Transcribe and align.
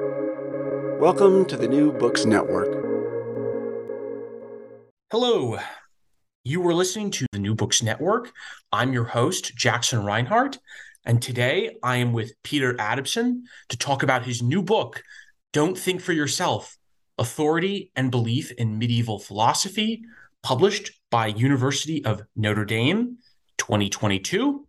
Welcome 0.00 1.44
to 1.44 1.56
the 1.56 1.68
New 1.68 1.92
Books 1.92 2.24
Network. 2.24 2.66
Hello. 5.12 5.58
You 6.42 6.60
were 6.60 6.74
listening 6.74 7.12
to 7.12 7.26
the 7.30 7.38
New 7.38 7.54
Books 7.54 7.80
Network. 7.80 8.32
I'm 8.72 8.92
your 8.92 9.04
host, 9.04 9.54
Jackson 9.54 10.04
Reinhardt. 10.04 10.58
and 11.04 11.22
today 11.22 11.76
I 11.80 11.98
am 11.98 12.12
with 12.12 12.32
Peter 12.42 12.74
Adamson 12.80 13.44
to 13.68 13.78
talk 13.78 14.02
about 14.02 14.24
his 14.24 14.42
new 14.42 14.62
book, 14.62 15.00
Don't 15.52 15.78
Think 15.78 16.00
for 16.00 16.12
Yourself 16.12 16.76
Authority 17.16 17.92
and 17.94 18.10
Belief 18.10 18.50
in 18.50 18.78
Medieval 18.80 19.20
Philosophy, 19.20 20.02
published 20.42 20.90
by 21.08 21.28
University 21.28 22.04
of 22.04 22.22
Notre 22.34 22.64
Dame, 22.64 23.18
2022. 23.58 24.66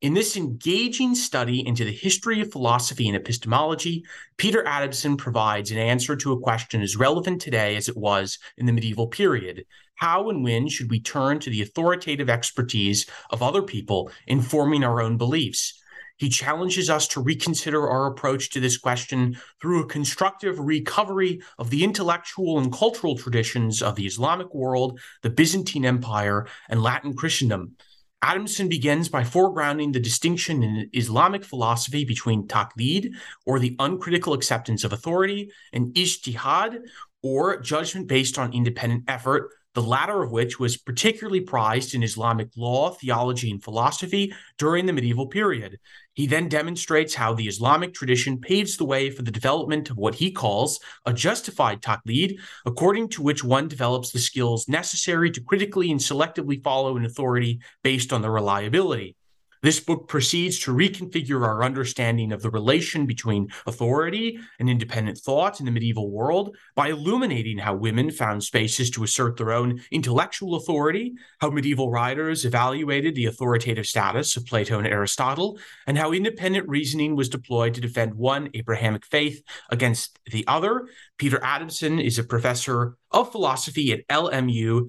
In 0.00 0.14
this 0.14 0.36
engaging 0.36 1.16
study 1.16 1.66
into 1.66 1.84
the 1.84 1.90
history 1.90 2.40
of 2.40 2.52
philosophy 2.52 3.08
and 3.08 3.16
epistemology, 3.16 4.04
Peter 4.36 4.64
Adamson 4.64 5.16
provides 5.16 5.72
an 5.72 5.78
answer 5.78 6.14
to 6.14 6.30
a 6.30 6.38
question 6.38 6.82
as 6.82 6.96
relevant 6.96 7.40
today 7.40 7.74
as 7.74 7.88
it 7.88 7.96
was 7.96 8.38
in 8.56 8.66
the 8.66 8.72
medieval 8.72 9.08
period. 9.08 9.66
How 9.96 10.30
and 10.30 10.44
when 10.44 10.68
should 10.68 10.88
we 10.88 11.00
turn 11.00 11.40
to 11.40 11.50
the 11.50 11.62
authoritative 11.62 12.30
expertise 12.30 13.06
of 13.30 13.42
other 13.42 13.60
people 13.60 14.12
in 14.28 14.40
forming 14.40 14.84
our 14.84 15.00
own 15.00 15.16
beliefs? 15.16 15.82
He 16.16 16.28
challenges 16.28 16.88
us 16.88 17.08
to 17.08 17.20
reconsider 17.20 17.88
our 17.88 18.06
approach 18.06 18.50
to 18.50 18.60
this 18.60 18.78
question 18.78 19.36
through 19.60 19.82
a 19.82 19.88
constructive 19.88 20.60
recovery 20.60 21.40
of 21.58 21.70
the 21.70 21.82
intellectual 21.82 22.60
and 22.60 22.72
cultural 22.72 23.16
traditions 23.16 23.82
of 23.82 23.96
the 23.96 24.06
Islamic 24.06 24.54
world, 24.54 25.00
the 25.22 25.30
Byzantine 25.30 25.84
Empire, 25.84 26.46
and 26.68 26.84
Latin 26.84 27.14
Christendom. 27.14 27.74
Adamson 28.22 28.68
begins 28.68 29.08
by 29.08 29.22
foregrounding 29.22 29.92
the 29.92 30.00
distinction 30.00 30.62
in 30.62 30.90
Islamic 30.92 31.44
philosophy 31.44 32.04
between 32.04 32.48
taqlid, 32.48 33.12
or 33.46 33.58
the 33.58 33.76
uncritical 33.78 34.32
acceptance 34.32 34.82
of 34.82 34.92
authority, 34.92 35.50
and 35.72 35.94
ijtihad, 35.94 36.80
or 37.22 37.60
judgment 37.60 38.08
based 38.08 38.38
on 38.38 38.52
independent 38.52 39.04
effort, 39.08 39.50
the 39.74 39.82
latter 39.82 40.22
of 40.22 40.32
which 40.32 40.58
was 40.58 40.76
particularly 40.76 41.40
prized 41.40 41.94
in 41.94 42.02
Islamic 42.02 42.48
law, 42.56 42.90
theology, 42.90 43.50
and 43.50 43.62
philosophy 43.62 44.34
during 44.56 44.86
the 44.86 44.92
medieval 44.92 45.26
period. 45.26 45.78
He 46.14 46.26
then 46.26 46.48
demonstrates 46.48 47.14
how 47.14 47.34
the 47.34 47.46
Islamic 47.46 47.94
tradition 47.94 48.40
paves 48.40 48.76
the 48.76 48.84
way 48.84 49.10
for 49.10 49.22
the 49.22 49.30
development 49.30 49.90
of 49.90 49.96
what 49.96 50.16
he 50.16 50.32
calls 50.32 50.80
a 51.06 51.12
justified 51.12 51.80
taqlid, 51.80 52.38
according 52.66 53.10
to 53.10 53.22
which 53.22 53.44
one 53.44 53.68
develops 53.68 54.10
the 54.10 54.18
skills 54.18 54.68
necessary 54.68 55.30
to 55.30 55.42
critically 55.42 55.90
and 55.90 56.00
selectively 56.00 56.60
follow 56.62 56.96
an 56.96 57.04
authority 57.04 57.60
based 57.84 58.12
on 58.12 58.22
the 58.22 58.30
reliability. 58.30 59.14
This 59.62 59.80
book 59.80 60.08
proceeds 60.08 60.58
to 60.60 60.74
reconfigure 60.74 61.44
our 61.44 61.64
understanding 61.64 62.32
of 62.32 62.42
the 62.42 62.50
relation 62.50 63.06
between 63.06 63.48
authority 63.66 64.38
and 64.60 64.70
independent 64.70 65.18
thought 65.18 65.58
in 65.58 65.66
the 65.66 65.72
medieval 65.72 66.10
world 66.10 66.56
by 66.76 66.88
illuminating 66.88 67.58
how 67.58 67.74
women 67.74 68.10
found 68.10 68.44
spaces 68.44 68.90
to 68.90 69.02
assert 69.02 69.36
their 69.36 69.52
own 69.52 69.80
intellectual 69.90 70.54
authority, 70.54 71.14
how 71.40 71.50
medieval 71.50 71.90
writers 71.90 72.44
evaluated 72.44 73.14
the 73.14 73.26
authoritative 73.26 73.86
status 73.86 74.36
of 74.36 74.46
Plato 74.46 74.78
and 74.78 74.86
Aristotle, 74.86 75.58
and 75.86 75.98
how 75.98 76.12
independent 76.12 76.68
reasoning 76.68 77.16
was 77.16 77.28
deployed 77.28 77.74
to 77.74 77.80
defend 77.80 78.14
one 78.14 78.50
Abrahamic 78.54 79.04
faith 79.04 79.42
against 79.70 80.18
the 80.26 80.46
other. 80.46 80.86
Peter 81.18 81.42
Adamson 81.42 81.98
is 81.98 82.18
a 82.18 82.24
professor 82.24 82.96
of 83.10 83.32
philosophy 83.32 83.92
at 83.92 84.06
LMU 84.08 84.88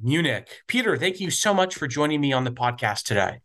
Munich. 0.00 0.62
Peter, 0.66 0.96
thank 0.96 1.20
you 1.20 1.30
so 1.30 1.54
much 1.54 1.74
for 1.74 1.86
joining 1.86 2.20
me 2.20 2.32
on 2.32 2.44
the 2.44 2.50
podcast 2.50 3.04
today. 3.04 3.40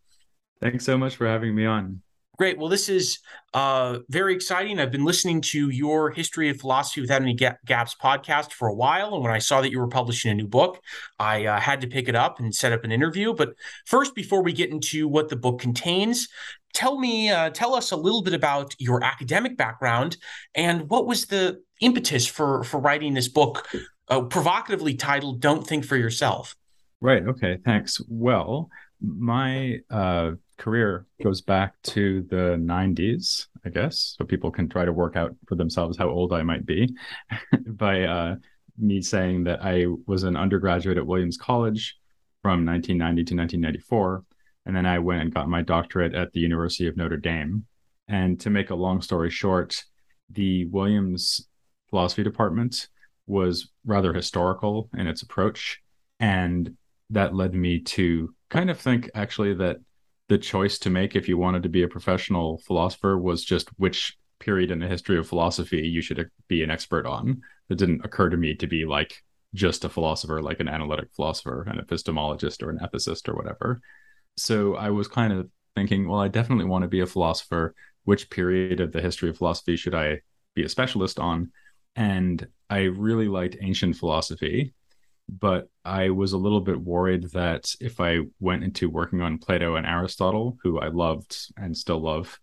Thanks 0.61 0.85
so 0.85 0.97
much 0.97 1.15
for 1.15 1.27
having 1.27 1.55
me 1.55 1.65
on. 1.65 2.01
Great. 2.39 2.57
Well, 2.57 2.69
this 2.69 2.87
is 2.87 3.19
uh, 3.53 3.99
very 4.07 4.33
exciting. 4.33 4.79
I've 4.79 4.93
been 4.93 5.03
listening 5.03 5.41
to 5.41 5.69
your 5.69 6.11
History 6.11 6.47
of 6.47 6.57
Philosophy 6.57 7.01
Without 7.01 7.21
Any 7.21 7.33
Gaps 7.33 7.97
podcast 8.01 8.53
for 8.53 8.69
a 8.69 8.73
while. 8.73 9.13
And 9.13 9.21
when 9.21 9.33
I 9.33 9.39
saw 9.39 9.59
that 9.59 9.71
you 9.71 9.79
were 9.79 9.89
publishing 9.89 10.31
a 10.31 10.35
new 10.35 10.47
book, 10.47 10.79
I 11.19 11.47
uh, 11.47 11.59
had 11.59 11.81
to 11.81 11.87
pick 11.87 12.07
it 12.07 12.15
up 12.15 12.39
and 12.39 12.55
set 12.55 12.71
up 12.71 12.85
an 12.85 12.93
interview. 12.93 13.33
But 13.33 13.55
first, 13.85 14.15
before 14.15 14.41
we 14.41 14.53
get 14.53 14.69
into 14.69 15.05
what 15.09 15.27
the 15.27 15.35
book 15.35 15.59
contains, 15.59 16.29
tell 16.73 16.97
me, 16.97 17.29
uh, 17.29 17.49
tell 17.49 17.75
us 17.75 17.91
a 17.91 17.97
little 17.97 18.21
bit 18.21 18.33
about 18.33 18.73
your 18.79 19.03
academic 19.03 19.57
background 19.57 20.15
and 20.55 20.89
what 20.89 21.05
was 21.05 21.25
the 21.25 21.61
impetus 21.81 22.25
for, 22.25 22.63
for 22.63 22.79
writing 22.79 23.13
this 23.15 23.27
book, 23.27 23.67
uh, 24.07 24.21
provocatively 24.21 24.93
titled 24.93 25.41
Don't 25.41 25.67
Think 25.67 25.83
for 25.83 25.97
Yourself. 25.97 26.55
Right. 27.01 27.27
Okay. 27.27 27.57
Thanks. 27.65 27.99
Well, 28.07 28.69
my 29.01 29.79
uh, 29.89 30.31
career 30.59 31.07
goes 31.23 31.41
back 31.41 31.73
to 31.83 32.21
the 32.29 32.57
90s, 32.59 33.47
I 33.65 33.69
guess. 33.69 34.15
So 34.17 34.25
people 34.25 34.51
can 34.51 34.69
try 34.69 34.85
to 34.85 34.93
work 34.93 35.15
out 35.15 35.35
for 35.47 35.55
themselves 35.55 35.97
how 35.97 36.09
old 36.09 36.33
I 36.33 36.43
might 36.43 36.65
be 36.65 36.95
by 37.65 38.03
uh, 38.03 38.35
me 38.77 39.01
saying 39.01 39.45
that 39.45 39.59
I 39.63 39.85
was 40.05 40.23
an 40.23 40.35
undergraduate 40.35 40.97
at 40.97 41.07
Williams 41.07 41.37
College 41.37 41.97
from 42.41 42.65
1990 42.65 43.23
to 43.23 43.35
1994. 43.35 44.23
And 44.65 44.75
then 44.75 44.85
I 44.85 44.99
went 44.99 45.21
and 45.21 45.33
got 45.33 45.49
my 45.49 45.61
doctorate 45.61 46.13
at 46.13 46.31
the 46.33 46.39
University 46.39 46.87
of 46.87 46.95
Notre 46.95 47.17
Dame. 47.17 47.65
And 48.07 48.39
to 48.41 48.49
make 48.49 48.69
a 48.69 48.75
long 48.75 49.01
story 49.01 49.29
short, 49.29 49.83
the 50.29 50.65
Williams 50.65 51.47
philosophy 51.89 52.23
department 52.23 52.87
was 53.25 53.69
rather 53.85 54.13
historical 54.13 54.89
in 54.97 55.07
its 55.07 55.21
approach. 55.21 55.81
And 56.19 56.75
that 57.09 57.33
led 57.33 57.53
me 57.53 57.79
to 57.79 58.33
kind 58.49 58.69
of 58.69 58.79
think 58.79 59.09
actually 59.15 59.53
that 59.55 59.77
the 60.29 60.37
choice 60.37 60.77
to 60.79 60.89
make 60.89 61.15
if 61.15 61.27
you 61.27 61.37
wanted 61.37 61.63
to 61.63 61.69
be 61.69 61.83
a 61.83 61.87
professional 61.87 62.59
philosopher 62.59 63.17
was 63.17 63.43
just 63.43 63.69
which 63.77 64.15
period 64.39 64.71
in 64.71 64.79
the 64.79 64.87
history 64.87 65.17
of 65.17 65.27
philosophy 65.27 65.85
you 65.85 66.01
should 66.01 66.19
uh, 66.19 66.23
be 66.47 66.63
an 66.63 66.71
expert 66.71 67.05
on. 67.05 67.41
It 67.69 67.77
didn't 67.77 68.05
occur 68.05 68.29
to 68.29 68.37
me 68.37 68.55
to 68.55 68.67
be 68.67 68.85
like 68.85 69.23
just 69.53 69.83
a 69.83 69.89
philosopher, 69.89 70.41
like 70.41 70.59
an 70.59 70.69
analytic 70.69 71.09
philosopher, 71.15 71.63
an 71.63 71.83
epistemologist, 71.83 72.63
or 72.63 72.69
an 72.69 72.79
ethicist, 72.79 73.27
or 73.27 73.35
whatever. 73.35 73.81
So 74.37 74.75
I 74.75 74.91
was 74.91 75.07
kind 75.07 75.33
of 75.33 75.49
thinking, 75.75 76.07
well, 76.07 76.19
I 76.19 76.27
definitely 76.27 76.65
want 76.65 76.83
to 76.83 76.87
be 76.87 77.01
a 77.01 77.07
philosopher. 77.07 77.73
Which 78.05 78.29
period 78.29 78.79
of 78.79 78.91
the 78.91 79.01
history 79.01 79.29
of 79.29 79.37
philosophy 79.37 79.75
should 79.75 79.93
I 79.93 80.21
be 80.55 80.63
a 80.63 80.69
specialist 80.69 81.19
on? 81.19 81.51
And 81.95 82.47
I 82.69 82.83
really 82.83 83.27
liked 83.27 83.57
ancient 83.61 83.97
philosophy 83.97 84.73
but 85.29 85.69
I 85.85 86.09
was 86.09 86.33
a 86.33 86.37
little 86.37 86.61
bit 86.61 86.79
worried 86.79 87.31
that 87.31 87.73
if 87.79 87.99
I 87.99 88.19
went 88.39 88.63
into 88.63 88.89
working 88.89 89.21
on 89.21 89.37
Plato 89.37 89.75
and 89.75 89.85
Aristotle, 89.85 90.57
who 90.63 90.79
I 90.79 90.87
loved 90.87 91.37
and 91.57 91.77
still 91.77 92.01
love, 92.01 92.39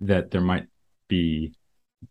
that 0.00 0.30
there 0.30 0.40
might 0.40 0.66
be 1.08 1.54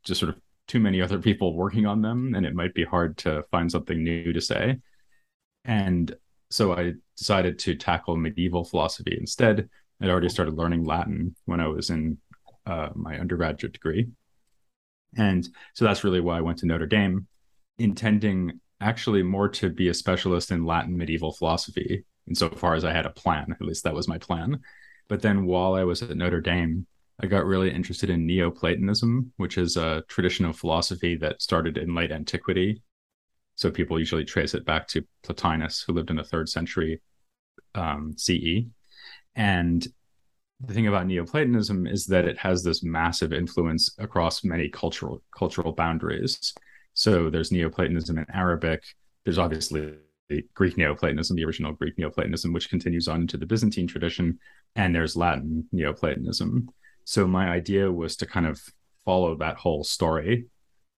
just 0.04 0.20
sort 0.20 0.30
of 0.36 0.40
too 0.68 0.80
many 0.80 1.02
other 1.02 1.18
people 1.18 1.56
working 1.56 1.88
on 1.88 2.02
them 2.02 2.36
and 2.36 2.46
it 2.46 2.54
might 2.54 2.76
be 2.76 2.84
hard 2.84 3.18
to 3.18 3.44
find 3.50 3.72
something 3.72 4.04
new 4.04 4.32
to 4.32 4.42
say. 4.42 4.78
And 5.66 6.16
so 6.52 6.74
I 6.74 6.94
decided 7.18 7.58
to 7.60 7.76
tackle 7.76 8.16
medieval 8.16 8.64
philosophy 8.64 9.18
instead. 9.20 9.68
I'd 10.02 10.10
already 10.10 10.30
started 10.30 10.54
learning 10.54 10.86
Latin 10.86 11.36
when 11.46 11.60
I 11.60 11.68
was 11.68 11.90
in 11.90 12.20
uh, 12.66 12.90
my 12.94 13.18
undergraduate 13.20 13.74
degree. 13.74 14.08
And 15.18 15.48
so 15.74 15.86
that's 15.86 16.04
really 16.04 16.22
why 16.22 16.38
I 16.38 16.42
went 16.42 16.60
to 16.60 16.68
Notre 16.68 16.86
Dame, 16.86 17.28
intending 17.80 18.60
actually 18.82 19.24
more 19.24 19.50
to 19.50 19.70
be 19.70 19.90
a 19.90 19.94
specialist 19.94 20.52
in 20.52 20.66
Latin 20.66 20.98
medieval 20.98 21.32
philosophy, 21.32 22.06
insofar 22.28 22.76
as 22.76 22.86
I 22.86 22.94
had 22.94 23.06
a 23.06 23.12
plan. 23.12 23.52
At 23.52 23.66
least 23.66 23.84
that 23.84 23.94
was 23.94 24.08
my 24.08 24.18
plan. 24.18 24.60
But 25.08 25.22
then 25.22 25.46
while 25.46 25.74
I 25.74 25.84
was 25.84 26.02
at 26.02 26.16
Notre 26.16 26.42
Dame, 26.42 26.86
I 27.22 27.28
got 27.28 27.46
really 27.46 27.72
interested 27.72 28.10
in 28.10 28.26
Neoplatonism, 28.26 29.34
which 29.38 29.58
is 29.58 29.76
a 29.76 30.04
tradition 30.08 30.46
of 30.46 30.56
philosophy 30.56 31.18
that 31.18 31.42
started 31.42 31.78
in 31.78 31.94
late 31.94 32.12
antiquity. 32.12 32.82
So 33.56 33.70
people 33.70 34.00
usually 34.00 34.24
trace 34.24 34.54
it 34.54 34.64
back 34.64 34.88
to 34.90 35.06
Plotinus, 35.24 35.84
who 35.86 35.94
lived 35.94 36.12
in 36.12 36.16
the 36.16 36.24
third 36.24 36.48
century 36.48 37.02
um, 37.76 38.14
CE. 38.18 38.64
And 39.36 39.86
the 40.62 40.74
thing 40.74 40.88
about 40.88 41.08
Neoplatonism 41.08 41.88
is 41.88 42.06
that 42.08 42.26
it 42.26 42.38
has 42.38 42.64
this 42.64 42.84
massive 42.84 43.34
influence 43.34 43.96
across 43.98 44.44
many 44.44 44.70
cultural 44.70 45.22
cultural 45.38 45.74
boundaries. 45.74 46.54
So 46.94 47.30
there's 47.30 47.51
Neoplatonism 47.51 48.18
in 48.18 48.25
Arabic. 48.33 48.83
There's 49.24 49.38
obviously 49.38 49.95
Greek 50.53 50.77
Neoplatonism, 50.77 51.36
the 51.36 51.45
original 51.45 51.74
Greek 51.74 51.97
Neoplatonism, 51.97 52.53
which 52.53 52.69
continues 52.69 53.07
on 53.07 53.21
into 53.21 53.38
the 53.38 53.45
Byzantine 53.45 53.88
tradition, 53.88 54.39
and 54.75 54.94
there's 54.94 55.15
Latin 55.15 55.68
Neoplatonism. 55.71 56.69
So 57.06 57.25
my 57.25 57.50
idea 57.50 57.91
was 57.91 58.15
to 58.18 58.25
kind 58.25 58.45
of 58.45 58.62
follow 59.06 59.36
that 59.38 59.57
whole 59.57 59.83
story 59.83 60.45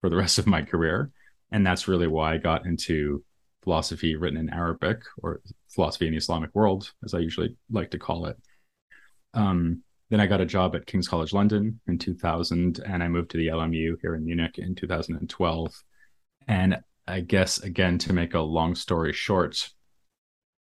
for 0.02 0.10
the 0.10 0.18
rest 0.18 0.40
of 0.40 0.48
my 0.48 0.62
career. 0.62 1.12
And 1.52 1.66
that's 1.66 1.88
really 1.88 2.08
why 2.08 2.34
I 2.34 2.38
got 2.38 2.66
into 2.66 3.24
philosophy 3.64 4.16
written 4.16 4.40
in 4.40 4.50
Arabic 4.50 5.04
or 5.22 5.42
philosophy 5.70 6.08
in 6.08 6.12
the 6.12 6.18
Islamic 6.18 6.50
world, 6.54 6.92
as 7.04 7.14
I 7.14 7.20
usually 7.20 7.56
like 7.70 7.92
to 7.92 8.00
call 8.00 8.26
it. 8.26 8.38
Um, 9.34 9.84
then 10.12 10.20
I 10.20 10.28
got 10.28 10.42
a 10.42 10.46
job 10.46 10.76
at 10.76 10.86
King's 10.86 11.08
College 11.08 11.32
London 11.32 11.80
in 11.88 11.98
2000, 11.98 12.82
and 12.86 13.02
I 13.02 13.08
moved 13.08 13.32
to 13.32 13.38
the 13.38 13.48
LMU 13.48 13.96
here 14.02 14.14
in 14.14 14.26
Munich 14.26 14.58
in 14.58 14.76
2012. 14.76 15.84
And 16.50 16.80
I 17.08 17.22
guess, 17.22 17.60
again, 17.60 17.98
to 18.00 18.12
make 18.12 18.34
a 18.34 18.42
long 18.42 18.76
story 18.76 19.14
short, 19.14 19.70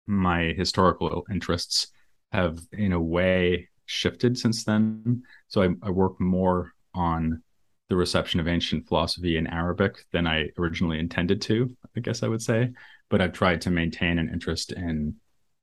my 0.07 0.53
historical 0.57 1.25
interests 1.29 1.87
have, 2.31 2.59
in 2.71 2.93
a 2.93 3.01
way, 3.01 3.67
shifted 3.87 4.37
since 4.37 4.63
then. 4.63 5.23
So 5.49 5.63
I, 5.63 5.69
I 5.83 5.89
work 5.89 6.21
more 6.21 6.71
on 6.93 7.43
the 7.89 7.97
reception 7.97 8.39
of 8.39 8.47
ancient 8.47 8.87
philosophy 8.87 9.35
in 9.35 9.47
Arabic 9.47 10.05
than 10.13 10.27
I 10.27 10.47
originally 10.57 10.97
intended 10.97 11.41
to, 11.41 11.75
I 11.97 11.99
guess 11.99 12.23
I 12.23 12.29
would 12.29 12.41
say. 12.41 12.71
But 13.09 13.19
I've 13.19 13.33
tried 13.33 13.59
to 13.63 13.69
maintain 13.69 14.17
an 14.17 14.29
interest 14.31 14.71
in 14.71 15.17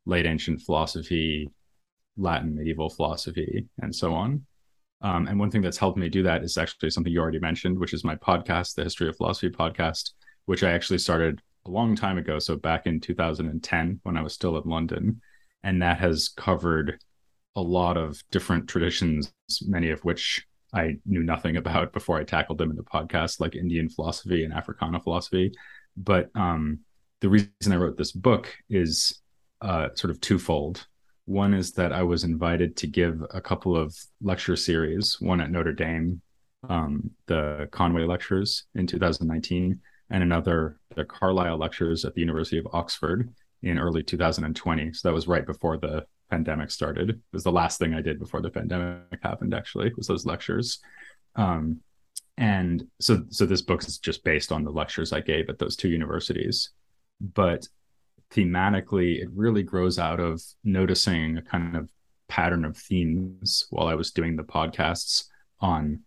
late 0.05 0.27
ancient 0.27 0.61
philosophy, 0.61 1.49
Latin 2.19 2.55
medieval 2.55 2.91
philosophy, 2.91 3.67
and 3.81 3.95
so 3.95 4.15
on. 4.15 4.45
Um, 5.01 5.29
and 5.29 5.39
one 5.39 5.51
thing 5.51 5.63
that's 5.63 5.79
helped 5.79 5.99
me 5.99 6.09
do 6.09 6.23
that 6.25 6.43
is 6.43 6.59
actually 6.59 6.91
something 6.91 7.13
you 7.13 7.21
already 7.21 7.39
mentioned, 7.39 7.79
which 7.79 7.95
is 7.95 8.05
my 8.05 8.17
podcast, 8.17 8.75
the 8.75 8.85
History 8.85 9.09
of 9.09 9.17
Philosophy 9.17 9.49
podcast, 9.49 10.11
which 10.47 10.65
I 10.65 10.73
actually 10.73 10.99
started 10.99 11.41
a 11.67 11.71
long 11.71 11.95
time 11.95 12.19
ago. 12.19 12.39
So 12.39 12.57
back 12.57 12.87
in 12.87 13.01
2010, 13.01 14.01
when 14.03 14.17
I 14.17 14.23
was 14.23 14.35
still 14.35 14.57
in 14.59 14.69
London. 14.69 15.21
And 15.63 15.83
that 15.83 15.99
has 15.99 16.29
covered 16.29 17.01
a 17.57 17.61
lot 17.61 17.97
of 17.97 18.23
different 18.31 18.69
traditions, 18.69 19.33
many 19.63 19.91
of 19.91 20.01
which 20.01 20.47
I 20.73 20.97
knew 21.07 21.23
nothing 21.23 21.57
about 21.57 21.93
before 21.93 22.19
I 22.19 22.25
tackled 22.25 22.59
them 22.59 22.71
in 22.71 22.77
the 22.77 22.83
podcast, 22.83 23.41
like 23.41 23.55
Indian 23.55 23.89
philosophy 23.89 24.45
and 24.45 24.53
Africana 24.53 25.01
philosophy. 25.01 25.53
But 25.97 26.31
um, 26.35 26.81
the 27.21 27.29
reason 27.29 27.73
I 27.73 27.77
wrote 27.77 27.97
this 27.97 28.13
book 28.13 28.55
is 28.69 29.21
uh, 29.61 29.89
sort 29.95 30.11
of 30.11 30.21
twofold. 30.21 30.87
One 31.29 31.53
is 31.53 31.73
that 31.73 31.93
I 31.93 32.05
was 32.05 32.25
invited 32.25 32.75
to 32.79 32.87
give 32.87 33.23
a 33.35 33.41
couple 33.43 33.77
of 33.77 33.95
lecture 34.23 34.57
series, 34.57 35.21
one 35.21 35.43
at 35.43 35.51
Notre 35.51 35.75
Dame, 35.75 36.23
um, 36.67 37.11
the 37.27 37.69
Conway 37.71 38.05
lectures 38.05 38.65
in 38.75 38.87
2019, 38.87 39.79
and 40.09 40.23
another, 40.23 40.81
the 40.97 41.05
Carlyle 41.05 41.59
lectures 41.59 42.07
at 42.07 42.15
the 42.15 42.23
University 42.23 42.57
of 42.57 42.67
Oxford 42.73 43.29
in 43.63 43.79
early 43.79 44.03
2020. 44.03 44.95
So 44.95 45.07
that 45.07 45.15
was 45.15 45.29
right 45.29 45.45
before 45.45 45.77
the 45.77 46.07
pandemic 46.31 46.71
started. 46.71 47.11
It 47.11 47.19
was 47.31 47.45
the 47.45 47.53
last 47.53 47.79
thing 47.79 47.93
I 47.93 48.01
did 48.01 48.19
before 48.19 48.41
the 48.41 48.49
pandemic 48.49 49.19
happened. 49.23 49.53
Actually, 49.53 49.93
was 49.99 50.07
those 50.07 50.25
lectures. 50.25 50.79
Um, 51.37 51.81
and 52.39 52.87
so, 53.01 53.25
so 53.29 53.45
this 53.45 53.61
book 53.61 53.87
is 53.87 53.99
just 53.99 54.25
based 54.25 54.51
on 54.51 54.65
the 54.65 54.71
lectures 54.71 55.13
I 55.13 55.21
gave 55.21 55.51
at 55.51 55.59
those 55.59 55.77
two 55.77 55.91
universities, 55.91 56.71
but 57.21 57.69
thematically, 58.35 59.23
it 59.23 59.29
really 59.35 59.63
grows 59.63 59.99
out 59.99 60.21
of 60.21 60.43
noticing 60.65 61.39
a 61.39 61.43
kind 61.43 61.77
of 61.77 61.91
pattern 62.29 62.65
of 62.65 62.77
themes 62.77 63.67
while 63.71 63.89
I 63.89 63.95
was 63.95 64.11
doing 64.11 64.37
the 64.37 64.43
podcasts 64.43 65.25
on 65.61 66.01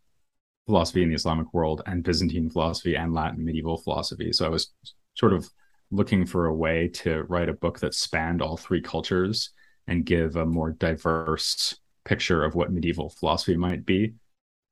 philosophy 0.67 1.03
in 1.03 1.09
the 1.09 1.15
Islamic 1.15 1.53
world 1.53 1.81
and 1.85 2.03
Byzantine 2.03 2.49
philosophy 2.49 2.95
and 2.95 3.13
Latin 3.13 3.43
medieval 3.43 3.77
philosophy. 3.77 4.31
So 4.31 4.45
I 4.45 4.49
was 4.49 4.71
sort 5.15 5.33
of 5.33 5.49
looking 5.89 6.25
for 6.25 6.45
a 6.45 6.53
way 6.53 6.87
to 6.87 7.23
write 7.23 7.49
a 7.49 7.53
book 7.53 7.79
that 7.79 7.93
spanned 7.93 8.41
all 8.41 8.57
three 8.57 8.81
cultures 8.81 9.49
and 9.87 10.05
give 10.05 10.35
a 10.35 10.45
more 10.45 10.71
diverse 10.71 11.75
picture 12.05 12.43
of 12.43 12.55
what 12.55 12.71
medieval 12.71 13.09
philosophy 13.09 13.57
might 13.57 13.85
be. 13.85 14.13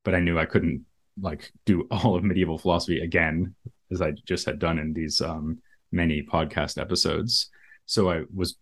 But 0.06 0.16
I 0.16 0.20
knew 0.20 0.40
I 0.40 0.46
couldn't 0.46 0.86
like 1.20 1.52
do 1.66 1.88
all 1.92 2.16
of 2.16 2.24
medieval 2.24 2.58
philosophy 2.58 3.02
again, 3.02 3.56
as 3.92 4.02
I 4.02 4.12
just 4.12 4.46
had 4.46 4.60
done 4.60 4.80
in 4.80 4.94
these 4.94 5.20
um, 5.22 5.60
many 5.92 6.22
podcast 6.22 6.80
episodes. 6.80 7.50
So 7.86 8.10
I 8.10 8.24
was 8.34 8.58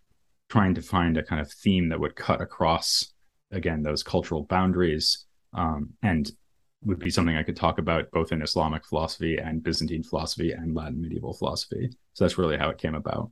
trying 0.48 0.74
to 0.74 0.82
find 0.82 1.16
a 1.16 1.22
kind 1.22 1.40
of 1.40 1.52
theme 1.52 1.88
that 1.90 2.00
would 2.00 2.16
cut 2.16 2.40
across 2.40 3.12
again 3.50 3.82
those 3.82 4.02
cultural 4.02 4.44
boundaries 4.44 5.26
um, 5.54 5.90
and 6.02 6.30
would 6.84 6.98
be 6.98 7.10
something 7.10 7.36
I 7.36 7.42
could 7.42 7.56
talk 7.56 7.78
about 7.78 8.10
both 8.12 8.32
in 8.32 8.42
Islamic 8.42 8.86
philosophy 8.86 9.36
and 9.36 9.62
Byzantine 9.62 10.02
philosophy 10.02 10.52
and 10.52 10.74
Latin 10.74 11.00
medieval 11.00 11.34
philosophy. 11.34 11.90
So 12.14 12.24
that's 12.24 12.38
really 12.38 12.56
how 12.56 12.70
it 12.70 12.78
came 12.78 12.94
about. 12.94 13.30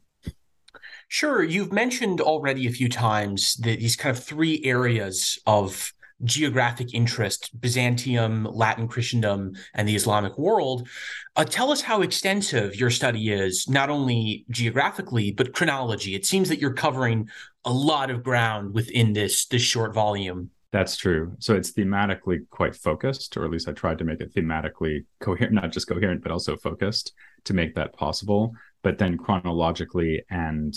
Sure. 1.09 1.43
You've 1.43 1.73
mentioned 1.73 2.21
already 2.21 2.67
a 2.67 2.73
few 2.73 2.89
times 2.89 3.55
that 3.57 3.79
these 3.79 3.97
kind 3.97 4.17
of 4.17 4.23
three 4.23 4.61
areas 4.65 5.39
of 5.47 5.93
geographic 6.25 6.95
interest 6.95 7.59
Byzantium, 7.61 8.45
Latin 8.45 8.89
Christendom, 8.89 9.55
and 9.75 9.87
the 9.87 9.97
Islamic 9.97 10.39
world. 10.39 10.89
Uh, 11.37 11.45
tell 11.45 11.71
us 11.71 11.83
how 11.83 12.03
extensive 12.03 12.77
your 12.77 12.91
study 12.91 13.31
is, 13.31 13.69
not 13.69 13.91
only 13.91 14.45
geographically, 14.51 15.33
but 15.33 15.53
chronology. 15.53 16.15
It 16.15 16.25
seems 16.25 16.49
that 16.49 16.59
you're 16.59 16.73
covering 16.73 17.29
a 17.65 17.73
lot 17.73 18.11
of 18.11 18.23
ground 18.23 18.75
within 18.75 19.13
this, 19.13 19.47
this 19.47 19.63
short 19.63 19.93
volume. 19.95 20.51
That's 20.73 20.97
true. 20.97 21.33
So 21.39 21.55
it's 21.55 21.73
thematically 21.73 22.49
quite 22.51 22.75
focused, 22.75 23.37
or 23.37 23.45
at 23.45 23.51
least 23.51 23.69
I 23.69 23.73
tried 23.73 23.99
to 23.99 24.05
make 24.05 24.21
it 24.21 24.35
thematically 24.35 25.05
coherent, 25.21 25.55
not 25.55 25.73
just 25.73 25.89
coherent, 25.89 26.23
but 26.23 26.33
also 26.33 26.57
focused 26.57 27.13
to 27.45 27.55
make 27.55 27.75
that 27.77 27.95
possible. 27.95 28.53
But 28.83 28.99
then 28.99 29.17
chronologically 29.17 30.23
and 30.29 30.75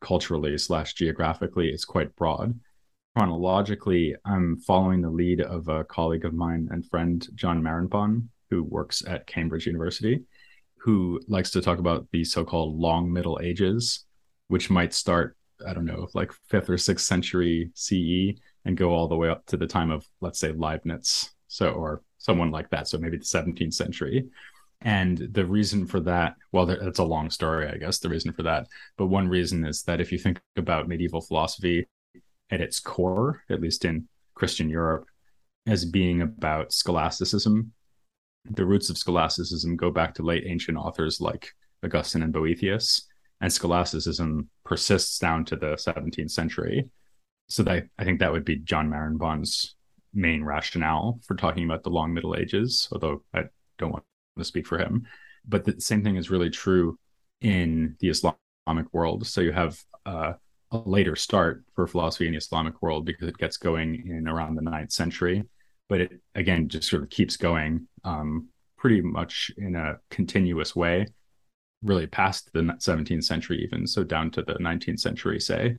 culturally 0.00 0.56
slash 0.58 0.94
geographically, 0.94 1.68
it's 1.68 1.84
quite 1.84 2.14
broad. 2.16 2.58
Chronologically, 3.16 4.14
I'm 4.24 4.56
following 4.58 5.02
the 5.02 5.10
lead 5.10 5.40
of 5.40 5.68
a 5.68 5.82
colleague 5.84 6.24
of 6.24 6.32
mine 6.32 6.68
and 6.70 6.88
friend, 6.88 7.26
John 7.34 7.60
Marenbon, 7.60 8.28
who 8.50 8.62
works 8.62 9.02
at 9.04 9.26
Cambridge 9.26 9.66
University, 9.66 10.22
who 10.76 11.20
likes 11.26 11.50
to 11.50 11.60
talk 11.60 11.80
about 11.80 12.06
the 12.12 12.22
so-called 12.24 12.76
long 12.76 13.12
Middle 13.12 13.40
Ages, 13.42 14.04
which 14.46 14.70
might 14.70 14.94
start, 14.94 15.36
I 15.66 15.74
don't 15.74 15.86
know, 15.86 16.06
like 16.14 16.32
fifth 16.48 16.70
or 16.70 16.78
sixth 16.78 17.04
century 17.04 17.70
CE 17.74 18.38
and 18.64 18.76
go 18.76 18.90
all 18.90 19.08
the 19.08 19.16
way 19.16 19.28
up 19.28 19.44
to 19.46 19.56
the 19.56 19.66
time 19.66 19.90
of 19.90 20.06
let's 20.20 20.38
say 20.38 20.52
Leibniz 20.52 21.30
so 21.48 21.70
or 21.70 22.02
someone 22.18 22.52
like 22.52 22.70
that 22.70 22.86
so 22.86 22.98
maybe 22.98 23.16
the 23.16 23.24
17th 23.24 23.74
century. 23.74 24.28
And 24.82 25.18
the 25.32 25.44
reason 25.44 25.84
for 25.84 25.98
that 26.00 26.36
well 26.52 26.64
that's 26.64 27.00
a 27.00 27.04
long 27.04 27.28
story 27.28 27.68
I 27.68 27.76
guess 27.76 27.98
the 27.98 28.08
reason 28.08 28.32
for 28.32 28.44
that 28.44 28.66
but 28.96 29.06
one 29.06 29.28
reason 29.28 29.66
is 29.66 29.82
that 29.82 30.00
if 30.00 30.12
you 30.12 30.18
think 30.18 30.40
about 30.56 30.88
medieval 30.88 31.20
philosophy 31.20 31.86
at 32.50 32.60
its 32.60 32.80
core 32.80 33.42
at 33.50 33.60
least 33.60 33.84
in 33.84 34.08
Christian 34.34 34.68
Europe 34.68 35.06
as 35.66 35.84
being 35.84 36.22
about 36.22 36.72
scholasticism 36.72 37.72
the 38.44 38.64
roots 38.64 38.88
of 38.88 38.96
scholasticism 38.96 39.76
go 39.76 39.90
back 39.90 40.14
to 40.14 40.22
late 40.22 40.44
ancient 40.46 40.78
authors 40.78 41.20
like 41.20 41.52
Augustine 41.84 42.22
and 42.22 42.32
Boethius 42.32 43.06
and 43.40 43.52
scholasticism 43.52 44.48
persists 44.64 45.18
down 45.18 45.44
to 45.46 45.56
the 45.56 45.72
17th 45.76 46.30
century 46.30 46.88
so 47.50 47.64
that, 47.64 47.88
I 47.98 48.04
think 48.04 48.20
that 48.20 48.32
would 48.32 48.44
be 48.44 48.56
John 48.56 48.88
Marenbon's 48.88 49.74
main 50.14 50.44
rationale 50.44 51.20
for 51.26 51.34
talking 51.34 51.64
about 51.64 51.82
the 51.82 51.90
long 51.90 52.14
Middle 52.14 52.36
Ages, 52.36 52.88
although 52.92 53.24
I 53.34 53.44
don't 53.76 53.90
want 53.90 54.04
to 54.38 54.44
speak 54.44 54.68
for 54.68 54.78
him. 54.78 55.06
But 55.46 55.64
the 55.64 55.80
same 55.80 56.04
thing 56.04 56.16
is 56.16 56.30
really 56.30 56.50
true 56.50 56.96
in 57.40 57.96
the 57.98 58.08
Islamic 58.08 58.92
world. 58.92 59.26
So 59.26 59.40
you 59.40 59.50
have 59.50 59.82
uh, 60.06 60.34
a 60.72 60.78
later 60.78 61.16
start 61.16 61.64
for 61.74 61.86
philosophy 61.86 62.26
in 62.26 62.32
the 62.32 62.38
Islamic 62.38 62.80
world 62.82 63.04
because 63.04 63.28
it 63.28 63.38
gets 63.38 63.56
going 63.56 64.06
in 64.06 64.28
around 64.28 64.54
the 64.54 64.62
ninth 64.62 64.92
century. 64.92 65.44
But 65.88 66.00
it, 66.02 66.20
again, 66.34 66.68
just 66.68 66.88
sort 66.88 67.02
of 67.02 67.10
keeps 67.10 67.36
going 67.36 67.88
um, 68.04 68.48
pretty 68.76 69.00
much 69.00 69.50
in 69.56 69.74
a 69.74 69.98
continuous 70.10 70.76
way, 70.76 71.06
really 71.82 72.06
past 72.06 72.52
the 72.52 72.60
17th 72.60 73.24
century, 73.24 73.62
even. 73.64 73.86
So 73.86 74.04
down 74.04 74.30
to 74.32 74.42
the 74.42 74.54
19th 74.54 75.00
century, 75.00 75.40
say. 75.40 75.76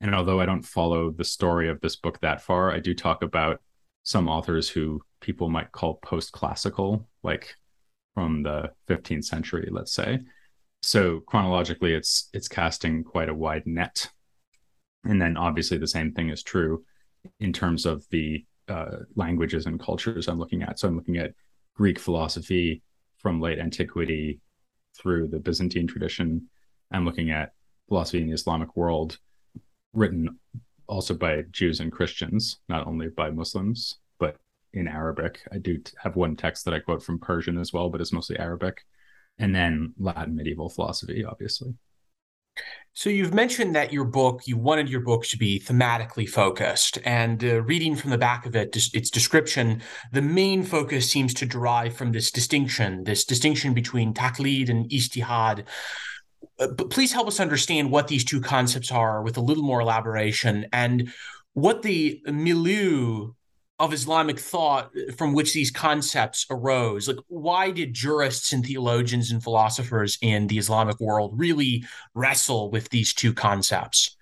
And 0.00 0.14
although 0.14 0.40
I 0.40 0.46
don't 0.46 0.62
follow 0.62 1.10
the 1.10 1.24
story 1.24 1.68
of 1.68 1.80
this 1.80 1.96
book 1.96 2.20
that 2.20 2.42
far, 2.42 2.70
I 2.70 2.78
do 2.78 2.94
talk 2.94 3.22
about 3.22 3.60
some 4.02 4.28
authors 4.28 4.68
who 4.68 5.00
people 5.20 5.48
might 5.48 5.72
call 5.72 5.94
post 5.94 6.32
classical, 6.32 7.08
like 7.22 7.54
from 8.14 8.42
the 8.42 8.70
15th 8.88 9.24
century, 9.24 9.68
let's 9.70 9.92
say. 9.92 10.20
So 10.82 11.20
chronologically, 11.20 11.94
it's 11.94 12.28
it's 12.34 12.48
casting 12.48 13.04
quite 13.04 13.30
a 13.30 13.34
wide 13.34 13.66
net. 13.66 14.10
And 15.04 15.20
then 15.20 15.36
obviously 15.36 15.78
the 15.78 15.86
same 15.86 16.12
thing 16.12 16.30
is 16.30 16.42
true 16.42 16.84
in 17.40 17.52
terms 17.52 17.86
of 17.86 18.04
the 18.10 18.44
uh, 18.68 18.98
languages 19.16 19.66
and 19.66 19.80
cultures 19.80 20.28
I'm 20.28 20.38
looking 20.38 20.62
at. 20.62 20.78
So 20.78 20.88
I'm 20.88 20.96
looking 20.96 21.18
at 21.18 21.34
Greek 21.74 21.98
philosophy 21.98 22.82
from 23.18 23.40
late 23.40 23.58
antiquity 23.58 24.40
through 24.96 25.28
the 25.28 25.38
Byzantine 25.38 25.86
tradition. 25.86 26.48
I'm 26.90 27.04
looking 27.04 27.30
at 27.30 27.52
philosophy 27.88 28.20
in 28.20 28.28
the 28.28 28.34
Islamic 28.34 28.76
world 28.76 29.18
written 29.92 30.38
also 30.86 31.14
by 31.14 31.42
Jews 31.50 31.80
and 31.80 31.92
Christians, 31.92 32.58
not 32.68 32.86
only 32.86 33.08
by 33.08 33.30
Muslims, 33.30 33.98
but 34.18 34.36
in 34.72 34.88
Arabic. 34.88 35.40
I 35.52 35.58
do 35.58 35.80
have 35.98 36.16
one 36.16 36.36
text 36.36 36.64
that 36.64 36.74
I 36.74 36.80
quote 36.80 37.02
from 37.02 37.18
Persian 37.18 37.58
as 37.58 37.72
well, 37.72 37.88
but 37.88 38.00
it's 38.00 38.12
mostly 38.12 38.38
Arabic. 38.38 38.84
And 39.38 39.54
then 39.54 39.94
Latin 39.98 40.36
medieval 40.36 40.68
philosophy, 40.68 41.24
obviously. 41.24 41.74
So 42.96 43.10
you've 43.10 43.34
mentioned 43.34 43.74
that 43.74 43.92
your 43.92 44.04
book, 44.04 44.42
you 44.46 44.56
wanted 44.56 44.88
your 44.88 45.00
book 45.00 45.24
to 45.24 45.36
be 45.36 45.58
thematically 45.58 46.28
focused, 46.28 46.98
and 47.04 47.42
uh, 47.42 47.62
reading 47.62 47.96
from 47.96 48.10
the 48.10 48.18
back 48.18 48.46
of 48.46 48.54
it, 48.54 48.76
its 48.94 49.10
description, 49.10 49.82
the 50.12 50.22
main 50.22 50.62
focus 50.62 51.10
seems 51.10 51.34
to 51.34 51.46
derive 51.46 51.96
from 51.96 52.12
this 52.12 52.30
distinction, 52.30 53.02
this 53.02 53.24
distinction 53.24 53.74
between 53.74 54.14
taqlid 54.14 54.70
and 54.70 54.88
ijtihad, 54.90 55.64
uh, 56.60 56.68
but 56.68 56.90
please 56.90 57.12
help 57.12 57.26
us 57.26 57.40
understand 57.40 57.90
what 57.90 58.06
these 58.06 58.24
two 58.24 58.40
concepts 58.40 58.92
are 58.92 59.22
with 59.22 59.36
a 59.36 59.40
little 59.40 59.64
more 59.64 59.80
elaboration 59.80 60.66
and 60.72 61.12
what 61.54 61.82
the 61.82 62.22
milieu 62.26 63.32
of 63.78 63.92
Islamic 63.92 64.38
thought 64.38 64.92
from 65.16 65.32
which 65.32 65.52
these 65.52 65.70
concepts 65.70 66.46
arose. 66.48 67.08
Like, 67.08 67.18
why 67.26 67.70
did 67.70 67.92
jurists 67.92 68.52
and 68.52 68.64
theologians 68.64 69.32
and 69.32 69.42
philosophers 69.42 70.16
in 70.22 70.46
the 70.46 70.58
Islamic 70.58 71.00
world 71.00 71.32
really 71.34 71.84
wrestle 72.14 72.70
with 72.70 72.88
these 72.90 73.12
two 73.12 73.32
concepts? 73.32 74.16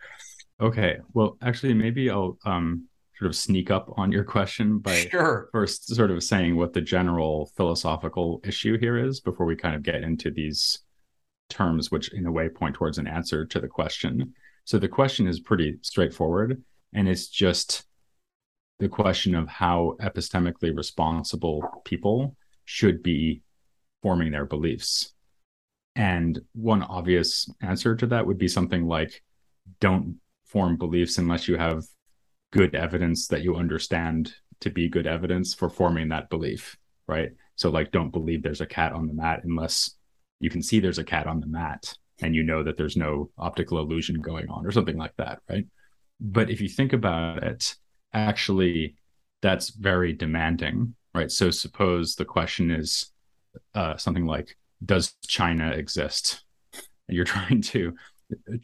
Okay. 0.60 0.98
Well, 1.12 1.36
actually, 1.42 1.74
maybe 1.74 2.08
I'll 2.08 2.38
um, 2.46 2.88
sort 3.18 3.30
of 3.30 3.36
sneak 3.36 3.70
up 3.70 3.92
on 3.96 4.10
your 4.10 4.24
question 4.24 4.78
by 4.78 5.06
sure. 5.10 5.48
first 5.52 5.94
sort 5.94 6.10
of 6.10 6.22
saying 6.22 6.56
what 6.56 6.72
the 6.72 6.80
general 6.80 7.50
philosophical 7.56 8.40
issue 8.44 8.78
here 8.78 8.96
is 8.96 9.20
before 9.20 9.44
we 9.44 9.54
kind 9.54 9.74
of 9.74 9.82
get 9.82 10.02
into 10.02 10.30
these 10.30 10.78
terms, 11.50 11.90
which 11.90 12.12
in 12.14 12.26
a 12.26 12.32
way 12.32 12.48
point 12.48 12.74
towards 12.74 12.96
an 12.96 13.06
answer 13.06 13.44
to 13.44 13.60
the 13.60 13.68
question. 13.68 14.32
So 14.64 14.78
the 14.78 14.88
question 14.88 15.26
is 15.26 15.40
pretty 15.40 15.78
straightforward, 15.82 16.62
and 16.94 17.08
it's 17.08 17.28
just 17.28 17.84
the 18.78 18.88
question 18.88 19.34
of 19.34 19.48
how 19.48 19.96
epistemically 20.00 20.76
responsible 20.76 21.82
people 21.84 22.36
should 22.64 23.02
be 23.02 23.42
forming 24.02 24.32
their 24.32 24.46
beliefs. 24.46 25.12
And 25.94 26.40
one 26.54 26.82
obvious 26.82 27.48
answer 27.60 27.94
to 27.96 28.06
that 28.08 28.26
would 28.26 28.38
be 28.38 28.48
something 28.48 28.86
like 28.86 29.22
don't 29.80 30.16
form 30.46 30.76
beliefs 30.76 31.18
unless 31.18 31.48
you 31.48 31.56
have 31.56 31.84
good 32.50 32.74
evidence 32.74 33.28
that 33.28 33.42
you 33.42 33.56
understand 33.56 34.34
to 34.60 34.70
be 34.70 34.88
good 34.88 35.06
evidence 35.06 35.54
for 35.54 35.68
forming 35.68 36.08
that 36.08 36.30
belief, 36.30 36.76
right? 37.08 37.30
So, 37.56 37.70
like, 37.70 37.90
don't 37.90 38.10
believe 38.10 38.42
there's 38.42 38.60
a 38.60 38.66
cat 38.66 38.92
on 38.92 39.06
the 39.06 39.14
mat 39.14 39.40
unless 39.44 39.96
you 40.40 40.50
can 40.50 40.62
see 40.62 40.80
there's 40.80 40.98
a 40.98 41.04
cat 41.04 41.26
on 41.26 41.40
the 41.40 41.46
mat 41.46 41.94
and 42.20 42.34
you 42.34 42.42
know 42.42 42.62
that 42.62 42.76
there's 42.76 42.96
no 42.96 43.30
optical 43.38 43.78
illusion 43.78 44.20
going 44.20 44.48
on 44.48 44.66
or 44.66 44.70
something 44.70 44.96
like 44.96 45.14
that, 45.16 45.40
right? 45.48 45.66
But 46.20 46.50
if 46.50 46.60
you 46.60 46.68
think 46.68 46.92
about 46.92 47.42
it, 47.42 47.74
actually, 48.14 48.96
that's 49.40 49.70
very 49.70 50.12
demanding, 50.12 50.94
right? 51.14 51.30
So, 51.30 51.50
suppose 51.50 52.14
the 52.14 52.24
question 52.24 52.70
is 52.70 53.12
uh, 53.74 53.96
something 53.96 54.26
like, 54.26 54.56
does 54.84 55.14
China 55.26 55.70
exist? 55.70 56.44
And 57.08 57.16
you're 57.16 57.24
trying 57.36 57.62
to 57.62 57.94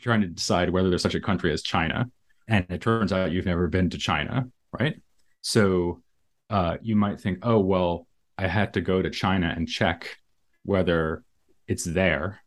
trying 0.00 0.23
to 0.23 0.26
decide 0.26 0.71
whether 0.71 0.88
there's 0.88 1.02
such 1.02 1.14
a 1.14 1.21
country 1.21 1.52
as 1.52 1.62
China, 1.62 2.11
and 2.49 2.67
it 2.71 2.81
turns 2.81 3.12
out 3.12 3.33
you've 3.33 3.47
never 3.47 3.69
been 3.69 3.90
to 3.90 3.99
China, 3.99 4.49
right? 4.78 4.97
So 5.43 6.02
uh, 6.50 6.76
you 6.83 6.97
might 6.97 7.21
think, 7.21 7.38
oh 7.43 7.61
well, 7.61 8.07
I 8.37 8.47
had 8.47 8.75
to 8.75 8.81
go 8.81 9.02
to 9.02 9.11
China 9.11 9.52
and 9.55 9.69
check 9.69 10.17
whether 10.64 11.23
it's 11.67 11.85
there, 11.85 12.40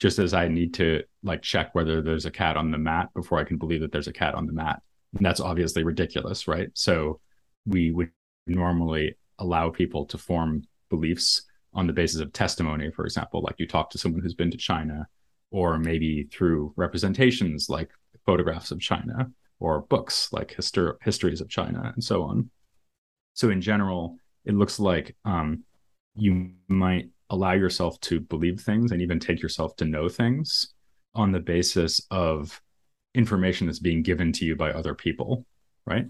just 0.00 0.18
as 0.18 0.34
I 0.34 0.48
need 0.48 0.74
to 0.74 1.04
like 1.22 1.42
check 1.42 1.74
whether 1.74 2.02
there's 2.02 2.26
a 2.26 2.30
cat 2.30 2.56
on 2.56 2.70
the 2.70 2.78
mat 2.78 3.10
before 3.14 3.38
I 3.38 3.44
can 3.44 3.56
believe 3.56 3.80
that 3.80 3.92
there's 3.92 4.08
a 4.08 4.12
cat 4.12 4.34
on 4.34 4.46
the 4.46 4.52
mat. 4.52 4.82
And 5.14 5.24
that's 5.24 5.40
obviously 5.40 5.82
ridiculous, 5.82 6.48
right? 6.48 6.68
So 6.74 7.20
we 7.66 7.90
would 7.90 8.10
normally 8.46 9.16
allow 9.38 9.70
people 9.70 10.06
to 10.06 10.18
form 10.18 10.64
beliefs 10.90 11.42
on 11.74 11.86
the 11.86 11.92
basis 11.92 12.20
of 12.20 12.32
testimony, 12.32 12.90
for 12.90 13.04
example, 13.04 13.42
like 13.42 13.56
you 13.58 13.66
talk 13.66 13.90
to 13.90 13.98
someone 13.98 14.22
who's 14.22 14.34
been 14.34 14.50
to 14.50 14.56
China, 14.56 15.06
or 15.50 15.78
maybe 15.78 16.24
through 16.32 16.72
representations 16.76 17.68
like 17.68 17.90
photographs 18.24 18.70
of 18.70 18.80
China 18.80 19.30
or 19.60 19.82
books 19.82 20.32
like 20.32 20.54
histor- 20.54 20.96
histories 21.02 21.40
of 21.40 21.48
China 21.48 21.92
and 21.94 22.02
so 22.02 22.22
on. 22.22 22.50
So, 23.34 23.50
in 23.50 23.60
general, 23.60 24.16
it 24.44 24.54
looks 24.54 24.80
like 24.80 25.14
um, 25.24 25.64
you 26.14 26.52
might 26.68 27.10
allow 27.30 27.52
yourself 27.52 28.00
to 28.00 28.20
believe 28.20 28.60
things 28.60 28.92
and 28.92 29.02
even 29.02 29.18
take 29.18 29.42
yourself 29.42 29.76
to 29.76 29.84
know 29.84 30.08
things 30.08 30.72
on 31.14 31.32
the 31.32 31.40
basis 31.40 32.00
of 32.10 32.60
information 33.16 33.66
that's 33.66 33.78
being 33.78 34.02
given 34.02 34.30
to 34.30 34.44
you 34.44 34.54
by 34.54 34.70
other 34.70 34.94
people, 34.94 35.46
right? 35.86 36.06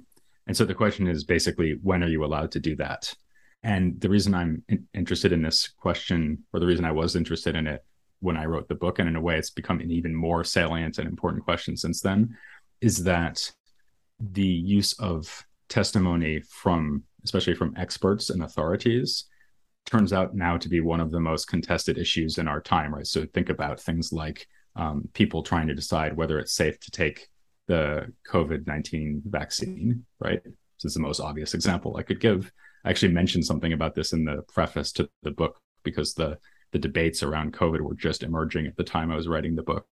And 0.46 0.56
so 0.56 0.64
the 0.64 0.74
question 0.74 1.06
is 1.06 1.24
basically, 1.24 1.78
when 1.82 2.02
are 2.02 2.08
you 2.08 2.24
allowed 2.24 2.52
to 2.52 2.60
do 2.60 2.76
that? 2.76 3.14
And 3.62 4.00
the 4.00 4.08
reason 4.08 4.34
I'm 4.34 4.62
in- 4.68 4.86
interested 4.92 5.32
in 5.32 5.42
this 5.42 5.68
question, 5.68 6.44
or 6.52 6.60
the 6.60 6.66
reason 6.66 6.84
I 6.84 6.92
was 6.92 7.16
interested 7.16 7.54
in 7.54 7.66
it 7.66 7.84
when 8.20 8.36
I 8.36 8.46
wrote 8.46 8.68
the 8.68 8.74
book, 8.74 8.98
and 8.98 9.08
in 9.08 9.16
a 9.16 9.20
way 9.20 9.38
it's 9.38 9.50
become 9.50 9.80
an 9.80 9.90
even 9.90 10.14
more 10.14 10.44
salient 10.44 10.98
and 10.98 11.08
important 11.08 11.44
question 11.44 11.76
since 11.76 12.00
then, 12.00 12.36
is 12.80 13.04
that 13.04 13.50
the 14.20 14.46
use 14.46 14.92
of 14.98 15.44
testimony 15.68 16.40
from, 16.40 17.04
especially 17.24 17.54
from 17.54 17.74
experts 17.76 18.30
and 18.30 18.42
authorities, 18.42 19.24
turns 19.84 20.12
out 20.12 20.34
now 20.34 20.56
to 20.56 20.68
be 20.68 20.80
one 20.80 21.00
of 21.00 21.10
the 21.10 21.20
most 21.20 21.46
contested 21.46 21.98
issues 21.98 22.38
in 22.38 22.48
our 22.48 22.60
time, 22.60 22.94
right? 22.94 23.06
So 23.06 23.24
think 23.26 23.48
about 23.48 23.80
things 23.80 24.12
like 24.12 24.46
um, 24.76 25.08
people 25.14 25.42
trying 25.42 25.66
to 25.68 25.74
decide 25.74 26.16
whether 26.16 26.38
it's 26.38 26.54
safe 26.54 26.78
to 26.80 26.90
take 26.90 27.28
the 27.66 28.12
COVID 28.30 28.66
19 28.66 29.22
vaccine, 29.26 30.04
right? 30.20 30.42
This 30.44 30.84
is 30.84 30.94
the 30.94 31.00
most 31.00 31.20
obvious 31.20 31.54
example 31.54 31.96
I 31.96 32.02
could 32.02 32.20
give. 32.20 32.52
I 32.84 32.90
actually 32.90 33.12
mentioned 33.12 33.44
something 33.44 33.72
about 33.72 33.94
this 33.94 34.12
in 34.12 34.24
the 34.24 34.42
preface 34.52 34.92
to 34.92 35.08
the 35.22 35.32
book 35.32 35.58
because 35.82 36.14
the 36.14 36.38
the 36.72 36.78
debates 36.78 37.22
around 37.22 37.54
COVID 37.54 37.80
were 37.80 37.94
just 37.94 38.22
emerging 38.22 38.66
at 38.66 38.76
the 38.76 38.84
time 38.84 39.10
I 39.10 39.16
was 39.16 39.28
writing 39.28 39.54
the 39.54 39.62
book. 39.62 39.86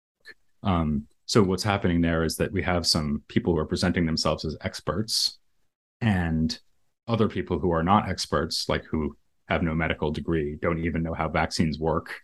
Um, 0.62 1.06
so 1.26 1.42
what's 1.42 1.62
happening 1.62 2.00
there 2.00 2.24
is 2.24 2.36
that 2.36 2.52
we 2.52 2.62
have 2.62 2.86
some 2.86 3.22
people 3.28 3.52
who 3.52 3.58
are 3.58 3.66
presenting 3.66 4.06
themselves 4.06 4.44
as 4.44 4.56
experts, 4.62 5.38
and 6.00 6.58
other 7.06 7.28
people 7.28 7.58
who 7.58 7.70
are 7.72 7.82
not 7.82 8.08
experts, 8.08 8.68
like 8.68 8.84
who 8.84 9.16
have 9.48 9.62
no 9.62 9.74
medical 9.74 10.10
degree, 10.10 10.56
don't 10.60 10.78
even 10.78 11.02
know 11.02 11.14
how 11.14 11.28
vaccines 11.28 11.78
work, 11.78 12.14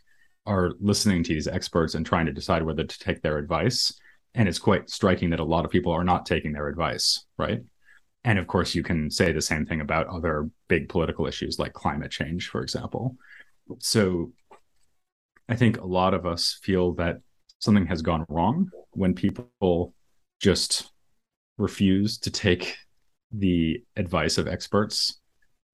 are 0.46 0.72
listening 0.80 1.22
to 1.24 1.34
these 1.34 1.48
experts 1.48 1.94
and 1.94 2.06
trying 2.06 2.26
to 2.26 2.32
decide 2.32 2.62
whether 2.62 2.84
to 2.84 2.98
take 2.98 3.22
their 3.22 3.38
advice. 3.38 3.92
And 4.34 4.48
it's 4.48 4.58
quite 4.58 4.90
striking 4.90 5.30
that 5.30 5.40
a 5.40 5.44
lot 5.44 5.64
of 5.64 5.70
people 5.70 5.92
are 5.92 6.04
not 6.04 6.26
taking 6.26 6.52
their 6.52 6.68
advice, 6.68 7.24
right? 7.38 7.62
And 8.24 8.38
of 8.38 8.46
course, 8.46 8.74
you 8.74 8.82
can 8.82 9.10
say 9.10 9.32
the 9.32 9.40
same 9.40 9.64
thing 9.64 9.80
about 9.80 10.08
other 10.08 10.50
big 10.68 10.88
political 10.88 11.26
issues 11.26 11.58
like 11.58 11.72
climate 11.72 12.10
change, 12.10 12.48
for 12.48 12.60
example. 12.60 13.16
So 13.78 14.32
I 15.48 15.56
think 15.56 15.80
a 15.80 15.86
lot 15.86 16.12
of 16.12 16.26
us 16.26 16.58
feel 16.62 16.92
that 16.94 17.18
something 17.60 17.86
has 17.86 18.02
gone 18.02 18.26
wrong 18.28 18.70
when 18.90 19.14
people 19.14 19.94
just 20.40 20.90
refuse 21.56 22.18
to 22.18 22.30
take 22.30 22.76
the 23.32 23.82
advice 23.96 24.38
of 24.38 24.48
experts. 24.48 25.20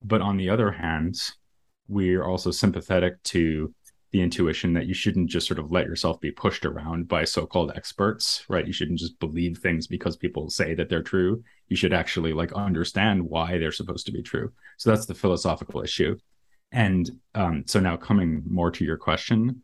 But 0.04 0.20
on 0.20 0.36
the 0.36 0.50
other 0.50 0.70
hand, 0.70 1.16
we're 1.88 2.24
also 2.24 2.50
sympathetic 2.50 3.22
to 3.24 3.74
the 4.12 4.20
intuition 4.20 4.74
that 4.74 4.86
you 4.86 4.94
shouldn't 4.94 5.30
just 5.30 5.46
sort 5.46 5.58
of 5.58 5.72
let 5.72 5.86
yourself 5.86 6.20
be 6.20 6.30
pushed 6.30 6.66
around 6.66 7.08
by 7.08 7.24
so-called 7.24 7.72
experts 7.74 8.44
right? 8.48 8.66
You 8.66 8.72
shouldn't 8.72 8.98
just 8.98 9.18
believe 9.18 9.58
things 9.58 9.86
because 9.86 10.16
people 10.16 10.50
say 10.50 10.74
that 10.74 10.88
they're 10.88 11.02
true. 11.02 11.42
You 11.68 11.76
should 11.76 11.94
actually 11.94 12.32
like 12.32 12.52
understand 12.52 13.22
why 13.22 13.58
they're 13.58 13.72
supposed 13.72 14.06
to 14.06 14.12
be 14.12 14.22
true. 14.22 14.52
So 14.76 14.90
that's 14.90 15.06
the 15.06 15.14
philosophical 15.14 15.82
issue. 15.82 16.18
And 16.72 17.10
um, 17.34 17.64
so 17.66 17.80
now 17.80 17.96
coming 17.96 18.42
more 18.46 18.70
to 18.70 18.84
your 18.84 18.98
question 18.98 19.62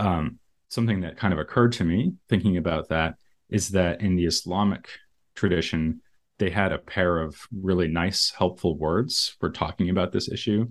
um, 0.00 0.38
something 0.68 1.00
that 1.00 1.18
kind 1.18 1.32
of 1.32 1.38
occurred 1.38 1.72
to 1.72 1.84
me 1.84 2.14
thinking 2.28 2.56
about 2.56 2.88
that 2.88 3.16
is 3.50 3.68
that 3.70 4.00
in 4.00 4.16
the 4.16 4.24
islamic 4.24 4.88
tradition 5.34 6.00
they 6.38 6.50
had 6.50 6.72
a 6.72 6.78
pair 6.78 7.18
of 7.18 7.36
really 7.52 7.86
nice 7.86 8.32
helpful 8.36 8.78
words 8.78 9.36
for 9.38 9.50
talking 9.50 9.90
about 9.90 10.12
this 10.12 10.30
issue 10.30 10.66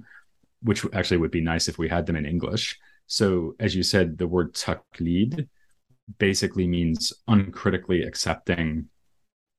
which 0.64 0.86
actually 0.94 1.18
would 1.18 1.32
be 1.32 1.42
nice 1.42 1.68
if 1.68 1.78
we 1.78 1.88
had 1.88 2.06
them 2.06 2.16
in 2.16 2.26
english 2.26 2.78
so, 3.10 3.56
as 3.60 3.76
you 3.76 3.82
said, 3.82 4.20
the 4.20 4.28
word 4.28 4.54
taqlid 4.54 5.48
basically 6.20 6.68
means 6.68 7.12
uncritically 7.28 8.04
accepting 8.04 8.86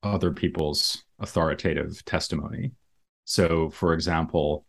other 0.04 0.30
people's 0.30 1.02
authoritative 1.18 2.04
testimony. 2.04 2.70
So, 3.24 3.68
for 3.68 3.92
example, 3.92 4.66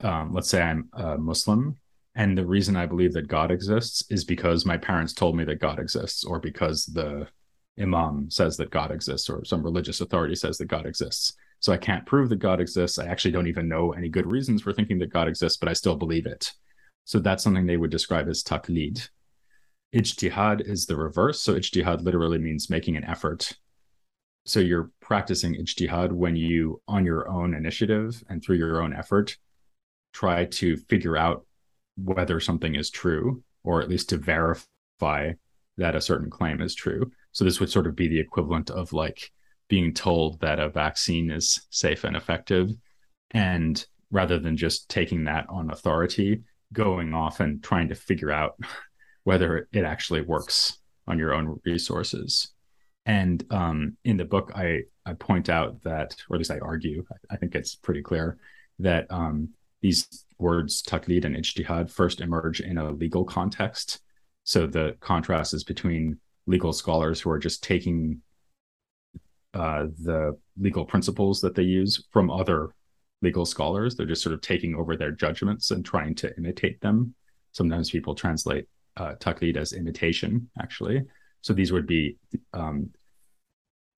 um, 0.00 0.32
let's 0.32 0.48
say 0.48 0.62
I'm 0.62 0.88
a 0.94 1.18
Muslim, 1.18 1.76
and 2.14 2.38
the 2.38 2.46
reason 2.46 2.74
I 2.74 2.86
believe 2.86 3.12
that 3.12 3.28
God 3.28 3.50
exists 3.50 4.02
is 4.08 4.24
because 4.24 4.64
my 4.64 4.78
parents 4.78 5.12
told 5.12 5.36
me 5.36 5.44
that 5.44 5.60
God 5.60 5.78
exists, 5.78 6.24
or 6.24 6.40
because 6.40 6.86
the 6.86 7.28
imam 7.78 8.30
says 8.30 8.56
that 8.56 8.70
God 8.70 8.90
exists, 8.92 9.28
or 9.28 9.44
some 9.44 9.62
religious 9.62 10.00
authority 10.00 10.36
says 10.36 10.56
that 10.56 10.68
God 10.68 10.86
exists. 10.86 11.34
So 11.58 11.70
I 11.70 11.76
can't 11.76 12.06
prove 12.06 12.30
that 12.30 12.36
God 12.36 12.62
exists. 12.62 12.98
I 12.98 13.08
actually 13.08 13.32
don't 13.32 13.46
even 13.46 13.68
know 13.68 13.92
any 13.92 14.08
good 14.08 14.30
reasons 14.32 14.62
for 14.62 14.72
thinking 14.72 14.98
that 15.00 15.12
God 15.12 15.28
exists, 15.28 15.58
but 15.58 15.68
I 15.68 15.74
still 15.74 15.96
believe 15.96 16.24
it. 16.24 16.50
So 17.04 17.18
that's 17.18 17.42
something 17.42 17.66
they 17.66 17.76
would 17.76 17.90
describe 17.90 18.28
as 18.28 18.42
taqlid. 18.42 19.08
Ijtihad 19.94 20.60
is 20.68 20.86
the 20.86 20.96
reverse. 20.96 21.42
So 21.42 21.54
ijtihad 21.54 22.02
literally 22.02 22.38
means 22.38 22.70
making 22.70 22.96
an 22.96 23.04
effort. 23.04 23.52
So 24.46 24.60
you're 24.60 24.90
practicing 25.00 25.54
ijtihad 25.54 26.12
when 26.12 26.36
you, 26.36 26.80
on 26.86 27.04
your 27.04 27.28
own 27.28 27.54
initiative 27.54 28.22
and 28.28 28.42
through 28.42 28.56
your 28.56 28.82
own 28.82 28.92
effort, 28.92 29.36
try 30.12 30.44
to 30.44 30.76
figure 30.76 31.16
out 31.16 31.46
whether 31.96 32.40
something 32.40 32.74
is 32.74 32.90
true, 32.90 33.42
or 33.64 33.82
at 33.82 33.88
least 33.88 34.08
to 34.10 34.16
verify 34.16 35.32
that 35.76 35.96
a 35.96 36.00
certain 36.00 36.30
claim 36.30 36.60
is 36.60 36.74
true. 36.74 37.10
So 37.32 37.44
this 37.44 37.60
would 37.60 37.70
sort 37.70 37.86
of 37.86 37.96
be 37.96 38.08
the 38.08 38.20
equivalent 38.20 38.70
of 38.70 38.92
like 38.92 39.30
being 39.68 39.92
told 39.94 40.40
that 40.40 40.58
a 40.58 40.68
vaccine 40.68 41.30
is 41.30 41.66
safe 41.70 42.04
and 42.04 42.16
effective. 42.16 42.70
And 43.30 43.84
rather 44.10 44.38
than 44.38 44.56
just 44.56 44.88
taking 44.88 45.24
that 45.24 45.46
on 45.48 45.70
authority, 45.70 46.42
going 46.72 47.14
off 47.14 47.40
and 47.40 47.62
trying 47.62 47.88
to 47.88 47.94
figure 47.94 48.30
out 48.30 48.58
whether 49.24 49.68
it 49.72 49.84
actually 49.84 50.22
works 50.22 50.78
on 51.06 51.18
your 51.18 51.34
own 51.34 51.60
resources. 51.64 52.52
And 53.06 53.44
um, 53.50 53.96
in 54.04 54.16
the 54.16 54.24
book, 54.24 54.52
I, 54.54 54.82
I 55.04 55.14
point 55.14 55.48
out 55.48 55.82
that, 55.82 56.16
or 56.28 56.36
at 56.36 56.38
least 56.38 56.50
I 56.50 56.58
argue, 56.58 57.04
I, 57.10 57.34
I 57.34 57.36
think 57.36 57.54
it's 57.54 57.74
pretty 57.74 58.02
clear 58.02 58.38
that 58.78 59.06
um, 59.10 59.50
these 59.82 60.24
words, 60.38 60.82
taqlid 60.82 61.24
and 61.24 61.36
ijtihad, 61.36 61.90
first 61.90 62.20
emerge 62.20 62.60
in 62.60 62.78
a 62.78 62.90
legal 62.90 63.24
context. 63.24 64.00
So 64.44 64.66
the 64.66 64.96
contrast 65.00 65.54
is 65.54 65.64
between 65.64 66.18
legal 66.46 66.72
scholars 66.72 67.20
who 67.20 67.30
are 67.30 67.38
just 67.38 67.62
taking 67.62 68.20
uh, 69.54 69.86
the 70.02 70.38
legal 70.58 70.84
principles 70.84 71.40
that 71.40 71.54
they 71.54 71.62
use 71.62 72.04
from 72.10 72.30
other 72.30 72.74
legal 73.22 73.44
scholars. 73.44 73.94
They're 73.94 74.06
just 74.06 74.22
sort 74.22 74.34
of 74.34 74.40
taking 74.40 74.74
over 74.74 74.96
their 74.96 75.10
judgments 75.10 75.70
and 75.70 75.84
trying 75.84 76.14
to 76.16 76.36
imitate 76.36 76.80
them. 76.80 77.14
Sometimes 77.52 77.90
people 77.90 78.14
translate 78.14 78.66
uh, 78.96 79.14
as 79.56 79.72
imitation, 79.72 80.50
actually. 80.60 81.02
So 81.42 81.52
these 81.52 81.72
would 81.72 81.86
be 81.86 82.16
um, 82.52 82.90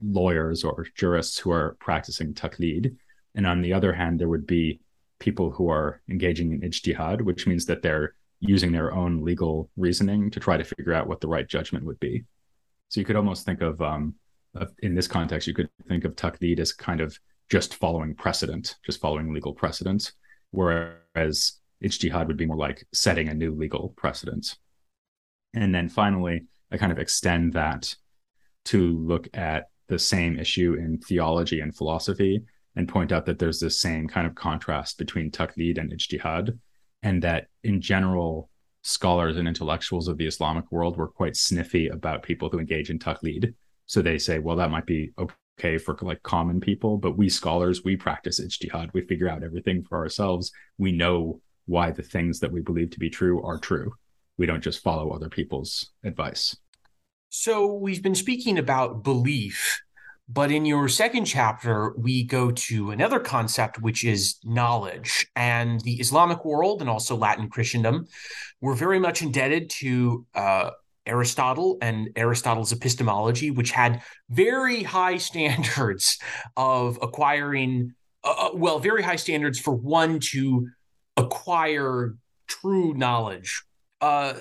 lawyers 0.02 0.64
or 0.64 0.86
jurists 0.94 1.38
who 1.38 1.50
are 1.50 1.76
practicing 1.80 2.34
taqlid. 2.34 2.94
And 3.34 3.46
on 3.46 3.62
the 3.62 3.72
other 3.72 3.92
hand, 3.92 4.18
there 4.18 4.28
would 4.28 4.46
be 4.46 4.80
people 5.18 5.50
who 5.50 5.68
are 5.70 6.00
engaging 6.08 6.52
in 6.52 6.60
ijtihad, 6.60 7.22
which 7.22 7.46
means 7.46 7.66
that 7.66 7.82
they're 7.82 8.14
using 8.40 8.72
their 8.72 8.92
own 8.92 9.24
legal 9.24 9.70
reasoning 9.76 10.30
to 10.30 10.40
try 10.40 10.56
to 10.56 10.64
figure 10.64 10.92
out 10.92 11.06
what 11.06 11.20
the 11.20 11.28
right 11.28 11.48
judgment 11.48 11.84
would 11.84 12.00
be. 12.00 12.24
So 12.88 13.00
you 13.00 13.06
could 13.06 13.16
almost 13.16 13.46
think 13.46 13.62
of, 13.62 13.80
um, 13.80 14.14
of 14.54 14.72
in 14.82 14.94
this 14.94 15.06
context, 15.06 15.46
you 15.46 15.54
could 15.54 15.70
think 15.88 16.04
of 16.04 16.16
taqlid 16.16 16.58
as 16.58 16.72
kind 16.72 17.00
of 17.00 17.18
just 17.52 17.74
following 17.74 18.14
precedent, 18.14 18.76
just 18.82 18.98
following 18.98 19.30
legal 19.30 19.52
precedent, 19.52 20.12
whereas 20.52 21.60
ijtihad 21.84 22.26
would 22.26 22.38
be 22.38 22.46
more 22.46 22.56
like 22.56 22.82
setting 22.94 23.28
a 23.28 23.34
new 23.34 23.54
legal 23.54 23.92
precedent. 23.94 24.56
And 25.52 25.74
then 25.74 25.90
finally, 25.90 26.46
I 26.70 26.78
kind 26.78 26.92
of 26.92 26.98
extend 26.98 27.52
that 27.52 27.94
to 28.64 28.96
look 28.98 29.28
at 29.34 29.68
the 29.88 29.98
same 29.98 30.38
issue 30.38 30.76
in 30.78 30.96
theology 30.96 31.60
and 31.60 31.76
philosophy 31.76 32.42
and 32.74 32.88
point 32.88 33.12
out 33.12 33.26
that 33.26 33.38
there's 33.38 33.60
this 33.60 33.78
same 33.78 34.08
kind 34.08 34.26
of 34.26 34.34
contrast 34.34 34.96
between 34.96 35.30
taqlid 35.30 35.76
and 35.76 35.92
ijtihad, 35.92 36.58
and 37.02 37.22
that 37.22 37.48
in 37.64 37.82
general, 37.82 38.48
scholars 38.80 39.36
and 39.36 39.46
intellectuals 39.46 40.08
of 40.08 40.16
the 40.16 40.26
Islamic 40.26 40.72
world 40.72 40.96
were 40.96 41.06
quite 41.06 41.36
sniffy 41.36 41.88
about 41.88 42.22
people 42.22 42.48
who 42.48 42.58
engage 42.58 42.88
in 42.88 42.98
taqlid. 42.98 43.52
So 43.84 44.00
they 44.00 44.16
say, 44.16 44.38
well, 44.38 44.56
that 44.56 44.70
might 44.70 44.86
be 44.86 45.12
okay 45.58 45.78
for 45.78 45.96
like 46.00 46.22
common 46.22 46.60
people, 46.60 46.98
but 46.98 47.16
we 47.16 47.28
scholars, 47.28 47.84
we 47.84 47.96
practice 47.96 48.40
ijtihad. 48.40 48.90
We 48.92 49.02
figure 49.02 49.28
out 49.28 49.42
everything 49.42 49.82
for 49.82 49.98
ourselves. 49.98 50.52
We 50.78 50.92
know 50.92 51.40
why 51.66 51.90
the 51.90 52.02
things 52.02 52.40
that 52.40 52.52
we 52.52 52.60
believe 52.60 52.90
to 52.90 52.98
be 52.98 53.10
true 53.10 53.42
are 53.42 53.58
true. 53.58 53.92
We 54.38 54.46
don't 54.46 54.62
just 54.62 54.82
follow 54.82 55.10
other 55.10 55.28
people's 55.28 55.90
advice. 56.04 56.56
So 57.28 57.72
we've 57.74 58.02
been 58.02 58.14
speaking 58.14 58.58
about 58.58 59.04
belief, 59.04 59.80
but 60.28 60.50
in 60.50 60.64
your 60.64 60.88
second 60.88 61.24
chapter, 61.24 61.94
we 61.96 62.24
go 62.24 62.50
to 62.50 62.90
another 62.90 63.20
concept, 63.20 63.80
which 63.80 64.04
is 64.04 64.36
knowledge. 64.44 65.26
And 65.36 65.80
the 65.82 65.94
Islamic 65.94 66.44
world 66.44 66.80
and 66.80 66.90
also 66.90 67.16
Latin 67.16 67.48
Christendom 67.48 68.06
were 68.60 68.74
very 68.74 68.98
much 68.98 69.22
indebted 69.22 69.70
to 69.70 70.26
uh, 70.34 70.70
Aristotle 71.06 71.78
and 71.82 72.10
Aristotle's 72.16 72.72
epistemology, 72.72 73.50
which 73.50 73.70
had 73.70 74.02
very 74.30 74.82
high 74.82 75.16
standards 75.28 76.18
of 76.56 76.98
acquiring, 77.02 77.94
uh, 78.24 78.34
uh 78.38 78.50
well, 78.54 78.78
very 78.78 79.02
high 79.02 79.16
standards 79.16 79.58
for 79.58 79.74
one 79.74 80.20
to 80.20 80.68
acquire 81.16 82.14
true 82.46 82.94
knowledge. 82.94 83.62
Uh, 84.00 84.34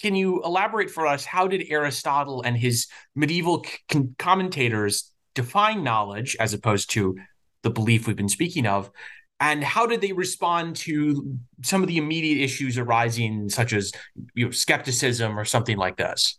can 0.00 0.14
you 0.14 0.42
elaborate 0.44 0.90
for 0.90 1.06
us 1.06 1.24
how 1.24 1.46
did 1.46 1.66
Aristotle 1.68 2.42
and 2.42 2.56
his 2.56 2.86
medieval 3.14 3.64
c- 3.92 4.08
commentators 4.18 5.12
define 5.34 5.84
knowledge 5.84 6.36
as 6.40 6.54
opposed 6.54 6.90
to 6.90 7.16
the 7.62 7.70
belief 7.70 8.06
we've 8.06 8.16
been 8.16 8.28
speaking 8.28 8.66
of? 8.66 8.90
And 9.40 9.64
how 9.64 9.86
did 9.86 10.02
they 10.02 10.12
respond 10.12 10.76
to 10.76 11.38
some 11.62 11.82
of 11.82 11.88
the 11.88 11.96
immediate 11.96 12.42
issues 12.44 12.76
arising, 12.76 13.48
such 13.48 13.72
as 13.72 13.90
you 14.34 14.46
know, 14.46 14.50
skepticism 14.50 15.38
or 15.38 15.46
something 15.46 15.78
like 15.78 15.96
this? 15.96 16.38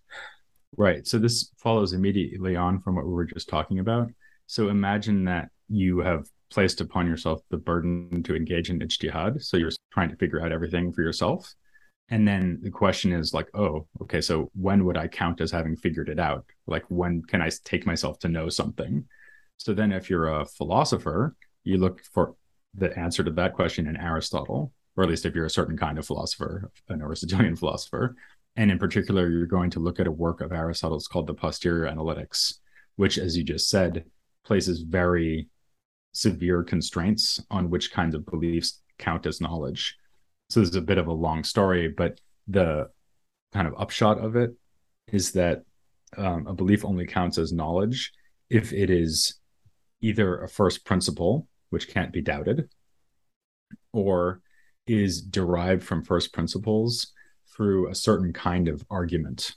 Right. 0.78 1.06
So 1.06 1.18
this 1.18 1.52
follows 1.58 1.94
immediately 1.94 2.56
on 2.56 2.80
from 2.80 2.96
what 2.96 3.06
we 3.06 3.12
were 3.12 3.26
just 3.26 3.50
talking 3.50 3.80
about. 3.80 4.10
So 4.46 4.70
imagine 4.70 5.26
that 5.26 5.50
you 5.68 6.00
have 6.00 6.28
placed 6.52 6.82
upon 6.82 7.08
yourself 7.08 7.42
the 7.50 7.58
burden 7.58 8.22
to 8.24 8.36
engage 8.36 8.70
in 8.70 8.80
ijtihad. 8.80 9.42
So 9.42 9.58
you're 9.58 9.72
trying 9.92 10.10
to 10.10 10.16
figure 10.18 10.46
out 10.46 10.52
everything 10.52 10.92
for 10.92 11.02
yourself. 11.02 11.52
And 12.10 12.28
then 12.28 12.60
the 12.62 12.70
question 12.70 13.14
is 13.14 13.34
like, 13.34 13.48
oh, 13.56 13.88
okay, 14.02 14.20
so 14.20 14.52
when 14.54 14.84
would 14.86 14.98
I 14.98 15.08
count 15.08 15.40
as 15.40 15.50
having 15.50 15.78
figured 15.78 16.10
it 16.10 16.20
out? 16.20 16.46
Like, 16.68 16.84
when 16.90 17.22
can 17.24 17.42
I 17.42 17.50
take 17.64 17.86
myself 17.86 18.20
to 18.20 18.28
know 18.28 18.50
something? 18.50 19.06
So 19.56 19.74
then, 19.74 19.94
if 19.94 20.10
you're 20.10 20.28
a 20.28 20.46
philosopher, 20.46 21.36
you 21.64 21.78
look 21.78 22.02
for 22.14 22.36
the 22.76 22.98
answer 22.98 23.24
to 23.24 23.32
that 23.32 23.54
question 23.54 23.88
in 23.88 23.98
Aristotle, 23.98 24.72
or 24.96 25.04
at 25.04 25.10
least 25.10 25.26
if 25.26 25.36
you're 25.36 25.46
a 25.46 25.50
certain 25.50 25.78
kind 25.78 25.98
of 25.98 26.06
philosopher, 26.06 26.72
an 26.90 27.02
Aristotelian 27.02 27.56
philosopher. 27.58 28.16
And 28.56 28.70
in 28.70 28.80
particular, 28.80 29.30
you're 29.30 29.46
going 29.46 29.70
to 29.72 29.80
look 29.80 30.00
at 30.00 30.08
a 30.08 30.12
work 30.12 30.42
of 30.42 30.52
Aristotle's 30.52 31.08
called 31.08 31.28
the 31.28 31.34
Posterior 31.34 31.90
Analytics, 31.90 32.56
which, 32.98 33.18
as 33.18 33.38
you 33.38 33.44
just 33.44 33.70
said, 33.70 34.06
places 34.44 34.82
very 34.82 35.48
severe 36.14 36.64
constraints 36.64 37.40
on 37.50 37.70
which 37.70 37.94
kinds 37.94 38.16
of 38.16 38.26
beliefs 38.26 38.82
count 38.98 39.26
as 39.26 39.40
knowledge. 39.40 39.98
So 40.50 40.60
this 40.60 40.70
is 40.70 40.76
a 40.76 40.82
bit 40.82 40.98
of 40.98 41.08
a 41.08 41.14
long 41.14 41.44
story, 41.44 41.88
but 41.88 42.20
the 42.48 42.90
kind 43.54 43.68
of 43.68 43.74
upshot 43.78 44.20
of 44.20 44.36
it 44.36 44.52
is 45.08 45.32
that 45.32 45.64
um, 46.18 46.48
a 46.48 46.54
belief 46.54 46.84
only 46.84 47.06
counts 47.06 47.38
as 47.38 47.54
knowledge 47.54 48.12
if 48.50 48.74
it 48.74 48.90
is 48.90 49.36
either 50.02 50.44
a 50.44 50.50
first 50.50 50.84
principle, 50.84 51.48
which 51.72 51.90
can't 51.90 52.14
be 52.14 52.22
doubted, 52.22 52.70
or 53.92 54.42
is 54.88 55.22
derived 55.22 55.84
from 55.84 56.04
first 56.04 56.34
principles 56.34 57.14
through 57.56 57.90
a 57.90 57.96
certain 57.96 58.32
kind 58.32 58.68
of 58.68 58.86
argument. 58.90 59.56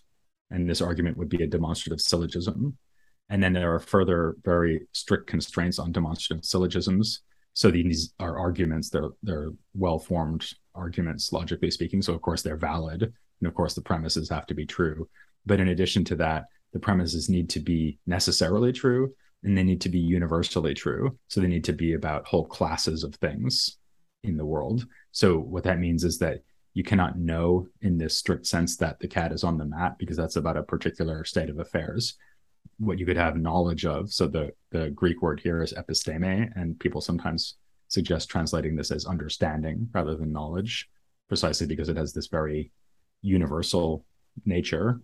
And 0.50 0.68
this 0.68 0.80
argument 0.80 1.16
would 1.16 1.28
be 1.28 1.42
a 1.42 1.46
demonstrative 1.46 2.00
syllogism. 2.00 2.76
And 3.28 3.42
then 3.42 3.52
there 3.52 3.74
are 3.74 3.80
further 3.80 4.36
very 4.44 4.86
strict 4.92 5.26
constraints 5.26 5.78
on 5.78 5.92
demonstrative 5.92 6.44
syllogisms. 6.44 7.22
So 7.52 7.70
these 7.70 8.12
are 8.18 8.38
arguments, 8.38 8.90
they're, 8.90 9.10
they're 9.22 9.50
well 9.74 9.98
formed 9.98 10.46
arguments, 10.74 11.32
logically 11.32 11.70
speaking. 11.70 12.02
So, 12.02 12.14
of 12.14 12.20
course, 12.20 12.42
they're 12.42 12.56
valid. 12.56 13.02
And 13.02 13.48
of 13.48 13.54
course, 13.54 13.74
the 13.74 13.82
premises 13.82 14.28
have 14.28 14.46
to 14.46 14.54
be 14.54 14.66
true. 14.66 15.08
But 15.46 15.60
in 15.60 15.68
addition 15.68 16.04
to 16.06 16.16
that, 16.16 16.44
the 16.72 16.80
premises 16.80 17.28
need 17.28 17.48
to 17.50 17.60
be 17.60 17.98
necessarily 18.06 18.72
true 18.72 19.14
and 19.44 19.56
they 19.56 19.62
need 19.62 19.80
to 19.82 19.88
be 19.88 19.98
universally 19.98 20.74
true. 20.74 21.18
So, 21.28 21.40
they 21.40 21.46
need 21.46 21.64
to 21.64 21.72
be 21.72 21.94
about 21.94 22.26
whole 22.26 22.46
classes 22.46 23.04
of 23.04 23.14
things 23.16 23.78
in 24.22 24.36
the 24.36 24.46
world. 24.46 24.86
So, 25.12 25.38
what 25.38 25.64
that 25.64 25.78
means 25.78 26.04
is 26.04 26.18
that 26.18 26.40
you 26.74 26.82
cannot 26.82 27.18
know 27.18 27.68
in 27.82 27.98
this 27.98 28.18
strict 28.18 28.46
sense 28.46 28.76
that 28.78 28.98
the 28.98 29.08
cat 29.08 29.32
is 29.32 29.44
on 29.44 29.58
the 29.58 29.64
mat 29.64 29.96
because 29.98 30.16
that's 30.16 30.36
about 30.36 30.56
a 30.56 30.62
particular 30.62 31.24
state 31.24 31.50
of 31.50 31.58
affairs 31.60 32.16
what 32.78 32.98
you 32.98 33.06
could 33.06 33.16
have 33.16 33.36
knowledge 33.36 33.84
of 33.84 34.10
so 34.10 34.26
the 34.26 34.50
the 34.70 34.90
greek 34.90 35.22
word 35.22 35.38
here 35.38 35.62
is 35.62 35.74
episteme 35.74 36.50
and 36.56 36.80
people 36.80 37.00
sometimes 37.00 37.56
suggest 37.94 38.28
translating 38.28 38.76
this 38.76 38.90
as 38.90 39.06
understanding 39.06 39.88
rather 39.92 40.16
than 40.16 40.32
knowledge, 40.32 40.88
precisely 41.28 41.66
because 41.66 41.88
it 41.88 41.96
has 41.96 42.12
this 42.12 42.26
very 42.26 42.70
universal 43.22 44.04
nature. 44.44 45.00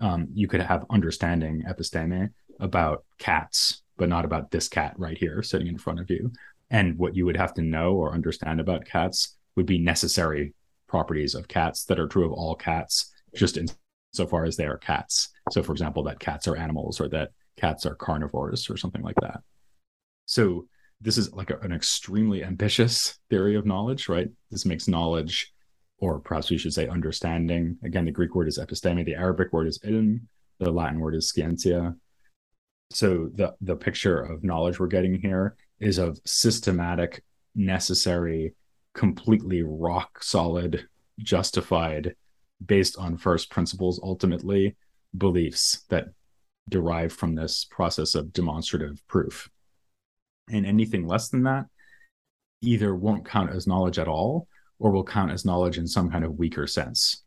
Um, 0.00 0.28
you 0.32 0.46
could 0.46 0.60
have 0.60 0.84
understanding 0.90 1.64
episteme 1.68 2.30
about 2.60 3.04
cats, 3.18 3.82
but 3.96 4.08
not 4.08 4.24
about 4.24 4.50
this 4.50 4.68
cat 4.68 4.94
right 4.96 5.18
here 5.18 5.42
sitting 5.42 5.68
in 5.68 5.78
front 5.78 6.00
of 6.00 6.10
you. 6.10 6.32
And 6.70 6.98
what 6.98 7.14
you 7.14 7.24
would 7.26 7.36
have 7.36 7.54
to 7.54 7.62
know 7.62 7.94
or 7.94 8.12
understand 8.12 8.60
about 8.60 8.84
cats 8.84 9.36
would 9.56 9.66
be 9.66 9.78
necessary 9.78 10.54
properties 10.88 11.34
of 11.34 11.48
cats 11.48 11.84
that 11.84 11.98
are 11.98 12.08
true 12.08 12.24
of 12.24 12.32
all 12.32 12.54
cats, 12.54 13.12
just 13.34 13.56
in 13.56 13.68
so 14.12 14.26
far 14.26 14.44
as 14.44 14.56
they 14.56 14.66
are 14.66 14.78
cats. 14.78 15.28
So, 15.50 15.62
for 15.62 15.72
example, 15.72 16.04
that 16.04 16.20
cats 16.20 16.46
are 16.48 16.56
animals 16.56 17.00
or 17.00 17.08
that 17.08 17.30
cats 17.56 17.84
are 17.86 17.94
carnivores 17.94 18.70
or 18.70 18.76
something 18.76 19.02
like 19.02 19.16
that. 19.20 19.40
So, 20.26 20.66
this 21.00 21.18
is 21.18 21.32
like 21.32 21.50
a, 21.50 21.58
an 21.58 21.72
extremely 21.72 22.44
ambitious 22.44 23.18
theory 23.28 23.56
of 23.56 23.66
knowledge, 23.66 24.08
right? 24.08 24.28
This 24.50 24.64
makes 24.64 24.88
knowledge, 24.88 25.52
or 25.98 26.20
perhaps 26.20 26.50
we 26.50 26.58
should 26.58 26.72
say 26.72 26.88
understanding. 26.88 27.76
Again, 27.84 28.04
the 28.04 28.10
Greek 28.10 28.34
word 28.34 28.48
is 28.48 28.58
episteme, 28.58 29.04
the 29.04 29.16
Arabic 29.16 29.52
word 29.52 29.66
is 29.66 29.78
ilm, 29.80 30.20
the 30.60 30.70
Latin 30.70 31.00
word 31.00 31.14
is 31.14 31.32
scientia. 31.32 31.94
So 32.90 33.28
the 33.34 33.54
the 33.60 33.76
picture 33.76 34.20
of 34.20 34.44
knowledge 34.44 34.78
we're 34.78 34.86
getting 34.86 35.20
here 35.20 35.56
is 35.80 35.98
of 35.98 36.18
systematic, 36.24 37.22
necessary, 37.54 38.54
completely 38.94 39.62
rock 39.62 40.22
solid, 40.22 40.86
justified, 41.18 42.14
based 42.64 42.96
on 42.98 43.16
first 43.16 43.50
principles, 43.50 44.00
ultimately 44.02 44.76
beliefs 45.16 45.84
that 45.88 46.08
derive 46.68 47.12
from 47.12 47.34
this 47.34 47.66
process 47.70 48.14
of 48.14 48.32
demonstrative 48.32 49.06
proof 49.06 49.50
and 50.50 50.66
anything 50.66 51.06
less 51.06 51.28
than 51.28 51.42
that 51.42 51.66
either 52.62 52.94
won't 52.94 53.26
count 53.26 53.50
as 53.50 53.66
knowledge 53.66 53.98
at 53.98 54.08
all 54.08 54.48
or 54.78 54.90
will 54.90 55.04
count 55.04 55.30
as 55.30 55.44
knowledge 55.44 55.78
in 55.78 55.86
some 55.86 56.10
kind 56.10 56.24
of 56.24 56.38
weaker 56.38 56.66
sense. 56.66 57.23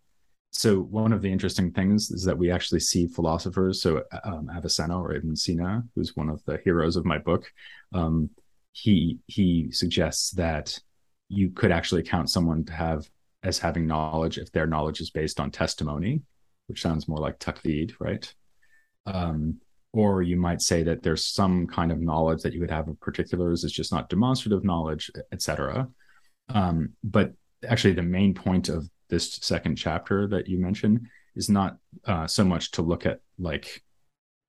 So 0.51 0.79
one 0.79 1.13
of 1.13 1.21
the 1.21 1.31
interesting 1.31 1.71
things 1.71 2.09
is 2.09 2.23
that 2.23 2.37
we 2.37 2.51
actually 2.51 2.79
see 2.79 3.07
philosophers. 3.07 3.81
So 3.81 4.03
um, 4.23 4.49
Avicenna 4.55 4.99
or 4.99 5.13
Ibn 5.13 5.35
Sina, 5.35 5.83
who's 5.95 6.15
one 6.15 6.29
of 6.29 6.43
the 6.45 6.59
heroes 6.63 6.95
of 6.95 7.05
my 7.05 7.17
book, 7.17 7.45
um, 7.93 8.29
he 8.71 9.19
he 9.27 9.71
suggests 9.71 10.31
that 10.31 10.79
you 11.29 11.51
could 11.51 11.71
actually 11.71 12.03
count 12.03 12.29
someone 12.29 12.63
to 12.65 12.73
have 12.73 13.07
as 13.43 13.59
having 13.59 13.85
knowledge 13.85 14.37
if 14.37 14.51
their 14.51 14.67
knowledge 14.67 14.99
is 15.01 15.09
based 15.09 15.39
on 15.39 15.51
testimony, 15.51 16.21
which 16.67 16.81
sounds 16.81 17.07
more 17.07 17.19
like 17.19 17.39
taqlid, 17.39 17.93
right? 17.99 18.33
Um, 19.05 19.59
or 19.93 20.21
you 20.21 20.37
might 20.37 20.61
say 20.61 20.83
that 20.83 21.01
there's 21.01 21.25
some 21.25 21.65
kind 21.65 21.91
of 21.91 21.99
knowledge 21.99 22.43
that 22.43 22.53
you 22.53 22.59
would 22.59 22.71
have 22.71 22.87
of 22.87 22.99
particulars 22.99 23.63
it's 23.63 23.73
just 23.73 23.91
not 23.91 24.09
demonstrative 24.09 24.63
knowledge 24.63 25.09
etc 25.31 25.87
um, 26.49 26.89
but 27.03 27.33
actually 27.67 27.93
the 27.93 28.01
main 28.01 28.33
point 28.33 28.69
of 28.69 28.87
this 29.09 29.33
second 29.41 29.75
chapter 29.75 30.27
that 30.27 30.47
you 30.47 30.57
mentioned 30.57 31.07
is 31.35 31.49
not 31.49 31.77
uh, 32.05 32.27
so 32.27 32.43
much 32.43 32.71
to 32.71 32.81
look 32.81 33.05
at 33.05 33.19
like 33.37 33.83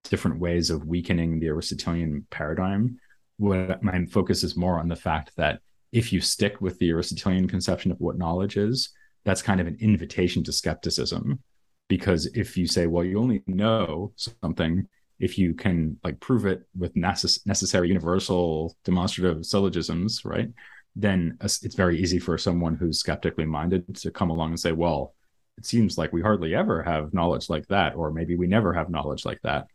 different 0.04 0.40
ways 0.40 0.70
of 0.70 0.86
weakening 0.86 1.38
the 1.38 1.48
aristotelian 1.48 2.26
paradigm. 2.30 2.98
What 3.36 3.82
my 3.82 4.04
focus 4.06 4.42
is 4.42 4.56
more 4.56 4.78
on 4.78 4.88
the 4.88 4.96
fact 4.96 5.32
that 5.36 5.60
if 5.92 6.12
you 6.12 6.20
stick 6.20 6.60
with 6.60 6.78
the 6.78 6.90
aristotelian 6.90 7.48
conception 7.48 7.90
of 7.90 8.00
what 8.00 8.18
knowledge 8.18 8.56
is 8.56 8.90
that's 9.24 9.42
kind 9.42 9.60
of 9.60 9.66
an 9.66 9.76
invitation 9.80 10.42
to 10.44 10.52
skepticism. 10.52 11.42
Because 11.88 12.26
if 12.26 12.56
you 12.56 12.66
say 12.66 12.86
well 12.86 13.04
you 13.04 13.18
only 13.18 13.42
know 13.46 14.12
something 14.16 14.86
if 15.18 15.36
you 15.36 15.52
can 15.54 15.98
like 16.04 16.20
prove 16.20 16.46
it 16.46 16.62
with 16.76 16.94
necess- 16.94 17.44
necessary 17.46 17.88
universal 17.88 18.76
demonstrative 18.84 19.44
syllogisms 19.44 20.24
right 20.24 20.48
then 20.96 21.36
it's 21.42 21.74
very 21.74 21.98
easy 21.98 22.18
for 22.18 22.36
someone 22.36 22.74
who's 22.74 22.98
skeptically 22.98 23.44
minded 23.44 23.94
to 23.94 24.10
come 24.10 24.30
along 24.30 24.50
and 24.50 24.60
say 24.60 24.72
well 24.72 25.14
it 25.56 25.66
seems 25.66 25.98
like 25.98 26.12
we 26.12 26.22
hardly 26.22 26.54
ever 26.54 26.82
have 26.82 27.14
knowledge 27.14 27.48
like 27.48 27.66
that 27.68 27.94
or 27.94 28.12
maybe 28.12 28.36
we 28.36 28.46
never 28.46 28.72
have 28.72 28.90
knowledge 28.90 29.24
like 29.24 29.40
that 29.42 29.66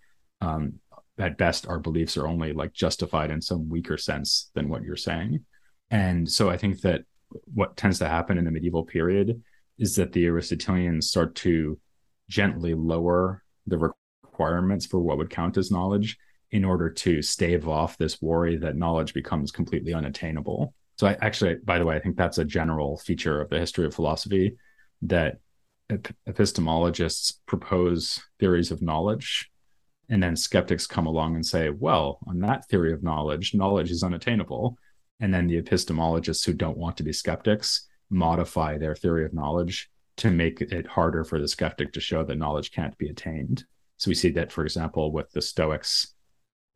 um, 0.42 0.74
at 1.18 1.38
best 1.38 1.68
our 1.68 1.80
beliefs 1.80 2.18
are 2.18 2.28
only 2.28 2.54
like 2.54 2.74
justified 2.74 3.32
in 3.32 3.42
some 3.42 3.70
weaker 3.70 3.98
sense 3.98 4.50
than 4.54 4.70
what 4.70 4.84
you're 4.84 4.96
saying 4.96 5.44
and 5.92 6.30
so 6.30 6.50
i 6.50 6.58
think 6.58 6.82
that 6.82 7.02
what 7.54 7.78
tends 7.78 8.00
to 8.00 8.08
happen 8.08 8.38
in 8.38 8.46
the 8.46 8.52
medieval 8.52 8.84
period 8.84 9.42
is 9.80 9.96
that 9.96 10.12
the 10.12 10.26
aristotelians 10.26 11.10
start 11.10 11.36
to 11.36 11.80
gently 12.30 12.74
lower 12.74 13.44
the 13.68 13.94
requirements 14.24 14.86
for 14.86 15.00
what 15.00 15.18
would 15.18 15.30
count 15.30 15.58
as 15.58 15.72
knowledge 15.72 16.18
in 16.52 16.64
order 16.64 16.90
to 16.90 17.22
stave 17.22 17.68
off 17.68 17.98
this 17.98 18.22
worry 18.22 18.58
that 18.58 18.76
knowledge 18.76 19.14
becomes 19.14 19.52
completely 19.52 19.94
unattainable. 19.94 20.74
So 20.96 21.08
I 21.08 21.18
actually, 21.22 21.56
by 21.56 21.80
the 21.80 21.86
way, 21.86 21.96
I 21.96 22.00
think 22.00 22.18
that's 22.18 22.38
a 22.38 22.46
general 22.46 22.98
feature 22.98 23.42
of 23.42 23.50
the 23.50 23.60
history 23.60 23.86
of 23.86 23.96
philosophy 23.96 24.58
that 25.04 25.40
epistemologists 26.28 27.34
propose 27.46 28.22
theories 28.40 28.72
of 28.72 28.82
knowledge 28.82 29.52
and 30.10 30.22
then 30.22 30.36
skeptics 30.36 30.86
come 30.86 31.08
along 31.08 31.36
and 31.36 31.46
say, 31.46 31.70
well, 31.70 32.20
on 32.28 32.40
that 32.40 32.68
theory 32.68 32.94
of 32.94 33.04
knowledge, 33.04 33.54
knowledge 33.54 33.90
is 33.90 34.04
unattainable. 34.04 34.78
And 35.20 35.34
then 35.34 35.48
the 35.48 35.62
epistemologists 35.62 36.46
who 36.46 36.54
don't 36.54 36.78
want 36.78 36.98
to 36.98 37.04
be 37.04 37.14
skeptics 37.14 37.88
modify 38.10 38.78
their 38.78 38.96
theory 38.96 39.26
of 39.26 39.34
knowledge 39.34 39.90
to 40.18 40.30
make 40.30 40.62
it 40.62 40.86
harder 40.86 41.24
for 41.24 41.40
the 41.40 41.48
skeptic 41.48 41.94
to 41.94 42.00
show 42.00 42.24
that 42.24 42.38
knowledge 42.38 42.72
can't 42.72 42.98
be 42.98 43.10
attained. 43.10 43.64
So 43.98 44.10
we 44.10 44.16
see 44.16 44.30
that, 44.32 44.52
for 44.52 44.64
example, 44.64 45.12
with 45.12 45.32
the 45.32 45.42
Stoics, 45.42 46.14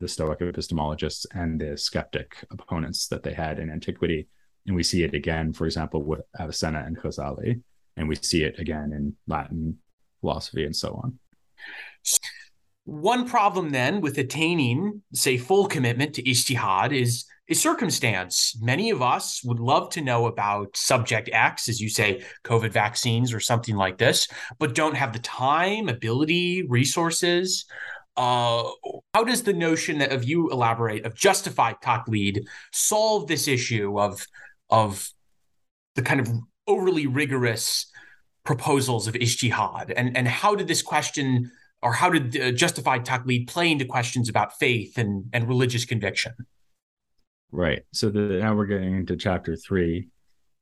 the 0.00 0.08
Stoic 0.08 0.40
epistemologists 0.40 1.26
and 1.34 1.60
the 1.60 1.76
skeptic 1.76 2.44
opponents 2.50 3.08
that 3.08 3.22
they 3.22 3.32
had 3.32 3.58
in 3.58 3.70
antiquity. 3.70 4.28
And 4.66 4.76
we 4.76 4.82
see 4.82 5.02
it 5.02 5.14
again, 5.14 5.52
for 5.52 5.66
example, 5.66 6.02
with 6.02 6.20
Avicenna 6.38 6.84
and 6.86 6.96
Ghazali. 6.98 7.60
And 7.96 8.08
we 8.08 8.14
see 8.16 8.44
it 8.44 8.58
again 8.58 8.92
in 8.92 9.16
Latin 9.26 9.78
philosophy 10.20 10.64
and 10.64 10.76
so 10.76 11.00
on. 11.02 11.18
One 12.84 13.28
problem 13.28 13.70
then 13.70 14.00
with 14.00 14.18
attaining, 14.18 15.02
say, 15.12 15.36
full 15.36 15.66
commitment 15.66 16.14
to 16.14 16.22
ijtihad 16.22 16.92
is 16.92 17.26
is 17.48 17.60
circumstance. 17.60 18.56
Many 18.60 18.90
of 18.90 19.00
us 19.00 19.42
would 19.42 19.58
love 19.58 19.88
to 19.90 20.02
know 20.02 20.26
about 20.26 20.76
subject 20.76 21.30
X, 21.32 21.68
as 21.68 21.80
you 21.80 21.88
say, 21.88 22.22
COVID 22.44 22.70
vaccines 22.70 23.32
or 23.32 23.40
something 23.40 23.74
like 23.74 23.96
this, 23.96 24.28
but 24.58 24.74
don't 24.74 24.94
have 24.94 25.14
the 25.14 25.18
time, 25.20 25.88
ability, 25.88 26.66
resources. 26.68 27.64
Uh, 28.18 28.68
how 29.14 29.22
does 29.24 29.44
the 29.44 29.52
notion 29.52 30.02
of 30.02 30.24
you 30.24 30.50
elaborate 30.50 31.06
of 31.06 31.14
justified 31.14 31.76
taqlid 31.82 32.44
solve 32.72 33.28
this 33.28 33.46
issue 33.46 33.98
of 33.98 34.26
of 34.70 35.10
the 35.94 36.02
kind 36.02 36.20
of 36.20 36.28
overly 36.66 37.06
rigorous 37.06 37.86
proposals 38.44 39.06
of 39.06 39.14
ijtihad 39.14 39.92
and 39.96 40.16
and 40.16 40.26
how 40.26 40.54
did 40.54 40.66
this 40.66 40.82
question 40.82 41.50
or 41.80 41.92
how 41.92 42.10
did 42.10 42.36
uh, 42.36 42.50
justified 42.50 43.04
taqlid 43.04 43.46
play 43.46 43.70
into 43.70 43.84
questions 43.84 44.28
about 44.28 44.58
faith 44.58 44.98
and 44.98 45.24
and 45.32 45.46
religious 45.46 45.84
conviction 45.84 46.34
Right. 47.50 47.82
So 47.92 48.10
the, 48.10 48.20
now 48.20 48.54
we're 48.54 48.66
getting 48.66 48.96
into 48.96 49.16
chapter 49.16 49.56
three, 49.56 50.08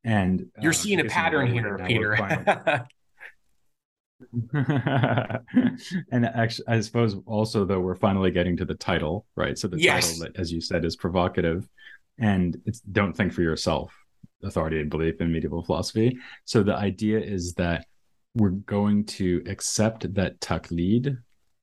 and 0.05 0.47
you're 0.61 0.71
uh, 0.71 0.75
seeing 0.75 1.01
a 1.01 1.05
pattern 1.05 1.53
here, 1.53 1.79
Peter. 1.87 2.87
and 4.53 6.27
actually, 6.27 6.69
I 6.69 6.81
suppose 6.81 7.17
also 7.27 7.65
though 7.65 7.81
we're 7.81 7.95
finally 7.97 8.31
getting 8.31 8.57
to 8.57 8.65
the 8.65 8.75
title, 8.75 9.27
right? 9.37 9.59
So 9.59 9.69
the 9.69 9.79
yes. 9.79 10.19
title, 10.19 10.35
as 10.37 10.53
you 10.53 10.61
said, 10.61 10.85
is 10.85 10.97
provocative, 10.97 11.69
and 12.19 12.57
it's 12.65 12.81
"Don't 12.81 13.15
think 13.15 13.33
for 13.33 13.43
yourself." 13.43 13.95
Authority 14.43 14.81
and 14.81 14.91
belief 14.91 15.21
in 15.21 15.33
medieval 15.33 15.65
philosophy. 15.65 16.19
So 16.45 16.63
the 16.63 16.77
idea 16.77 17.19
is 17.19 17.55
that 17.55 17.87
we're 18.35 18.51
going 18.51 19.05
to 19.07 19.43
accept 19.47 20.13
that 20.15 20.39
taqlid, 20.41 21.17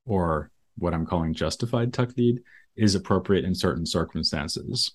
or 0.06 0.50
what 0.76 0.92
I'm 0.92 1.06
calling 1.06 1.34
justified 1.34 1.92
taqlid, 1.92 2.38
is 2.76 2.94
appropriate 2.94 3.44
in 3.44 3.54
certain 3.54 3.86
circumstances 3.86 4.92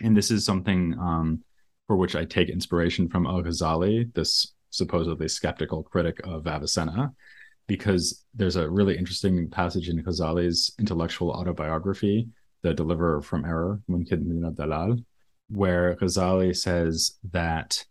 and 0.00 0.16
this 0.16 0.30
is 0.30 0.44
something 0.44 0.94
um, 0.98 1.42
for 1.86 1.96
which 1.96 2.16
I 2.16 2.24
take 2.24 2.48
inspiration 2.48 3.08
from 3.08 3.26
Al 3.26 3.42
Ghazali, 3.42 4.12
this 4.14 4.52
supposedly 4.76 5.28
skeptical 5.28 5.82
critic 5.82 6.20
of 6.24 6.46
Avicenna, 6.46 7.12
because 7.66 8.24
there's 8.34 8.56
a 8.56 8.70
really 8.70 8.96
interesting 8.96 9.48
passage 9.50 9.88
in 9.88 10.02
Ghazali's 10.02 10.72
intellectual 10.78 11.30
autobiography, 11.30 12.28
The 12.62 12.74
Deliverer 12.74 13.22
from 13.22 13.44
Error, 13.44 13.80
Munkid 13.90 14.56
Dalal, 14.56 14.98
where 15.48 15.96
Ghazali 15.96 16.56
says 16.56 17.18
that 17.32 17.84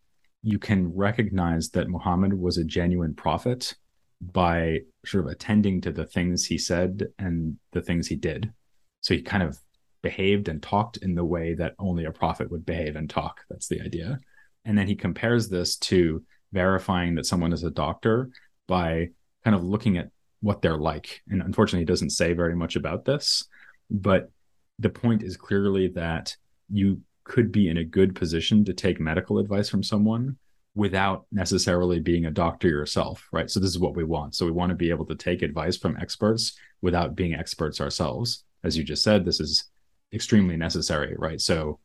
you 0.43 0.60
can 0.60 0.93
recognize 0.95 1.69
that 1.71 1.89
Muhammad 1.89 2.34
was 2.34 2.58
a 2.58 2.63
genuine 2.63 3.15
prophet 3.15 3.76
by 4.21 4.80
sort 5.06 5.26
of 5.26 5.32
attending 5.32 5.82
to 5.82 5.91
the 5.91 6.06
things 6.06 6.45
he 6.45 6.58
said 6.58 7.04
and 7.19 7.58
the 7.71 7.82
things 7.82 8.08
he 8.08 8.15
did. 8.15 8.54
So 9.02 9.13
he 9.13 9.21
kind 9.21 9.43
of 9.43 9.60
behaved 10.02 10.48
and 10.48 10.62
talked 10.62 10.98
in 10.98 11.15
the 11.15 11.26
way 11.26 11.56
that 11.56 11.74
only 11.80 12.06
a 12.06 12.12
prophet 12.12 12.52
would 12.52 12.65
behave 12.65 12.95
and 12.95 13.10
talk. 13.10 13.41
That's 13.50 13.67
the 13.67 13.82
idea. 13.82 14.19
And 14.63 14.78
then 14.78 14.88
he 14.88 14.95
compares 14.95 15.50
this 15.50 15.78
to 15.78 16.24
verifying 16.56 17.15
that 17.15 17.26
someone 17.26 17.54
is 17.54 17.63
a 17.63 17.70
doctor 17.70 18.30
by 18.65 19.10
kind 19.44 19.56
of 19.56 19.63
looking 19.63 19.98
at 19.98 20.10
what 20.39 20.62
they're 20.62 20.78
like. 20.78 21.22
And 21.30 21.41
unfortunately, 21.41 21.82
he 21.82 21.86
doesn't 21.86 22.12
say 22.12 22.34
very 22.34 22.56
much 22.56 22.76
about 22.78 23.06
this, 23.06 23.44
but 23.91 24.32
the 24.80 24.89
point 24.89 25.22
is 25.22 25.38
clearly 25.38 25.89
that 25.89 26.36
you 26.70 27.02
could 27.26 27.52
be 27.52 27.70
in 27.70 27.78
a 27.78 27.84
good 27.84 28.15
position 28.15 28.63
to 28.65 28.74
take 28.74 29.00
medical 29.00 29.38
advice 29.38 29.70
from 29.70 29.84
someone 29.84 30.38
without 30.76 31.26
necessarily 31.32 32.00
being 32.00 32.26
a 32.26 32.32
doctor 32.32 32.68
yourself, 32.68 33.28
right? 33.32 33.50
So 33.50 33.60
this 33.60 33.70
is 33.70 33.80
what 33.80 33.96
we 33.96 34.04
want. 34.04 34.36
So 34.36 34.46
we 34.46 34.52
want 34.52 34.70
to 34.70 34.76
be 34.76 34.89
able 34.89 35.06
to 35.06 35.15
take 35.15 35.41
advice 35.41 35.78
from 35.78 35.98
experts 35.98 36.58
without 36.82 37.15
being 37.15 37.34
experts 37.34 37.82
ourselves. 37.82 38.44
As 38.63 38.78
you 38.78 38.84
just 38.84 39.04
said, 39.04 39.24
this 39.24 39.39
is 39.39 39.65
extremely 40.13 40.58
necessary, 40.58 41.15
right? 41.18 41.39
So 41.39 41.80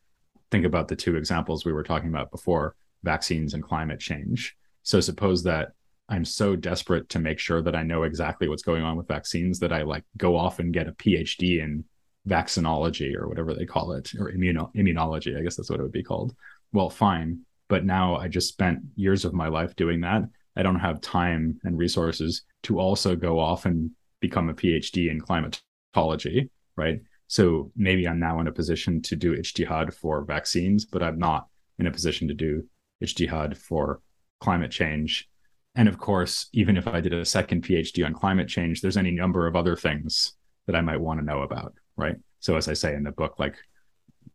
think 0.50 0.64
about 0.64 0.88
the 0.88 0.96
two 0.96 1.16
examples 1.16 1.64
we 1.64 1.72
were 1.72 1.85
talking 1.85 2.09
about 2.09 2.30
before 2.30 2.74
vaccines 3.02 3.54
and 3.54 3.62
climate 3.62 4.00
change. 4.00 4.56
So 4.82 5.00
suppose 5.00 5.42
that 5.44 5.72
I'm 6.08 6.24
so 6.24 6.56
desperate 6.56 7.08
to 7.10 7.20
make 7.20 7.38
sure 7.38 7.62
that 7.62 7.76
I 7.76 7.82
know 7.82 8.02
exactly 8.02 8.48
what's 8.48 8.62
going 8.62 8.82
on 8.82 8.96
with 8.96 9.06
vaccines 9.06 9.60
that 9.60 9.72
I 9.72 9.82
like 9.82 10.04
go 10.16 10.36
off 10.36 10.58
and 10.58 10.72
get 10.72 10.88
a 10.88 10.92
PhD 10.92 11.60
in 11.60 11.84
vaccinology 12.28 13.14
or 13.16 13.28
whatever 13.28 13.54
they 13.54 13.64
call 13.64 13.92
it, 13.92 14.12
or 14.18 14.32
immuno- 14.32 14.74
immunology. 14.74 15.38
I 15.38 15.42
guess 15.42 15.56
that's 15.56 15.70
what 15.70 15.80
it 15.80 15.82
would 15.82 15.92
be 15.92 16.02
called. 16.02 16.34
Well, 16.72 16.90
fine. 16.90 17.40
But 17.68 17.84
now 17.84 18.16
I 18.16 18.26
just 18.26 18.48
spent 18.48 18.80
years 18.96 19.24
of 19.24 19.32
my 19.32 19.48
life 19.48 19.76
doing 19.76 20.00
that. 20.00 20.22
I 20.56 20.62
don't 20.62 20.80
have 20.80 21.00
time 21.00 21.60
and 21.62 21.78
resources 21.78 22.42
to 22.64 22.80
also 22.80 23.14
go 23.14 23.38
off 23.38 23.64
and 23.64 23.92
become 24.18 24.48
a 24.48 24.54
PhD 24.54 25.10
in 25.10 25.20
climatology, 25.20 26.50
right? 26.76 27.00
So 27.28 27.70
maybe 27.76 28.08
I'm 28.08 28.18
now 28.18 28.40
in 28.40 28.48
a 28.48 28.52
position 28.52 29.00
to 29.02 29.16
do 29.16 29.36
ijtihad 29.36 29.94
for 29.94 30.24
vaccines, 30.24 30.84
but 30.84 31.02
I'm 31.02 31.18
not 31.18 31.46
in 31.78 31.86
a 31.86 31.92
position 31.92 32.26
to 32.28 32.34
do 32.34 32.64
ijtihad 33.02 33.56
for 33.56 34.00
climate 34.40 34.70
change. 34.70 35.29
And 35.74 35.88
of 35.88 35.98
course, 35.98 36.48
even 36.53 36.76
if 36.76 36.88
I 36.88 37.00
did 37.00 37.12
a 37.12 37.24
second 37.24 37.62
PhD 37.62 38.05
on 38.05 38.14
climate 38.14 38.48
change, 38.48 38.81
there's 38.81 38.96
any 38.96 39.11
number 39.11 39.46
of 39.46 39.57
other 39.57 39.76
things 39.76 40.33
that 40.66 40.76
I 40.76 40.81
might 40.81 41.00
want 41.00 41.20
to 41.20 41.26
know 41.26 41.42
about, 41.42 41.74
right? 41.96 42.16
So 42.40 42.57
as 42.57 42.68
I 42.68 42.72
say 42.72 42.94
in 42.94 43.05
the 43.05 43.12
book, 43.12 43.38
like 43.38 43.57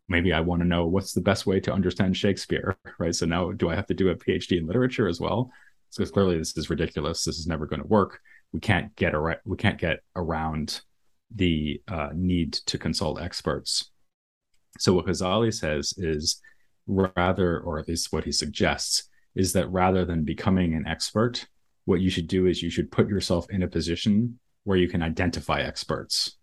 maybe 0.07 0.33
I 0.33 0.39
want 0.39 0.61
to 0.61 0.67
know 0.67 0.85
what's 0.85 1.13
the 1.13 1.21
best 1.21 1.45
way 1.45 1.59
to 1.61 1.73
understand 1.73 2.15
Shakespeare, 2.15 2.77
right? 2.99 3.15
So 3.15 3.25
now 3.25 3.51
do 3.51 3.69
I 3.69 3.75
have 3.75 3.87
to 3.87 3.93
do 3.93 4.09
a 4.09 4.15
PhD 4.15 4.57
in 4.57 4.67
literature 4.67 5.07
as 5.07 5.19
well? 5.19 5.51
Because 5.95 6.11
clearly 6.11 6.37
this 6.37 6.55
is 6.57 6.69
ridiculous. 6.69 7.23
This 7.23 7.37
is 7.37 7.47
never 7.47 7.65
going 7.65 7.81
to 7.81 7.87
work. 7.87 8.19
We 8.51 8.59
can't 8.59 8.95
get 8.95 9.15
around. 9.15 9.39
We 9.45 9.57
can't 9.57 9.77
get 9.77 9.99
around 10.15 10.81
the 11.33 11.81
uh, 11.87 12.09
need 12.13 12.53
to 12.53 12.77
consult 12.77 13.21
experts. 13.21 13.91
So, 14.77 14.93
what 14.93 15.05
Ghazali 15.05 15.53
says 15.53 15.93
is 15.97 16.41
rather, 16.87 17.59
or 17.59 17.79
at 17.79 17.87
least 17.87 18.11
what 18.11 18.25
he 18.25 18.31
suggests, 18.31 19.09
is 19.35 19.53
that 19.53 19.71
rather 19.71 20.05
than 20.05 20.23
becoming 20.23 20.73
an 20.73 20.87
expert, 20.87 21.45
what 21.85 22.01
you 22.01 22.09
should 22.09 22.27
do 22.27 22.47
is 22.47 22.63
you 22.63 22.69
should 22.69 22.91
put 22.91 23.09
yourself 23.09 23.49
in 23.49 23.63
a 23.63 23.67
position 23.67 24.39
where 24.63 24.77
you 24.77 24.87
can 24.87 25.03
identify 25.03 25.61
experts. 25.61 26.37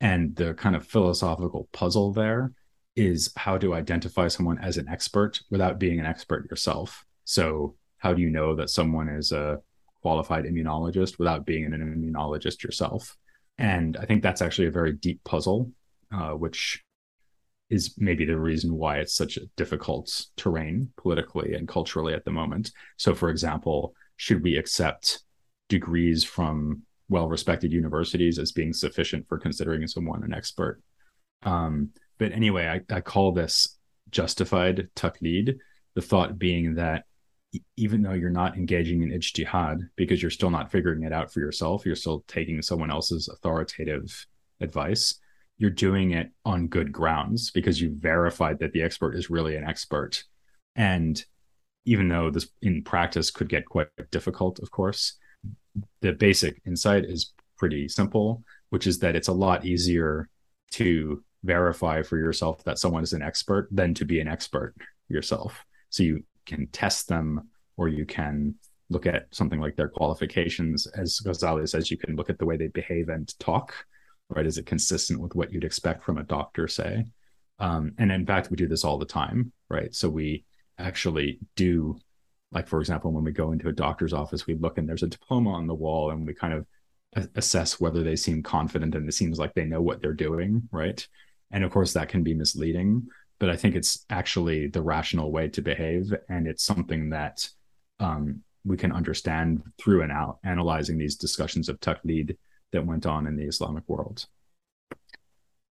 And 0.00 0.36
the 0.36 0.54
kind 0.54 0.76
of 0.76 0.86
philosophical 0.86 1.68
puzzle 1.72 2.12
there 2.12 2.52
is 2.96 3.32
how 3.36 3.58
to 3.58 3.74
identify 3.74 4.28
someone 4.28 4.58
as 4.58 4.76
an 4.76 4.88
expert 4.88 5.40
without 5.50 5.78
being 5.78 5.98
an 5.98 6.06
expert 6.06 6.48
yourself. 6.50 7.04
So, 7.24 7.74
how 7.98 8.12
do 8.12 8.20
you 8.20 8.30
know 8.30 8.54
that 8.54 8.70
someone 8.70 9.08
is 9.08 9.32
a 9.32 9.60
qualified 10.02 10.44
immunologist 10.44 11.18
without 11.18 11.46
being 11.46 11.64
an 11.64 11.72
immunologist 11.72 12.62
yourself? 12.62 13.16
And 13.56 13.96
I 13.96 14.04
think 14.04 14.22
that's 14.22 14.42
actually 14.42 14.68
a 14.68 14.72
very 14.72 14.92
deep 14.92 15.24
puzzle, 15.24 15.72
uh, 16.12 16.32
which 16.32 16.84
is 17.70 17.94
maybe 17.98 18.24
the 18.24 18.38
reason 18.38 18.74
why 18.74 18.98
it's 18.98 19.16
such 19.16 19.36
a 19.36 19.46
difficult 19.56 20.26
terrain 20.36 20.90
politically 20.96 21.54
and 21.54 21.66
culturally 21.66 22.14
at 22.14 22.24
the 22.24 22.30
moment. 22.30 22.70
So, 22.96 23.14
for 23.14 23.30
example, 23.30 23.94
should 24.16 24.42
we 24.42 24.56
accept 24.56 25.22
degrees 25.68 26.24
from 26.24 26.82
well 27.08 27.28
respected 27.28 27.72
universities 27.72 28.38
as 28.38 28.52
being 28.52 28.72
sufficient 28.72 29.26
for 29.28 29.38
considering 29.38 29.86
someone 29.86 30.22
an 30.24 30.34
expert? 30.34 30.80
Um, 31.42 31.90
but 32.18 32.32
anyway, 32.32 32.66
I, 32.66 32.94
I 32.94 33.00
call 33.00 33.32
this 33.32 33.78
justified 34.10 34.88
taqlid, 34.94 35.56
the 35.94 36.02
thought 36.02 36.38
being 36.38 36.74
that 36.74 37.04
even 37.76 38.02
though 38.02 38.12
you're 38.12 38.30
not 38.30 38.56
engaging 38.56 39.02
in 39.02 39.10
ijtihad 39.10 39.78
because 39.96 40.20
you're 40.20 40.30
still 40.30 40.50
not 40.50 40.72
figuring 40.72 41.04
it 41.04 41.12
out 41.12 41.32
for 41.32 41.40
yourself, 41.40 41.86
you're 41.86 41.94
still 41.94 42.24
taking 42.26 42.60
someone 42.62 42.90
else's 42.90 43.28
authoritative 43.28 44.26
advice 44.60 45.20
you're 45.58 45.70
doing 45.70 46.12
it 46.12 46.30
on 46.44 46.68
good 46.68 46.92
grounds 46.92 47.50
because 47.50 47.80
you 47.80 47.94
verified 47.98 48.58
that 48.58 48.72
the 48.72 48.82
expert 48.82 49.14
is 49.14 49.30
really 49.30 49.56
an 49.56 49.64
expert. 49.64 50.24
And 50.74 51.22
even 51.84 52.08
though 52.08 52.30
this 52.30 52.48
in 52.62 52.82
practice 52.82 53.30
could 53.30 53.48
get 53.48 53.66
quite 53.66 53.88
difficult, 54.10 54.58
of 54.58 54.70
course, 54.70 55.16
the 56.00 56.12
basic 56.12 56.60
insight 56.66 57.04
is 57.04 57.32
pretty 57.56 57.88
simple, 57.88 58.42
which 58.70 58.86
is 58.86 58.98
that 59.00 59.14
it's 59.14 59.28
a 59.28 59.32
lot 59.32 59.64
easier 59.64 60.28
to 60.72 61.22
verify 61.44 62.02
for 62.02 62.16
yourself 62.16 62.64
that 62.64 62.78
someone 62.78 63.02
is 63.02 63.12
an 63.12 63.22
expert 63.22 63.68
than 63.70 63.94
to 63.94 64.04
be 64.04 64.18
an 64.18 64.28
expert 64.28 64.74
yourself. 65.08 65.64
So 65.90 66.02
you 66.02 66.24
can 66.46 66.66
test 66.68 67.06
them 67.06 67.48
or 67.76 67.88
you 67.88 68.06
can 68.06 68.54
look 68.90 69.06
at 69.06 69.26
something 69.30 69.60
like 69.60 69.76
their 69.76 69.88
qualifications. 69.88 70.86
As 70.88 71.20
Ghazali 71.24 71.68
says, 71.68 71.90
you 71.90 71.96
can 71.96 72.16
look 72.16 72.30
at 72.30 72.38
the 72.38 72.46
way 72.46 72.56
they 72.56 72.68
behave 72.68 73.08
and 73.08 73.38
talk 73.38 73.74
right? 74.28 74.46
Is 74.46 74.58
it 74.58 74.66
consistent 74.66 75.20
with 75.20 75.34
what 75.34 75.52
you'd 75.52 75.64
expect 75.64 76.04
from 76.04 76.18
a 76.18 76.24
doctor, 76.24 76.68
say? 76.68 77.04
Um, 77.58 77.92
and 77.98 78.10
in 78.10 78.26
fact, 78.26 78.50
we 78.50 78.56
do 78.56 78.66
this 78.66 78.84
all 78.84 78.98
the 78.98 79.04
time, 79.04 79.52
right? 79.68 79.94
So 79.94 80.08
we 80.08 80.44
actually 80.78 81.38
do, 81.56 81.98
like, 82.52 82.66
for 82.66 82.80
example, 82.80 83.12
when 83.12 83.24
we 83.24 83.32
go 83.32 83.52
into 83.52 83.68
a 83.68 83.72
doctor's 83.72 84.12
office, 84.12 84.46
we 84.46 84.54
look 84.54 84.78
and 84.78 84.88
there's 84.88 85.02
a 85.02 85.08
diploma 85.08 85.50
on 85.52 85.66
the 85.66 85.74
wall 85.74 86.10
and 86.10 86.26
we 86.26 86.34
kind 86.34 86.54
of 86.54 86.66
assess 87.36 87.80
whether 87.80 88.02
they 88.02 88.16
seem 88.16 88.42
confident 88.42 88.94
and 88.94 89.08
it 89.08 89.12
seems 89.12 89.38
like 89.38 89.54
they 89.54 89.64
know 89.64 89.80
what 89.80 90.02
they're 90.02 90.12
doing, 90.12 90.68
right? 90.72 91.06
And 91.52 91.62
of 91.62 91.70
course, 91.70 91.92
that 91.92 92.08
can 92.08 92.24
be 92.24 92.34
misleading, 92.34 93.06
but 93.38 93.50
I 93.50 93.56
think 93.56 93.76
it's 93.76 94.04
actually 94.10 94.66
the 94.66 94.82
rational 94.82 95.30
way 95.30 95.48
to 95.50 95.62
behave. 95.62 96.12
And 96.28 96.48
it's 96.48 96.64
something 96.64 97.10
that 97.10 97.48
um, 98.00 98.42
we 98.64 98.76
can 98.76 98.90
understand 98.90 99.62
through 99.78 100.02
and 100.02 100.10
out 100.10 100.38
analyzing 100.42 100.98
these 100.98 101.16
discussions 101.16 101.68
of 101.68 101.78
taqlid 101.78 102.36
that 102.74 102.86
went 102.86 103.06
on 103.06 103.26
in 103.26 103.36
the 103.36 103.44
Islamic 103.44 103.84
world. 103.88 104.26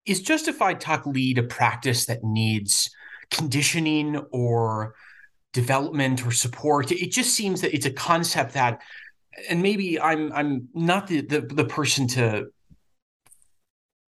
Is 0.06 0.22
justified 0.22 0.82
taqlid 0.82 1.38
a 1.38 1.44
practice 1.44 2.08
that 2.08 2.24
needs 2.24 2.90
conditioning 3.30 4.18
or 4.32 4.96
development 5.54 6.26
or 6.26 6.32
support? 6.32 6.92
It 6.92 7.12
just 7.12 7.34
seems 7.34 7.62
that 7.62 7.74
it's 7.74 7.86
a 7.86 7.94
concept 7.94 8.54
that, 8.54 8.82
and 9.50 9.62
maybe 9.62 10.00
I'm 10.00 10.34
I'm 10.34 10.68
not 10.74 11.08
the 11.08 11.22
the, 11.22 11.42
the 11.42 11.66
person 11.66 12.08
to 12.10 12.48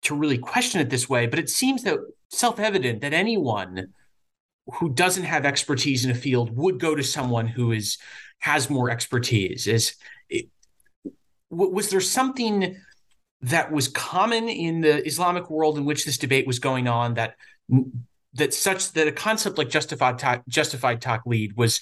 to 0.03 0.15
really 0.15 0.37
question 0.37 0.79
it 0.81 0.89
this 0.89 1.09
way, 1.09 1.27
but 1.27 1.39
it 1.39 1.49
seems 1.49 1.83
that 1.83 1.99
self-evident 2.29 3.01
that 3.01 3.13
anyone 3.13 3.93
who 4.75 4.93
doesn't 4.93 5.25
have 5.25 5.45
expertise 5.45 6.05
in 6.05 6.11
a 6.11 6.15
field 6.15 6.55
would 6.55 6.79
go 6.79 6.95
to 6.95 7.03
someone 7.03 7.47
who 7.47 7.71
is 7.71 7.97
has 8.39 8.69
more 8.69 8.89
expertise. 8.89 9.67
Is 9.67 9.95
was 11.51 11.89
there 11.89 12.01
something 12.01 12.77
that 13.41 13.71
was 13.71 13.87
common 13.87 14.47
in 14.47 14.81
the 14.81 15.05
Islamic 15.05 15.49
world 15.49 15.77
in 15.77 15.85
which 15.85 16.05
this 16.05 16.17
debate 16.17 16.47
was 16.47 16.59
going 16.59 16.87
on 16.87 17.15
that 17.15 17.35
that 18.33 18.53
such 18.53 18.93
that 18.93 19.07
a 19.07 19.11
concept 19.11 19.57
like 19.57 19.69
justified 19.69 20.17
ta- 20.17 20.41
justified 20.47 21.01
taqlid 21.01 21.55
was 21.55 21.81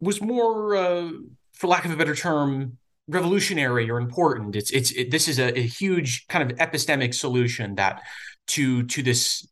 was 0.00 0.20
more, 0.20 0.76
uh, 0.76 1.10
for 1.52 1.66
lack 1.66 1.84
of 1.84 1.90
a 1.90 1.96
better 1.96 2.14
term, 2.14 2.78
revolutionary 3.08 3.90
or 3.90 3.98
important. 3.98 4.56
It's 4.56 4.70
it's 4.70 4.92
it, 4.92 5.10
this 5.10 5.28
is 5.28 5.38
a, 5.38 5.58
a, 5.58 5.62
huge 5.62 6.26
kind 6.28 6.50
of 6.50 6.56
epistemic 6.58 7.12
solution 7.14 7.74
that 7.74 8.02
to 8.48 8.84
to 8.84 9.02
this 9.02 9.46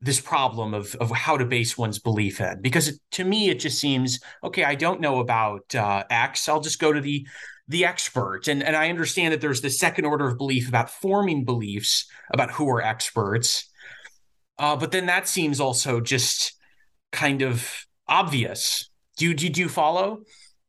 this 0.00 0.20
problem 0.20 0.74
of 0.74 0.94
of 0.96 1.10
how 1.10 1.36
to 1.36 1.44
base 1.44 1.76
one's 1.76 1.98
belief 1.98 2.40
in. 2.40 2.60
Because 2.60 2.88
it, 2.88 3.00
to 3.12 3.24
me, 3.24 3.50
it 3.50 3.58
just 3.58 3.78
seems 3.80 4.20
okay. 4.44 4.64
I 4.64 4.74
don't 4.74 5.00
know 5.00 5.20
about 5.20 5.74
uh, 5.74 6.04
X. 6.10 6.48
I'll 6.48 6.60
just 6.60 6.78
go 6.78 6.92
to 6.92 7.00
the 7.00 7.26
the 7.68 7.84
expert. 7.84 8.48
And, 8.48 8.62
and 8.62 8.74
I 8.74 8.88
understand 8.88 9.32
that 9.32 9.40
there's 9.40 9.60
the 9.60 9.70
second 9.70 10.06
order 10.06 10.26
of 10.26 10.38
belief 10.38 10.68
about 10.68 10.90
forming 10.90 11.44
beliefs 11.44 12.06
about 12.32 12.50
who 12.50 12.68
are 12.70 12.82
experts. 12.82 13.68
Uh, 14.58 14.76
but 14.76 14.90
then 14.90 15.06
that 15.06 15.28
seems 15.28 15.60
also 15.60 16.00
just 16.00 16.54
kind 17.12 17.42
of 17.42 17.86
obvious. 18.08 18.90
Do 19.16 19.26
you, 19.26 19.34
do 19.34 19.46
you, 19.46 19.52
do 19.52 19.60
you 19.60 19.68
follow? 19.68 20.20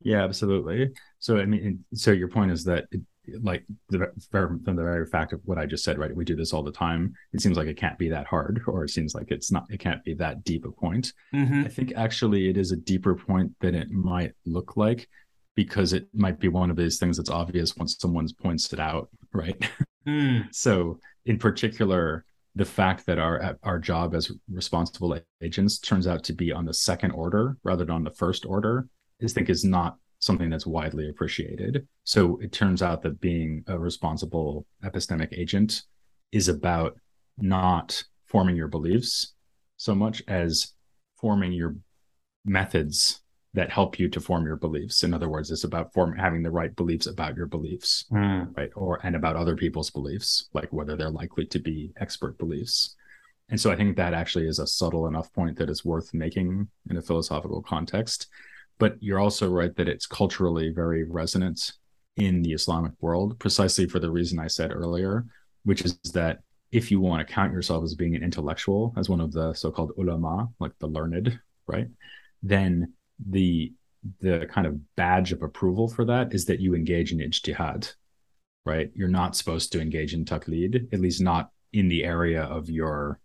Yeah, 0.01 0.23
absolutely. 0.23 0.89
So, 1.19 1.37
I 1.37 1.45
mean, 1.45 1.85
so 1.93 2.11
your 2.11 2.27
point 2.27 2.51
is 2.51 2.63
that 2.65 2.85
it, 2.91 3.01
like 3.41 3.63
the 3.89 4.11
from 4.31 4.61
the 4.65 4.73
very 4.73 5.05
fact 5.05 5.33
of 5.33 5.41
what 5.45 5.57
I 5.57 5.65
just 5.65 5.83
said, 5.83 5.99
right? 5.99 6.15
We 6.15 6.25
do 6.25 6.35
this 6.35 6.51
all 6.53 6.63
the 6.63 6.71
time. 6.71 7.13
It 7.33 7.41
seems 7.41 7.57
like 7.57 7.67
it 7.67 7.77
can't 7.77 7.97
be 7.97 8.09
that 8.09 8.25
hard, 8.25 8.61
or 8.65 8.83
it 8.83 8.89
seems 8.89 9.13
like 9.13 9.29
it's 9.29 9.51
not. 9.51 9.65
It 9.69 9.79
can't 9.79 10.03
be 10.03 10.15
that 10.15 10.43
deep 10.43 10.65
a 10.65 10.71
point. 10.71 11.13
Mm-hmm. 11.33 11.65
I 11.65 11.67
think 11.67 11.93
actually 11.95 12.49
it 12.49 12.57
is 12.57 12.71
a 12.71 12.77
deeper 12.77 13.15
point 13.15 13.51
than 13.59 13.75
it 13.75 13.91
might 13.91 14.33
look 14.45 14.77
like, 14.77 15.07
because 15.55 15.93
it 15.93 16.07
might 16.13 16.39
be 16.39 16.47
one 16.47 16.69
of 16.69 16.77
these 16.77 16.99
things 16.99 17.17
that's 17.17 17.29
obvious 17.29 17.75
once 17.75 17.97
someone's 17.99 18.33
points 18.33 18.71
it 18.73 18.79
out, 18.79 19.09
right? 19.33 19.69
Mm. 20.07 20.47
so, 20.53 20.99
in 21.25 21.37
particular, 21.37 22.25
the 22.55 22.65
fact 22.65 23.05
that 23.05 23.19
our 23.19 23.57
our 23.63 23.79
job 23.79 24.15
as 24.15 24.31
responsible 24.51 25.17
agents 25.41 25.79
turns 25.79 26.07
out 26.07 26.23
to 26.23 26.33
be 26.33 26.51
on 26.51 26.65
the 26.65 26.73
second 26.73 27.11
order 27.11 27.57
rather 27.63 27.85
than 27.85 27.95
on 27.95 28.03
the 28.03 28.11
first 28.11 28.45
order, 28.45 28.87
I 29.23 29.27
think 29.27 29.49
is 29.49 29.63
not 29.63 29.97
something 30.19 30.49
that's 30.49 30.67
widely 30.67 31.09
appreciated. 31.09 31.87
So 32.03 32.37
it 32.41 32.51
turns 32.51 32.81
out 32.81 33.01
that 33.03 33.21
being 33.21 33.63
a 33.67 33.79
responsible 33.79 34.65
epistemic 34.83 35.37
agent 35.37 35.83
is 36.31 36.49
about 36.49 36.97
not 37.37 38.03
forming 38.25 38.55
your 38.55 38.67
beliefs 38.67 39.33
so 39.77 39.95
much 39.95 40.21
as 40.27 40.73
forming 41.15 41.53
your 41.53 41.75
methods 42.45 43.21
that 43.53 43.71
help 43.71 43.97
you 43.97 44.07
to 44.09 44.19
form 44.19 44.45
your 44.45 44.55
beliefs. 44.55 45.03
In 45.03 45.13
other 45.13 45.29
words, 45.29 45.49
it's 45.49 45.63
about 45.63 45.93
form 45.93 46.15
having 46.15 46.43
the 46.43 46.51
right 46.51 46.75
beliefs 46.75 47.07
about 47.07 47.35
your 47.35 47.47
beliefs, 47.47 48.05
mm. 48.11 48.55
right? 48.55 48.69
Or 48.75 48.99
and 49.03 49.15
about 49.15 49.35
other 49.35 49.55
people's 49.55 49.89
beliefs, 49.89 50.49
like 50.53 50.71
whether 50.71 50.95
they're 50.95 51.09
likely 51.09 51.45
to 51.47 51.59
be 51.59 51.91
expert 51.99 52.37
beliefs. 52.37 52.95
And 53.49 53.59
so 53.59 53.71
I 53.71 53.75
think 53.75 53.97
that 53.97 54.13
actually 54.13 54.47
is 54.47 54.59
a 54.59 54.67
subtle 54.67 55.07
enough 55.07 55.33
point 55.33 55.57
that 55.57 55.69
is 55.69 55.83
worth 55.83 56.13
making 56.13 56.67
in 56.89 56.97
a 56.97 57.01
philosophical 57.01 57.63
context. 57.63 58.27
But 58.77 58.97
you're 59.01 59.19
also 59.19 59.49
right 59.49 59.75
that 59.75 59.89
it's 59.89 60.05
culturally 60.05 60.69
very 60.69 61.03
resonant 61.03 61.73
in 62.17 62.43
the 62.43 62.53
Islamic 62.53 62.91
world, 63.01 63.39
precisely 63.39 63.87
for 63.87 63.99
the 63.99 64.11
reason 64.11 64.39
I 64.39 64.47
said 64.47 64.71
earlier, 64.71 65.25
which 65.63 65.81
is 65.81 65.97
that 66.13 66.39
if 66.71 66.91
you 66.91 66.99
want 66.99 67.27
to 67.27 67.33
count 67.33 67.51
yourself 67.51 67.83
as 67.83 67.95
being 67.95 68.15
an 68.15 68.23
intellectual, 68.23 68.93
as 68.95 69.09
one 69.09 69.21
of 69.21 69.31
the 69.31 69.53
so-called 69.53 69.93
ulama, 69.97 70.49
like 70.59 70.73
the 70.79 70.87
learned, 70.87 71.39
right? 71.65 71.87
Then 72.43 72.93
the 73.27 73.73
the 74.21 74.47
kind 74.49 74.65
of 74.65 74.95
badge 74.95 75.31
of 75.33 75.41
approval 75.41 75.87
for 75.87 76.05
that 76.05 76.33
is 76.33 76.45
that 76.45 76.61
you 76.61 76.73
engage 76.73 77.11
in 77.11 77.19
ijtihad, 77.19 77.93
right? 78.65 78.89
You're 78.93 79.09
not 79.09 79.35
supposed 79.35 79.71
to 79.73 79.81
engage 79.81 80.13
in 80.13 80.23
taqlid, 80.23 80.93
at 80.93 81.01
least 81.01 81.21
not 81.21 81.49
in 81.73 81.89
the 81.89 82.03
area 82.03 82.43
of 82.43 82.69
your 82.69 83.19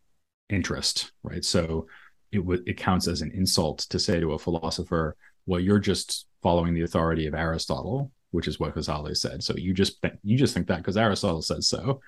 interest, 0.48 1.12
right? 1.22 1.44
So 1.44 1.86
it 2.32 2.42
it 2.66 2.76
counts 2.76 3.06
as 3.06 3.22
an 3.22 3.30
insult 3.32 3.80
to 3.90 3.98
say 3.98 4.20
to 4.20 4.32
a 4.32 4.38
philosopher, 4.38 5.16
well, 5.46 5.60
you're 5.60 5.78
just 5.78 6.26
following 6.42 6.74
the 6.74 6.82
authority 6.82 7.26
of 7.26 7.34
Aristotle, 7.34 8.10
which 8.32 8.48
is 8.48 8.58
what 8.58 8.74
Ghazali 8.74 9.16
said. 9.16 9.42
So 9.42 9.54
you 9.56 9.72
just 9.74 10.04
you 10.22 10.36
just 10.36 10.54
think 10.54 10.66
that 10.68 10.78
because 10.78 10.96
Aristotle 10.96 11.42
says 11.42 11.68
so. 11.68 12.00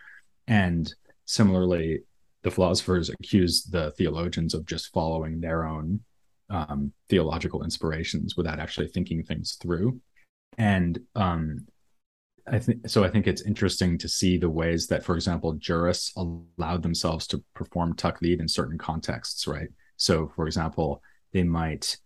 And 0.49 0.93
similarly, 1.25 2.01
the 2.43 2.51
philosophers 2.51 3.11
accuse 3.11 3.65
the 3.65 3.93
theologians 3.93 4.55
of 4.55 4.67
just 4.67 4.93
following 4.93 5.41
their 5.41 5.67
own 5.67 6.01
um, 6.51 6.93
theological 7.09 7.65
inspirations 7.65 8.37
without 8.37 8.59
actually 8.59 8.89
thinking 8.89 9.23
things 9.23 9.57
through. 9.61 10.01
And 10.59 10.99
um, 11.15 11.67
I 12.47 12.59
think 12.59 12.89
so. 12.89 13.05
I 13.05 13.11
think 13.11 13.27
it's 13.27 13.43
interesting 13.43 13.99
to 13.99 14.09
see 14.09 14.39
the 14.39 14.51
ways 14.51 14.87
that, 14.89 15.05
for 15.05 15.15
example, 15.15 15.53
jurists 15.55 16.13
allowed 16.17 16.83
themselves 16.83 17.27
to 17.29 17.43
perform 17.55 17.95
taqlid 17.95 18.41
in 18.41 18.49
certain 18.49 18.79
contexts, 18.79 19.47
right? 19.47 19.69
So, 19.97 20.33
for 20.37 20.47
example, 20.47 21.03
they 21.33 21.43
might 21.43 21.97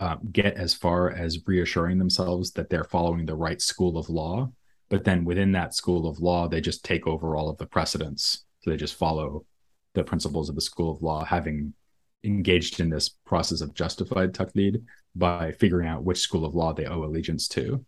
uh, 0.00 0.16
get 0.30 0.54
as 0.54 0.74
far 0.74 1.10
as 1.10 1.46
reassuring 1.46 1.98
themselves 1.98 2.52
that 2.52 2.68
they're 2.68 2.84
following 2.84 3.24
the 3.24 3.34
right 3.34 3.60
school 3.60 3.96
of 3.96 4.08
law 4.08 4.50
but 4.92 5.04
then 5.04 5.24
within 5.24 5.52
that 5.52 5.74
school 5.74 6.06
of 6.06 6.20
law, 6.20 6.46
they 6.46 6.60
just 6.60 6.84
take 6.84 7.06
over 7.06 7.34
all 7.34 7.48
of 7.48 7.56
the 7.56 7.64
precedents. 7.64 8.44
So 8.60 8.68
they 8.68 8.76
just 8.76 8.94
follow 8.94 9.46
the 9.94 10.04
principles 10.04 10.50
of 10.50 10.54
the 10.54 10.60
school 10.60 10.92
of 10.92 11.00
law, 11.00 11.24
having 11.24 11.72
engaged 12.24 12.80
in 12.80 12.90
this 12.90 13.08
process 13.08 13.60
of 13.60 13.74
justified 13.74 14.32
taqlid 14.32 14.82
by 15.14 15.52
figuring 15.52 15.88
out 15.88 16.04
which 16.04 16.18
school 16.18 16.44
of 16.44 16.54
law 16.54 16.72
they 16.72 16.86
owe 16.86 17.04
allegiance 17.04 17.48
to. 17.48 17.84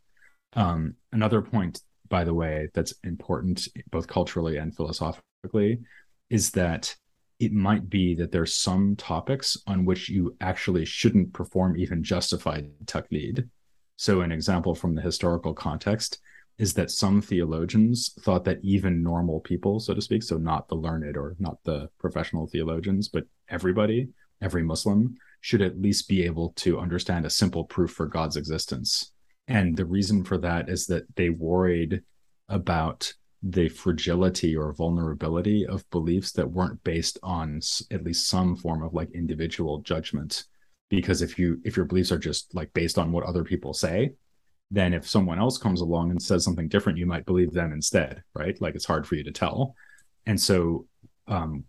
Um, 0.54 0.94
another 1.12 1.42
point, 1.42 1.80
by 2.08 2.24
the 2.24 2.34
way, 2.34 2.68
that's 2.74 2.94
important 3.02 3.66
both 3.90 4.06
culturally 4.06 4.56
and 4.58 4.74
philosophically 4.74 5.80
is 6.30 6.50
that 6.52 6.94
it 7.40 7.52
might 7.52 7.88
be 7.88 8.14
that 8.14 8.30
there's 8.30 8.54
some 8.54 8.94
topics 8.96 9.56
on 9.66 9.84
which 9.84 10.08
you 10.08 10.36
actually 10.40 10.84
shouldn't 10.84 11.32
perform 11.32 11.76
even 11.76 12.02
justified 12.02 12.70
taqlid. 12.84 13.48
So, 13.96 14.20
an 14.20 14.32
example 14.32 14.74
from 14.74 14.94
the 14.94 15.02
historical 15.02 15.54
context 15.54 16.20
is 16.58 16.74
that 16.74 16.90
some 16.90 17.20
theologians 17.20 18.14
thought 18.20 18.44
that 18.44 18.60
even 18.62 19.02
normal 19.02 19.40
people, 19.40 19.80
so 19.80 19.92
to 19.92 20.00
speak, 20.00 20.22
so 20.22 20.36
not 20.36 20.68
the 20.68 20.76
learned 20.76 21.16
or 21.16 21.34
not 21.38 21.58
the 21.64 21.88
professional 21.98 22.46
theologians, 22.46 23.08
but 23.08 23.24
everybody, 23.48 24.08
every 24.42 24.62
Muslim, 24.62 25.16
should 25.40 25.62
at 25.62 25.80
least 25.80 26.08
be 26.08 26.24
able 26.24 26.50
to 26.56 26.78
understand 26.78 27.26
a 27.26 27.30
simple 27.30 27.64
proof 27.64 27.90
for 27.90 28.06
God's 28.06 28.36
existence. 28.36 29.12
And 29.46 29.76
the 29.76 29.84
reason 29.84 30.24
for 30.24 30.38
that 30.38 30.68
is 30.68 30.86
that 30.86 31.04
they 31.16 31.28
worried 31.28 32.02
about 32.48 33.12
the 33.42 33.68
fragility 33.68 34.56
or 34.56 34.72
vulnerability 34.72 35.66
of 35.66 35.88
beliefs 35.90 36.32
that 36.32 36.50
weren't 36.50 36.82
based 36.82 37.18
on 37.22 37.60
at 37.90 38.02
least 38.02 38.26
some 38.26 38.56
form 38.56 38.82
of 38.82 38.94
like 38.94 39.10
individual 39.10 39.80
judgment. 39.80 40.44
Because 40.88 41.20
if 41.20 41.38
you 41.38 41.60
if 41.64 41.76
your 41.76 41.84
beliefs 41.84 42.10
are 42.10 42.18
just 42.18 42.54
like 42.54 42.72
based 42.72 42.98
on 42.98 43.12
what 43.12 43.24
other 43.24 43.44
people 43.44 43.74
say 43.74 44.12
then 44.70 44.94
if 44.94 45.06
someone 45.06 45.38
else 45.38 45.58
comes 45.58 45.82
along 45.82 46.10
and 46.10 46.20
says 46.20 46.42
something 46.42 46.68
different 46.68 46.98
you 46.98 47.06
might 47.06 47.26
believe 47.26 47.52
them 47.52 47.72
instead 47.72 48.22
right? 48.34 48.60
Like 48.60 48.74
it's 48.74 48.84
hard 48.84 49.06
for 49.06 49.14
you 49.14 49.24
to 49.24 49.32
tell. 49.32 49.74
And 50.26 50.40
so 50.40 50.86
um 51.26 51.64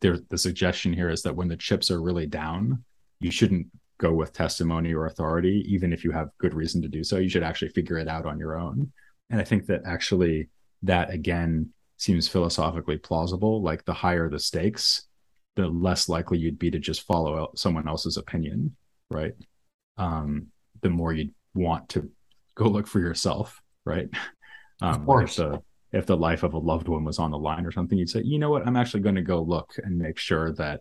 there 0.00 0.18
the 0.30 0.38
suggestion 0.38 0.92
here 0.92 1.10
is 1.10 1.22
that 1.22 1.36
when 1.36 1.48
the 1.48 1.56
chips 1.56 1.90
are 1.90 2.02
really 2.02 2.26
down 2.26 2.82
you 3.20 3.30
shouldn't 3.30 3.66
go 3.98 4.12
with 4.12 4.32
testimony 4.32 4.94
or 4.94 5.06
authority 5.06 5.64
even 5.68 5.92
if 5.92 6.04
you 6.04 6.10
have 6.10 6.30
good 6.38 6.54
reason 6.54 6.80
to 6.80 6.88
do 6.88 7.02
so 7.02 7.18
you 7.18 7.28
should 7.28 7.42
actually 7.42 7.68
figure 7.68 7.98
it 7.98 8.08
out 8.08 8.26
on 8.26 8.38
your 8.38 8.58
own 8.58 8.90
and 9.30 9.40
i 9.40 9.44
think 9.44 9.66
that 9.66 9.82
actually 9.84 10.48
that 10.82 11.10
again 11.10 11.70
seems 11.98 12.28
philosophically 12.28 12.96
plausible. 12.96 13.60
Like 13.62 13.84
the 13.84 13.92
higher 13.92 14.30
the 14.30 14.38
stakes, 14.38 15.06
the 15.56 15.66
less 15.66 16.08
likely 16.08 16.38
you'd 16.38 16.58
be 16.58 16.70
to 16.70 16.78
just 16.78 17.02
follow 17.02 17.50
someone 17.54 17.88
else's 17.88 18.16
opinion, 18.16 18.76
right? 19.10 19.34
Um, 19.98 20.46
the 20.80 20.90
more 20.90 21.12
you'd 21.12 21.34
want 21.54 21.90
to 21.90 22.10
go 22.54 22.68
look 22.68 22.86
for 22.86 23.00
yourself, 23.00 23.60
right? 23.84 24.08
Um, 24.80 24.94
of 24.94 25.06
course. 25.06 25.38
If 25.40 25.50
the, 25.50 25.62
if 25.92 26.06
the 26.06 26.16
life 26.16 26.42
of 26.42 26.54
a 26.54 26.58
loved 26.58 26.88
one 26.88 27.04
was 27.04 27.18
on 27.18 27.30
the 27.30 27.38
line 27.38 27.64
or 27.66 27.72
something, 27.72 27.98
you'd 27.98 28.10
say, 28.10 28.22
you 28.22 28.38
know 28.38 28.50
what, 28.50 28.66
I'm 28.66 28.76
actually 28.76 29.00
going 29.00 29.14
to 29.14 29.22
go 29.22 29.40
look 29.42 29.74
and 29.82 29.98
make 29.98 30.18
sure 30.18 30.52
that, 30.54 30.80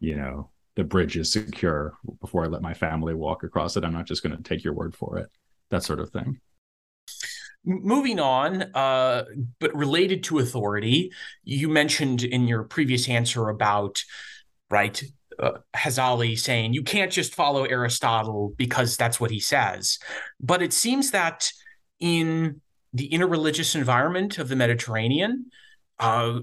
you 0.00 0.16
know, 0.16 0.50
the 0.76 0.84
bridge 0.84 1.16
is 1.16 1.32
secure 1.32 1.94
before 2.20 2.44
I 2.44 2.48
let 2.48 2.62
my 2.62 2.74
family 2.74 3.14
walk 3.14 3.42
across 3.42 3.76
it. 3.76 3.84
I'm 3.84 3.92
not 3.92 4.06
just 4.06 4.22
going 4.22 4.36
to 4.36 4.42
take 4.42 4.64
your 4.64 4.74
word 4.74 4.94
for 4.94 5.18
it. 5.18 5.28
That 5.70 5.82
sort 5.82 6.00
of 6.00 6.10
thing 6.10 6.40
moving 7.64 8.20
on, 8.20 8.62
uh, 8.74 9.24
but 9.58 9.74
related 9.74 10.24
to 10.24 10.38
authority, 10.38 11.12
you 11.42 11.68
mentioned 11.68 12.22
in 12.22 12.46
your 12.46 12.64
previous 12.64 13.08
answer 13.08 13.48
about 13.48 14.02
right 14.70 15.02
uh, 15.38 15.52
Ghazali 15.74 16.38
saying 16.38 16.74
you 16.74 16.82
can't 16.82 17.10
just 17.10 17.34
follow 17.34 17.64
Aristotle 17.64 18.54
because 18.56 18.96
that's 18.96 19.20
what 19.20 19.30
he 19.30 19.40
says, 19.40 19.98
but 20.40 20.62
it 20.62 20.72
seems 20.72 21.10
that 21.12 21.50
in 22.00 22.60
the 22.94 23.08
interreligious 23.10 23.74
environment 23.74 24.38
of 24.38 24.48
the 24.48 24.56
Mediterranean, 24.56 25.46
uh, 25.98 26.38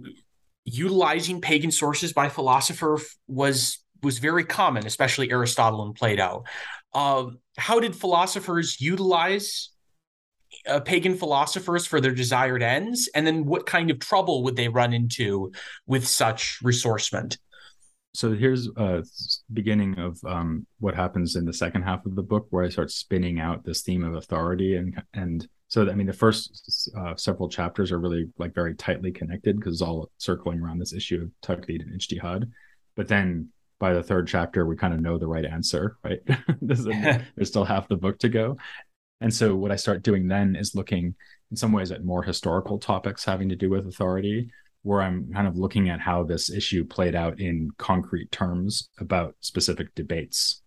utilizing 0.65 1.41
pagan 1.41 1.71
sources 1.71 2.13
by 2.13 2.29
philosopher 2.29 2.99
was 3.27 3.79
was 4.03 4.19
very 4.19 4.43
common, 4.43 4.85
especially 4.85 5.31
Aristotle 5.31 5.83
and 5.83 5.95
Plato. 5.95 6.43
Uh, 6.93 7.27
how 7.57 7.79
did 7.79 7.95
philosophers 7.95 8.81
utilize 8.81 9.69
uh, 10.67 10.79
pagan 10.79 11.15
philosophers 11.15 11.85
for 11.85 12.01
their 12.01 12.13
desired 12.13 12.63
ends? 12.63 13.09
And 13.13 13.25
then 13.25 13.45
what 13.45 13.65
kind 13.65 13.91
of 13.91 13.99
trouble 13.99 14.43
would 14.43 14.55
they 14.55 14.67
run 14.67 14.91
into 14.91 15.51
with 15.85 16.05
such 16.07 16.57
resourcement? 16.63 17.37
So 18.13 18.33
here's 18.33 18.67
a 18.75 19.03
beginning 19.53 19.97
of 19.99 20.19
um, 20.25 20.65
what 20.79 20.95
happens 20.95 21.35
in 21.35 21.45
the 21.45 21.53
second 21.53 21.83
half 21.83 22.05
of 22.05 22.15
the 22.15 22.23
book, 22.23 22.47
where 22.49 22.65
I 22.65 22.69
start 22.69 22.91
spinning 22.91 23.39
out 23.39 23.63
this 23.63 23.83
theme 23.83 24.03
of 24.03 24.15
authority, 24.15 24.75
and 24.75 25.01
and 25.13 25.47
so 25.71 25.89
I 25.89 25.93
mean 25.93 26.07
the 26.07 26.13
first 26.13 26.91
uh, 26.97 27.15
several 27.15 27.47
chapters 27.47 27.93
are 27.93 27.99
really 27.99 28.27
like 28.37 28.53
very 28.53 28.75
tightly 28.75 29.09
connected 29.09 29.55
because 29.55 29.75
it's 29.75 29.81
all 29.81 30.11
circling 30.17 30.59
around 30.59 30.79
this 30.79 30.91
issue 30.91 31.21
of 31.23 31.31
taqlid 31.41 31.81
and 31.81 31.97
ijtihad, 31.97 32.49
but 32.97 33.07
then 33.07 33.47
by 33.79 33.93
the 33.93 34.03
third 34.03 34.27
chapter 34.27 34.65
we 34.65 34.75
kind 34.75 34.93
of 34.93 34.99
know 34.99 35.17
the 35.17 35.25
right 35.25 35.45
answer, 35.45 35.97
right? 36.03 36.19
there's, 36.61 36.85
a, 36.85 37.25
there's 37.35 37.47
still 37.47 37.63
half 37.63 37.87
the 37.87 37.95
book 37.95 38.19
to 38.19 38.27
go, 38.27 38.57
and 39.21 39.33
so 39.33 39.55
what 39.55 39.71
I 39.71 39.77
start 39.77 40.03
doing 40.03 40.27
then 40.27 40.57
is 40.57 40.75
looking 40.75 41.15
in 41.51 41.55
some 41.55 41.71
ways 41.71 41.89
at 41.91 42.03
more 42.03 42.21
historical 42.21 42.77
topics 42.77 43.23
having 43.23 43.47
to 43.47 43.55
do 43.55 43.69
with 43.69 43.87
authority, 43.87 44.51
where 44.81 45.01
I'm 45.01 45.31
kind 45.31 45.47
of 45.47 45.57
looking 45.57 45.87
at 45.87 46.01
how 46.01 46.23
this 46.23 46.49
issue 46.49 46.83
played 46.83 47.15
out 47.15 47.39
in 47.39 47.69
concrete 47.77 48.29
terms 48.29 48.89
about 48.99 49.35
specific 49.39 49.95
debates 49.95 50.61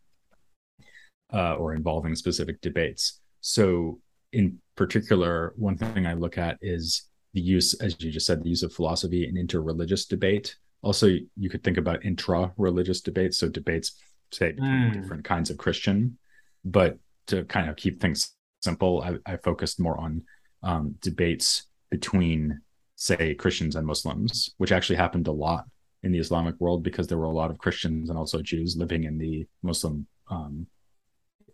uh, 1.31 1.57
or 1.57 1.75
involving 1.75 2.15
specific 2.15 2.63
debates. 2.63 3.21
So, 3.43 4.01
in 4.33 4.59
particular, 4.77 5.53
one 5.57 5.77
thing 5.77 6.07
I 6.07 6.15
look 6.15 6.39
at 6.39 6.59
is 6.61 7.09
the 7.33 7.41
use, 7.41 7.75
as 7.75 7.97
you 8.01 8.11
just 8.11 8.27
said, 8.27 8.43
the 8.43 8.49
use 8.49 8.63
of 8.63 8.73
philosophy 8.73 9.29
in 9.29 9.35
interreligious 9.35 10.09
debate. 10.09 10.57
Also, 10.83 11.09
you 11.37 11.49
could 11.49 11.65
think 11.65 11.79
about 11.79 12.05
intra-religious 12.05 13.01
debates, 13.01 13.39
so 13.39 13.49
debates, 13.49 14.01
say, 14.33 14.53
between 14.53 14.71
mm. 14.71 14.93
different 14.95 15.25
kinds 15.25 15.51
of 15.51 15.59
Christian. 15.59 16.19
But 16.65 16.99
to 17.27 17.45
kind 17.45 17.71
of 17.71 17.77
keep 17.77 18.01
things 18.01 18.35
simple. 18.65 19.03
I, 19.03 19.33
I 19.33 19.37
focused 19.37 19.79
more 19.79 19.99
on 19.99 20.23
um, 20.63 20.97
debates 21.01 21.67
between, 21.91 22.61
say, 22.97 23.35
Christians 23.35 23.77
and 23.77 23.87
Muslims, 23.87 24.55
which 24.59 24.73
actually 24.73 24.97
happened 24.97 25.29
a 25.29 25.33
lot 25.33 25.67
in 26.03 26.13
the 26.13 26.19
Islamic 26.19 26.59
world 26.59 26.83
because 26.83 27.07
there 27.07 27.19
were 27.19 27.25
a 27.25 27.31
lot 27.31 27.51
of 27.51 27.59
Christians 27.59 28.11
and 28.11 28.19
also 28.19 28.43
Jews 28.43 28.77
living 28.77 29.05
in 29.05 29.19
the 29.19 29.47
Muslim 29.63 30.07
um, 30.29 30.67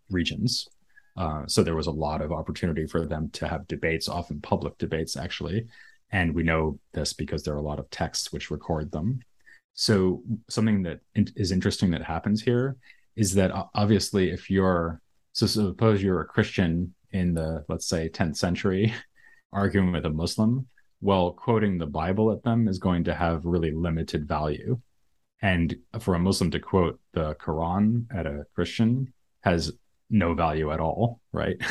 regions. 0.08 0.68
Uh, 1.16 1.42
so 1.46 1.62
there 1.62 1.76
was 1.76 1.86
a 1.86 1.92
lot 1.92 2.22
of 2.22 2.32
opportunity 2.32 2.86
for 2.86 3.06
them 3.06 3.30
to 3.30 3.48
have 3.48 3.66
debates, 3.66 4.08
often 4.08 4.40
public 4.40 4.76
debates, 4.78 5.16
actually. 5.16 5.66
And 6.12 6.34
we 6.34 6.42
know 6.42 6.78
this 6.92 7.12
because 7.12 7.42
there 7.42 7.54
are 7.54 7.58
a 7.58 7.62
lot 7.62 7.78
of 7.78 7.90
texts 7.90 8.32
which 8.32 8.50
record 8.50 8.90
them. 8.90 9.20
So 9.74 10.22
something 10.48 10.82
that 10.82 11.00
is 11.14 11.52
interesting 11.52 11.90
that 11.92 12.02
happens 12.02 12.42
here 12.42 12.76
is 13.16 13.34
that 13.34 13.50
obviously, 13.74 14.30
if 14.30 14.50
you're 14.50 15.00
so 15.32 15.46
suppose 15.46 16.02
you're 16.02 16.20
a 16.20 16.26
Christian 16.26 16.92
in 17.12 17.34
the 17.34 17.64
let's 17.68 17.86
say 17.86 18.08
10th 18.08 18.36
century 18.36 18.92
arguing 19.52 19.92
with 19.92 20.06
a 20.06 20.10
muslim 20.10 20.66
well 21.00 21.32
quoting 21.32 21.78
the 21.78 21.86
bible 21.86 22.30
at 22.32 22.42
them 22.42 22.68
is 22.68 22.78
going 22.78 23.04
to 23.04 23.14
have 23.14 23.44
really 23.44 23.72
limited 23.72 24.26
value 24.26 24.78
and 25.42 25.76
for 26.00 26.14
a 26.14 26.18
muslim 26.18 26.50
to 26.50 26.58
quote 26.58 27.00
the 27.12 27.34
quran 27.36 28.04
at 28.14 28.26
a 28.26 28.44
christian 28.54 29.12
has 29.42 29.72
no 30.10 30.34
value 30.34 30.72
at 30.72 30.80
all 30.80 31.20
right? 31.32 31.56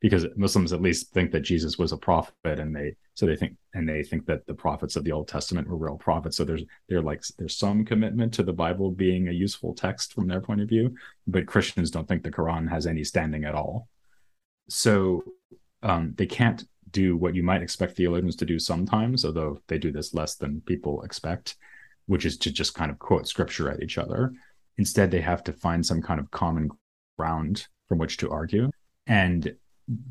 Because 0.00 0.24
muslims 0.34 0.72
at 0.72 0.80
least 0.80 1.12
think 1.12 1.30
that 1.32 1.42
jesus 1.42 1.76
was 1.76 1.92
a 1.92 1.96
prophet 1.98 2.32
and 2.58 2.74
they 2.74 2.96
so 3.12 3.26
they 3.26 3.36
think 3.36 3.56
and 3.74 3.86
they 3.86 4.02
think 4.02 4.24
that 4.24 4.46
the 4.46 4.54
prophets 4.54 4.96
of 4.96 5.04
the 5.04 5.12
old 5.12 5.28
testament 5.28 5.68
were 5.68 5.76
real 5.76 5.98
prophets. 5.98 6.38
So 6.38 6.44
there's 6.44 6.62
they're 6.88 7.02
like 7.02 7.22
there's 7.36 7.58
some 7.58 7.84
commitment 7.84 8.32
to 8.32 8.42
the 8.42 8.54
bible 8.54 8.92
being 8.92 9.28
a 9.28 9.32
useful 9.32 9.74
text 9.74 10.14
from 10.14 10.26
their 10.26 10.40
point 10.40 10.62
of 10.62 10.70
view 10.70 10.94
but 11.26 11.46
christians 11.46 11.90
don't 11.90 12.08
think 12.08 12.22
the 12.22 12.30
quran 12.30 12.66
has 12.70 12.86
any 12.86 13.04
standing 13.04 13.44
at 13.44 13.54
all. 13.54 13.88
So 14.70 15.22
um, 15.82 16.14
they 16.16 16.26
can't 16.26 16.64
do 16.90 17.16
what 17.16 17.34
you 17.34 17.42
might 17.42 17.62
expect 17.62 17.96
theologians 17.96 18.36
to 18.36 18.46
do 18.46 18.58
sometimes, 18.58 19.24
although 19.24 19.60
they 19.68 19.78
do 19.78 19.92
this 19.92 20.14
less 20.14 20.36
than 20.36 20.62
people 20.62 21.02
expect, 21.02 21.56
which 22.06 22.24
is 22.24 22.36
to 22.38 22.50
just 22.50 22.74
kind 22.74 22.90
of 22.90 22.98
quote 22.98 23.28
scripture 23.28 23.70
at 23.70 23.82
each 23.82 23.98
other. 23.98 24.32
Instead, 24.78 25.10
they 25.10 25.20
have 25.20 25.44
to 25.44 25.52
find 25.52 25.84
some 25.84 26.02
kind 26.02 26.20
of 26.20 26.30
common 26.30 26.70
ground 27.18 27.66
from 27.90 27.98
which 27.98 28.16
to 28.18 28.30
argue. 28.30 28.70
And 29.08 29.52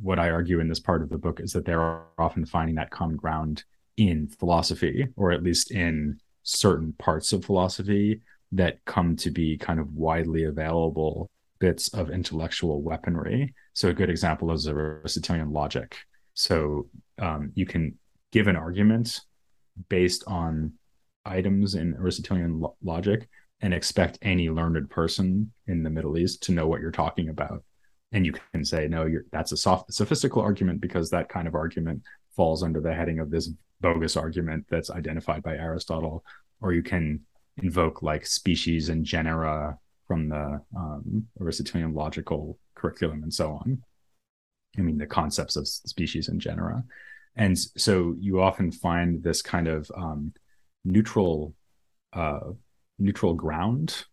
what 0.01 0.19
I 0.19 0.29
argue 0.29 0.59
in 0.59 0.67
this 0.67 0.81
part 0.81 1.01
of 1.01 1.09
the 1.09 1.17
book 1.17 1.39
is 1.39 1.53
that 1.53 1.63
they're 1.65 2.01
often 2.17 2.45
finding 2.45 2.75
that 2.75 2.91
common 2.91 3.15
ground 3.15 3.63
in 3.95 4.27
philosophy, 4.27 5.07
or 5.15 5.31
at 5.31 5.43
least 5.43 5.71
in 5.71 6.19
certain 6.43 6.93
parts 6.99 7.31
of 7.31 7.45
philosophy 7.45 8.19
that 8.51 8.83
come 8.83 9.15
to 9.15 9.31
be 9.31 9.57
kind 9.57 9.79
of 9.79 9.93
widely 9.93 10.43
available 10.43 11.29
bits 11.59 11.87
of 11.93 12.09
intellectual 12.09 12.81
weaponry. 12.81 13.53
So 13.73 13.87
a 13.87 13.93
good 13.93 14.09
example 14.09 14.51
is 14.51 14.67
Aristotelian 14.67 15.51
logic. 15.51 15.95
So 16.33 16.89
um, 17.17 17.51
you 17.55 17.65
can 17.65 17.97
give 18.33 18.47
an 18.47 18.57
argument 18.57 19.21
based 19.87 20.25
on 20.27 20.73
items 21.25 21.75
in 21.75 21.95
Aristotelian 21.95 22.59
lo- 22.59 22.75
logic 22.83 23.29
and 23.61 23.73
expect 23.73 24.19
any 24.21 24.49
learned 24.49 24.89
person 24.89 25.51
in 25.67 25.83
the 25.83 25.89
Middle 25.89 26.17
East 26.17 26.43
to 26.43 26.51
know 26.51 26.67
what 26.67 26.81
you're 26.81 26.91
talking 26.91 27.29
about. 27.29 27.63
And 28.11 28.25
you 28.25 28.33
can 28.51 28.65
say, 28.65 28.87
no, 28.87 29.05
you're 29.05 29.25
that's 29.31 29.51
a 29.51 29.57
soft, 29.57 29.93
sophistical 29.93 30.41
argument 30.41 30.81
because 30.81 31.09
that 31.09 31.29
kind 31.29 31.47
of 31.47 31.55
argument 31.55 32.01
falls 32.35 32.63
under 32.63 32.81
the 32.81 32.93
heading 32.93 33.19
of 33.19 33.29
this 33.29 33.51
bogus 33.81 34.17
argument 34.17 34.65
that's 34.69 34.89
identified 34.89 35.43
by 35.43 35.55
Aristotle, 35.55 36.23
or 36.61 36.73
you 36.73 36.83
can 36.83 37.21
invoke 37.57 38.01
like 38.01 38.25
species 38.25 38.89
and 38.89 39.05
genera 39.05 39.77
from 40.07 40.29
the 40.29 40.59
um, 40.75 41.27
Aristotelian 41.39 41.93
logical 41.93 42.57
curriculum 42.75 43.23
and 43.23 43.33
so 43.33 43.51
on. 43.51 43.81
I 44.77 44.81
mean, 44.81 44.97
the 44.97 45.05
concepts 45.05 45.55
of 45.55 45.67
species 45.67 46.29
and 46.29 46.41
genera. 46.41 46.83
And 47.35 47.57
so 47.57 48.15
you 48.19 48.41
often 48.41 48.71
find 48.71 49.21
this 49.23 49.41
kind 49.41 49.67
of 49.67 49.89
um, 49.95 50.33
neutral 50.83 51.53
uh, 52.13 52.39
neutral 52.97 53.33
ground, 53.33 54.05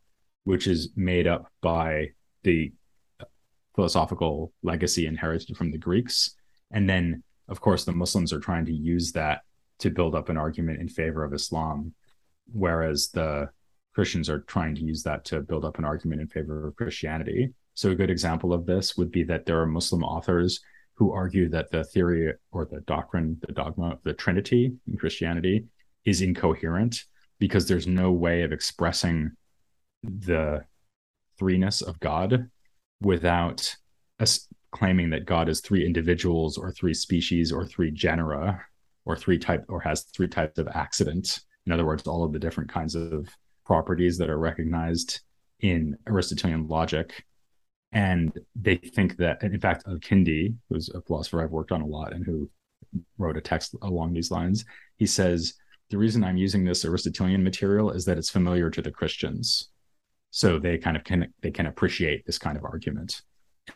which 0.45 0.67
is 0.67 0.91
made 0.97 1.27
up 1.27 1.51
by 1.63 2.11
the 2.45 2.73
philosophical 3.77 4.53
legacy 4.63 5.07
inherited 5.07 5.57
from 5.57 5.71
the 5.71 5.79
Greeks. 5.79 6.35
And 6.73 6.89
then, 6.89 7.23
of 7.49 7.61
course, 7.61 7.85
the 7.85 7.93
Muslims 7.93 8.33
are 8.33 8.41
trying 8.41 8.65
to 8.67 8.73
use 8.73 9.13
that 9.13 9.43
to 9.79 9.91
build 9.91 10.15
up 10.15 10.31
an 10.31 10.37
argument 10.37 10.81
in 10.81 10.89
favor 10.89 11.23
of 11.23 11.35
Islam, 11.35 11.95
whereas 12.53 13.11
the 13.11 13.51
Christians 13.95 14.29
are 14.29 14.41
trying 14.41 14.75
to 14.75 14.83
use 14.83 15.03
that 15.05 15.25
to 15.27 15.41
build 15.41 15.65
up 15.65 15.79
an 15.79 15.85
argument 15.85 16.21
in 16.23 16.29
favor 16.29 16.67
of 16.67 16.77
Christianity. 16.77 17.53
So, 17.75 17.91
a 17.91 17.95
good 17.95 18.11
example 18.11 18.53
of 18.53 18.67
this 18.67 18.97
would 18.97 19.11
be 19.11 19.23
that 19.25 19.47
there 19.47 19.61
are 19.61 19.67
Muslim 19.67 20.03
authors 20.03 20.61
who 20.95 21.13
argue 21.13 21.49
that 21.51 21.71
the 21.71 21.85
theory 21.85 22.33
or 22.53 22.65
the 22.65 22.81
doctrine, 22.81 23.39
the 23.47 23.53
dogma 23.53 23.93
of 23.93 24.03
the 24.03 24.15
Trinity 24.15 24.73
in 24.89 24.97
Christianity 24.97 25.67
is 26.07 26.23
incoherent 26.23 27.05
because 27.39 27.69
there's 27.69 27.87
no 27.87 28.11
way 28.11 28.43
of 28.43 28.53
expressing 28.53 29.33
the 30.03 30.65
threeness 31.39 31.87
of 31.87 32.01
God 32.01 32.51
without 33.01 33.75
us 34.21 34.49
claiming 34.73 35.11
that 35.11 35.27
God 35.27 35.49
is 35.49 35.61
three 35.61 35.85
individuals 35.85 36.59
or 36.59 36.71
three 36.71 36.95
species 36.95 37.53
or 37.53 37.65
three 37.65 37.91
genera 37.91 38.63
or 39.05 39.17
three 39.17 39.39
type 39.39 39.65
or 39.69 39.81
has 39.81 40.03
three 40.15 40.29
types 40.29 40.59
of 40.59 40.69
accident. 40.69 41.41
In 41.67 41.73
other 41.73 41.85
words, 41.87 42.07
all 42.07 42.25
of 42.25 42.33
the 42.33 42.39
different 42.39 42.71
kinds 42.71 42.95
of 42.95 43.29
properties 43.65 44.19
that 44.19 44.31
are 44.31 44.39
recognized 44.39 45.21
in 45.61 45.97
Aristotelian 46.09 46.69
logic. 46.69 47.25
And 47.93 48.33
they 48.55 48.77
think 48.77 49.17
that, 49.17 49.43
in 49.43 49.59
fact, 49.61 49.85
Al-Kindi, 49.87 50.55
who's 50.69 50.89
a 50.91 51.01
philosopher 51.01 51.43
I've 51.43 51.53
worked 51.53 51.73
on 51.73 51.83
a 51.83 51.87
lot 51.87 52.13
and 52.13 52.25
who 52.25 52.51
wrote 53.19 53.37
a 53.37 53.41
text 53.41 53.75
along 53.83 54.13
these 54.13 54.31
lines, 54.31 54.65
he 54.97 55.07
says, 55.07 55.55
the 55.91 55.99
reason 55.99 56.25
I'm 56.25 56.37
using 56.37 56.65
this 56.65 56.85
Aristotelian 56.85 57.43
material 57.43 57.91
is 57.91 58.05
that 58.05 58.19
it's 58.19 58.31
familiar 58.31 58.71
to 58.71 58.83
the 58.83 58.91
Christians. 58.91 59.71
So 60.37 60.59
they 60.59 60.77
kind 60.77 60.99
of 60.99 61.03
can 61.03 61.33
they 61.41 61.51
can 61.51 61.65
appreciate 61.65 62.27
this 62.27 62.37
kind 62.39 62.59
of 62.59 62.65
argument. 62.65 63.23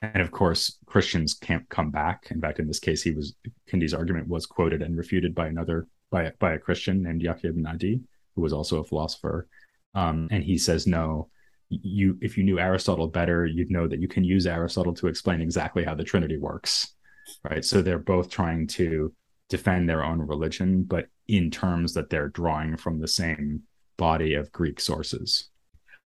And 0.03 0.21
of 0.21 0.31
course, 0.31 0.77
Christians 0.85 1.33
can't 1.33 1.67
come 1.71 1.91
back. 1.91 2.27
In 2.31 2.39
fact, 2.39 2.59
in 2.59 2.67
this 2.67 2.79
case, 2.79 3.03
he 3.03 3.13
was 3.13 3.35
Kindi's 3.67 3.95
argument 3.95 4.29
was 4.29 4.45
quoted 4.45 4.83
and 4.83 4.95
refuted 4.95 5.35
by 5.35 5.47
another 5.47 5.87
by 6.11 6.33
by 6.39 6.53
a 6.53 6.59
Christian 6.59 7.03
named 7.03 7.23
Yahya 7.23 7.49
ibn 7.49 7.67
Adi, 7.67 8.03
who 8.35 8.43
was 8.43 8.53
also 8.53 8.79
a 8.79 8.85
philosopher. 8.85 9.49
Um, 9.95 10.29
and 10.31 10.45
he 10.45 10.59
says, 10.59 10.87
no, 10.87 11.31
you 11.71 12.19
if 12.21 12.37
you 12.37 12.45
knew 12.45 12.59
Aristotle 12.59 13.09
better, 13.09 13.47
you'd 13.47 13.71
know 13.71 13.89
that 13.89 14.03
you 14.03 14.07
can 14.07 14.23
use 14.23 14.47
Aristotle 14.47 14.93
to 14.97 15.07
explain 15.07 15.41
exactly 15.41 15.83
how 15.83 15.95
the 15.95 16.05
Trinity 16.05 16.37
works. 16.37 16.95
Right. 17.43 17.65
So 17.65 17.81
they're 17.81 17.99
both 17.99 18.29
trying 18.29 18.67
to 18.67 19.15
defend 19.49 19.89
their 19.89 20.05
own 20.05 20.19
religion, 20.19 20.83
but 20.83 21.07
in 21.27 21.51
terms 21.51 21.95
that 21.95 22.11
they're 22.11 22.29
drawing 22.29 22.77
from 22.77 23.01
the 23.01 23.09
same 23.09 23.63
body 23.97 24.35
of 24.35 24.53
Greek 24.53 24.79
sources. 24.79 25.50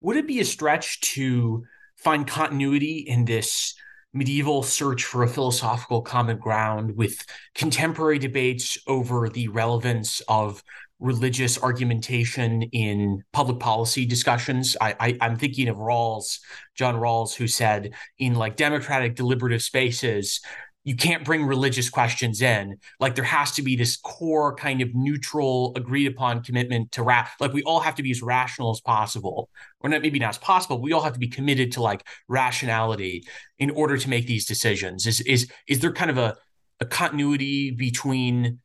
Would 0.08 0.16
it 0.16 0.26
be 0.26 0.40
a 0.40 0.46
stretch 0.46 1.02
to 1.16 1.66
find 1.98 2.26
continuity 2.26 3.00
in 3.00 3.26
this 3.26 3.76
medieval 4.14 4.64
search 4.64 5.04
for 5.04 5.24
a 5.24 5.28
philosophical 5.28 6.02
common 6.02 6.38
ground 6.38 6.96
with 6.96 7.26
contemporary 7.56 8.18
debates 8.18 8.78
over 8.88 9.28
the 9.28 9.50
relevance 9.50 10.22
of 10.30 10.64
religious 11.02 11.62
argumentation 11.62 12.62
in 12.62 13.22
public 13.34 13.60
policy 13.60 14.06
discussions. 14.06 14.78
I, 14.80 15.18
am 15.20 15.36
thinking 15.36 15.68
of 15.68 15.76
Rawls, 15.76 16.40
John 16.74 16.96
Rawls, 16.96 17.36
who 17.36 17.46
said 17.46 17.94
in 18.18 18.36
like 18.36 18.56
democratic 18.56 19.14
deliberative 19.14 19.62
spaces, 19.62 20.40
you 20.88 20.96
can't 20.96 21.26
bring 21.26 21.44
religious 21.44 21.90
questions 21.90 22.42
in. 22.42 22.78
Like 22.98 23.16
there 23.16 23.26
has 23.26 23.52
to 23.56 23.62
be 23.62 23.76
this 23.76 23.98
core 23.98 24.56
kind 24.56 24.82
of 24.82 24.96
neutral, 24.96 25.74
agreed 25.76 26.08
upon 26.08 26.42
commitment 26.44 26.94
to 26.94 27.04
ra- 27.04 27.28
like 27.42 27.52
we 27.52 27.62
all 27.64 27.82
have 27.82 27.96
to 27.96 28.04
be 28.04 28.10
as 28.10 28.22
rational 28.22 28.72
as 28.72 28.80
possible, 28.80 29.50
or 29.82 29.90
not 29.90 30.02
maybe 30.02 30.18
not 30.18 30.30
as 30.30 30.38
possible. 30.38 30.82
We 30.82 30.94
all 30.94 31.02
have 31.02 31.12
to 31.12 31.20
be 31.20 31.28
committed 31.28 31.74
to 31.74 31.82
like 31.82 32.08
rationality 32.30 33.26
in 33.60 33.70
order 33.72 33.98
to 33.98 34.10
make 34.10 34.28
these 34.28 34.46
decisions. 34.46 35.06
Is 35.06 35.20
is 35.22 35.52
is 35.68 35.82
there 35.82 35.92
kind 35.92 36.10
of 36.10 36.18
a 36.18 36.38
a 36.80 36.86
continuity 36.86 37.72
between 37.72 38.60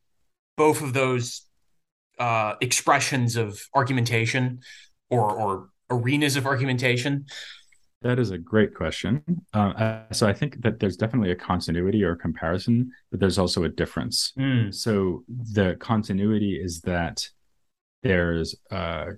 both 0.55 0.81
of 0.81 0.93
those 0.93 1.41
uh, 2.19 2.53
expressions 2.61 3.35
of 3.35 3.59
argumentation 3.75 4.61
or 5.09 5.29
or 5.29 5.69
arenas 5.89 6.37
of 6.37 6.45
argumentation? 6.45 7.25
That 8.03 8.19
is 8.19 8.31
a 8.31 8.37
great 8.37 8.75
question. 8.75 9.23
Uh, 9.53 10.03
so 10.11 10.27
I 10.27 10.33
think 10.33 10.61
that 10.61 10.79
there's 10.79 10.97
definitely 10.97 11.31
a 11.31 11.35
continuity 11.35 12.03
or 12.03 12.11
a 12.11 12.17
comparison, 12.17 12.91
but 13.09 13.19
there's 13.19 13.39
also 13.39 13.63
a 13.63 13.69
difference. 13.69 14.33
Mm. 14.37 14.73
So 14.73 15.23
the 15.27 15.77
continuity 15.79 16.59
is 16.61 16.81
that 16.81 17.25
there's 18.03 18.55
a 18.71 19.13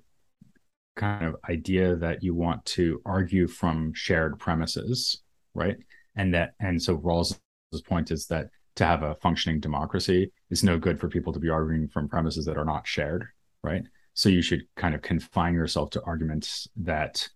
kind 0.96 1.26
of 1.26 1.36
idea 1.50 1.96
that 1.96 2.24
you 2.24 2.36
want 2.36 2.64
to 2.66 3.02
argue 3.06 3.48
from 3.48 3.92
shared 3.96 4.38
premises, 4.40 5.22
right? 5.56 5.78
And 6.16 6.34
that 6.36 6.54
and 6.60 6.82
so 6.82 6.98
Rawls's 6.98 7.40
point 7.86 8.12
is 8.12 8.28
that 8.28 8.50
to 8.76 8.86
have 8.86 9.02
a 9.02 9.16
functioning 9.16 9.60
democracy, 9.60 10.32
it's 10.52 10.64
no 10.64 10.78
good 10.78 11.00
for 11.00 11.10
people 11.10 11.34
to 11.34 11.40
be 11.40 11.50
arguing 11.50 11.88
from 11.88 12.08
premises 12.08 12.46
that 12.46 12.58
are 12.58 12.66
not 12.66 12.86
shared, 12.86 13.26
right? 13.64 13.84
So 14.14 14.30
you 14.30 14.42
should 14.42 14.64
kind 14.76 14.94
of 14.94 15.02
confine 15.02 15.56
yourself 15.56 15.90
to 15.92 16.04
arguments 16.04 16.68
that 16.78 17.28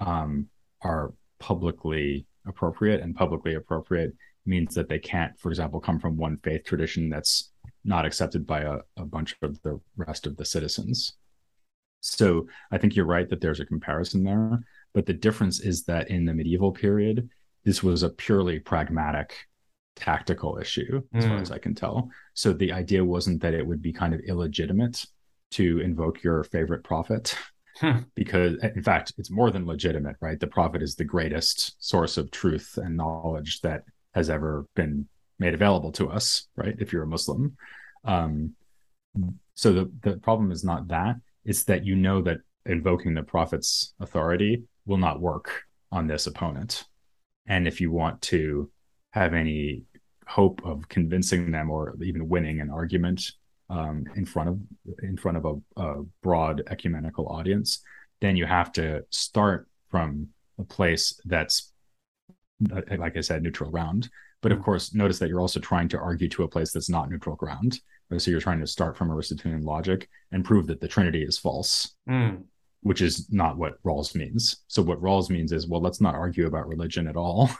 um, 0.00 0.48
are 0.86 1.12
publicly 1.38 2.26
appropriate 2.46 3.00
and 3.00 3.14
publicly 3.14 3.54
appropriate 3.54 4.12
means 4.46 4.74
that 4.74 4.88
they 4.88 4.98
can't 4.98 5.38
for 5.38 5.50
example 5.50 5.80
come 5.80 5.98
from 5.98 6.16
one 6.16 6.38
faith 6.44 6.64
tradition 6.64 7.10
that's 7.10 7.52
not 7.84 8.06
accepted 8.06 8.46
by 8.46 8.60
a, 8.60 8.78
a 8.96 9.04
bunch 9.04 9.36
of 9.42 9.60
the 9.62 9.80
rest 9.96 10.26
of 10.26 10.36
the 10.36 10.44
citizens. 10.44 11.14
So 12.00 12.46
i 12.70 12.78
think 12.78 12.94
you're 12.94 13.14
right 13.16 13.28
that 13.28 13.40
there's 13.40 13.60
a 13.60 13.66
comparison 13.66 14.22
there 14.22 14.60
but 14.94 15.06
the 15.06 15.12
difference 15.26 15.60
is 15.60 15.84
that 15.84 16.08
in 16.08 16.24
the 16.24 16.34
medieval 16.34 16.72
period 16.72 17.28
this 17.64 17.82
was 17.82 18.02
a 18.02 18.10
purely 18.10 18.60
pragmatic 18.60 19.34
tactical 19.96 20.58
issue 20.58 21.02
as 21.14 21.24
mm. 21.24 21.28
far 21.28 21.38
as 21.38 21.50
i 21.50 21.58
can 21.58 21.74
tell. 21.74 22.08
So 22.34 22.52
the 22.52 22.72
idea 22.72 23.04
wasn't 23.04 23.40
that 23.42 23.54
it 23.54 23.66
would 23.66 23.82
be 23.82 23.92
kind 23.92 24.14
of 24.14 24.20
illegitimate 24.20 25.04
to 25.52 25.80
invoke 25.80 26.22
your 26.22 26.44
favorite 26.44 26.84
prophet 26.84 27.36
Hmm. 27.76 27.98
because 28.14 28.56
in 28.74 28.82
fact 28.82 29.12
it's 29.18 29.30
more 29.30 29.50
than 29.50 29.66
legitimate 29.66 30.16
right? 30.20 30.40
The 30.40 30.46
prophet 30.46 30.82
is 30.82 30.94
the 30.94 31.04
greatest 31.04 31.76
source 31.78 32.16
of 32.16 32.30
truth 32.30 32.78
and 32.82 32.96
knowledge 32.96 33.60
that 33.60 33.82
has 34.14 34.30
ever 34.30 34.66
been 34.74 35.08
made 35.38 35.52
available 35.52 35.92
to 35.92 36.08
us 36.08 36.48
right? 36.56 36.74
If 36.78 36.92
you're 36.92 37.02
a 37.02 37.06
muslim. 37.06 37.56
Um, 38.04 38.54
so 39.54 39.72
the, 39.72 39.92
the 40.02 40.16
problem 40.18 40.52
is 40.52 40.64
not 40.64 40.88
that. 40.88 41.16
It's 41.44 41.64
that 41.64 41.84
you 41.84 41.96
know 41.96 42.22
that 42.22 42.38
invoking 42.64 43.14
the 43.14 43.22
prophet's 43.22 43.94
authority 44.00 44.64
will 44.86 44.96
not 44.96 45.20
work 45.20 45.62
on 45.92 46.06
this 46.06 46.26
opponent. 46.26 46.84
And 47.46 47.68
if 47.68 47.80
you 47.80 47.90
want 47.90 48.22
to 48.22 48.70
have 49.12 49.34
any 49.34 49.82
hope 50.26 50.60
of 50.64 50.88
convincing 50.88 51.50
them 51.50 51.70
or 51.70 51.94
even 52.02 52.28
winning 52.28 52.60
an 52.60 52.70
argument 52.70 53.32
um, 53.68 54.04
in 54.14 54.24
front 54.24 54.48
of 54.48 54.60
in 55.02 55.16
front 55.16 55.36
of 55.36 55.44
a, 55.44 55.82
a, 55.82 56.02
broad 56.22 56.62
ecumenical 56.70 57.26
audience, 57.28 57.82
then 58.20 58.36
you 58.36 58.46
have 58.46 58.72
to 58.72 59.04
start 59.10 59.68
from 59.90 60.28
a 60.58 60.64
place 60.64 61.20
that's, 61.24 61.72
uh, 62.72 62.80
like 62.96 63.16
I 63.16 63.20
said, 63.20 63.42
neutral 63.42 63.70
ground. 63.70 64.08
But 64.42 64.52
of 64.52 64.58
mm. 64.58 64.64
course, 64.64 64.94
notice 64.94 65.18
that 65.18 65.28
you're 65.28 65.40
also 65.40 65.60
trying 65.60 65.88
to 65.88 65.98
argue 65.98 66.28
to 66.30 66.44
a 66.44 66.48
place 66.48 66.72
that's 66.72 66.88
not 66.88 67.10
neutral 67.10 67.36
ground. 67.36 67.80
So 68.18 68.30
you're 68.30 68.40
trying 68.40 68.60
to 68.60 68.66
start 68.68 68.96
from 68.96 69.10
Aristotelian 69.10 69.62
logic 69.62 70.08
and 70.30 70.44
prove 70.44 70.68
that 70.68 70.80
the 70.80 70.86
Trinity 70.86 71.24
is 71.24 71.38
false, 71.38 71.96
mm. 72.08 72.44
which 72.82 73.02
is 73.02 73.28
not 73.32 73.56
what 73.56 73.82
Rawls 73.82 74.14
means. 74.14 74.58
So 74.68 74.80
what 74.80 75.02
Rawls 75.02 75.28
means 75.28 75.50
is, 75.50 75.66
well, 75.66 75.80
let's 75.80 76.00
not 76.00 76.14
argue 76.14 76.46
about 76.46 76.68
religion 76.68 77.08
at 77.08 77.16
all. 77.16 77.50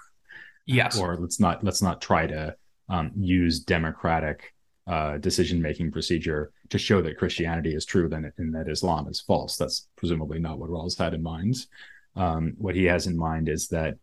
Yes. 0.64 0.98
or 1.00 1.16
let's 1.16 1.40
not 1.40 1.64
let's 1.64 1.82
not 1.82 2.00
try 2.00 2.28
to 2.28 2.54
um, 2.88 3.10
use 3.16 3.60
democratic 3.60 4.54
uh, 4.86 5.18
decision 5.18 5.60
making 5.60 5.90
procedure 5.90 6.52
to 6.70 6.78
show 6.78 7.02
that 7.02 7.18
Christianity 7.18 7.74
is 7.74 7.84
true 7.84 8.08
than 8.08 8.30
and 8.38 8.54
that 8.54 8.68
Islam 8.68 9.08
is 9.08 9.20
false. 9.20 9.56
That's 9.56 9.88
presumably 9.96 10.38
not 10.38 10.58
what 10.58 10.70
Rawls 10.70 10.98
had 10.98 11.14
in 11.14 11.22
mind. 11.22 11.56
Um, 12.14 12.54
what 12.56 12.74
he 12.74 12.84
has 12.84 13.06
in 13.06 13.16
mind 13.16 13.48
is 13.48 13.68
that 13.68 13.96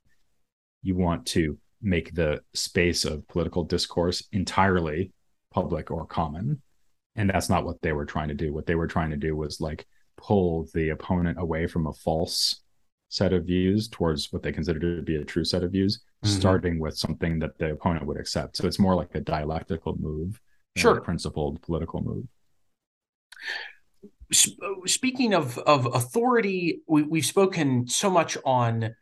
you 0.82 0.96
want 0.96 1.26
to 1.28 1.58
make 1.82 2.14
the 2.14 2.42
space 2.54 3.06
of 3.06 3.28
political 3.28 3.64
discourse 3.64 4.28
entirely 4.32 5.12
public 5.52 5.90
or 5.90 6.06
common. 6.06 6.62
And 7.16 7.30
that's 7.30 7.50
not 7.50 7.66
what 7.66 7.82
they 7.82 7.94
were 7.94 8.06
trying 8.06 8.30
to 8.30 8.34
do. 8.34 8.54
What 8.54 8.66
they 8.66 8.76
were 8.76 8.88
trying 8.88 9.12
to 9.12 9.18
do 9.18 9.36
was 9.36 9.62
like 9.62 9.86
pull 10.18 10.68
the 10.74 10.90
opponent 10.90 11.38
away 11.40 11.68
from 11.68 11.88
a 11.88 11.94
false 11.94 12.62
set 13.10 13.32
of 13.32 13.46
views 13.46 13.88
towards 13.88 14.34
what 14.34 14.42
they 14.42 14.52
consider 14.52 14.80
to 14.98 15.02
be 15.02 15.18
a 15.18 15.24
true 15.24 15.46
set 15.46 15.64
of 15.64 15.72
views, 15.72 16.02
mm-hmm. 16.26 16.36
starting 16.36 16.80
with 16.80 16.98
something 16.98 17.40
that 17.40 17.58
the 17.58 17.72
opponent 17.72 18.06
would 18.06 18.20
accept. 18.20 18.58
So 18.58 18.68
it's 18.68 18.80
more 18.80 18.96
like 18.96 19.14
a 19.14 19.22
dialectical 19.22 19.96
move 20.00 20.42
sure. 20.76 21.02
principled 21.02 21.62
political 21.62 22.02
move. 22.02 22.26
Speaking 24.86 25.34
of 25.34 25.58
of 25.60 25.86
authority, 25.94 26.82
we, 26.88 27.04
we've 27.04 27.26
spoken 27.26 27.88
so 27.88 28.10
much 28.10 28.38
on 28.46 28.96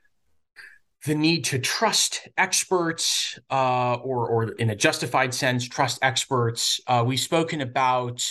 the 1.06 1.16
need 1.16 1.46
to 1.46 1.58
trust 1.58 2.28
experts, 2.38 3.40
uh, 3.50 3.96
or 3.96 4.28
or 4.28 4.44
in 4.54 4.70
a 4.70 4.76
justified 4.76 5.34
sense, 5.34 5.68
trust 5.68 6.00
experts. 6.02 6.80
Uh, 6.86 7.04
we've 7.06 7.20
spoken 7.20 7.62
about 7.62 8.28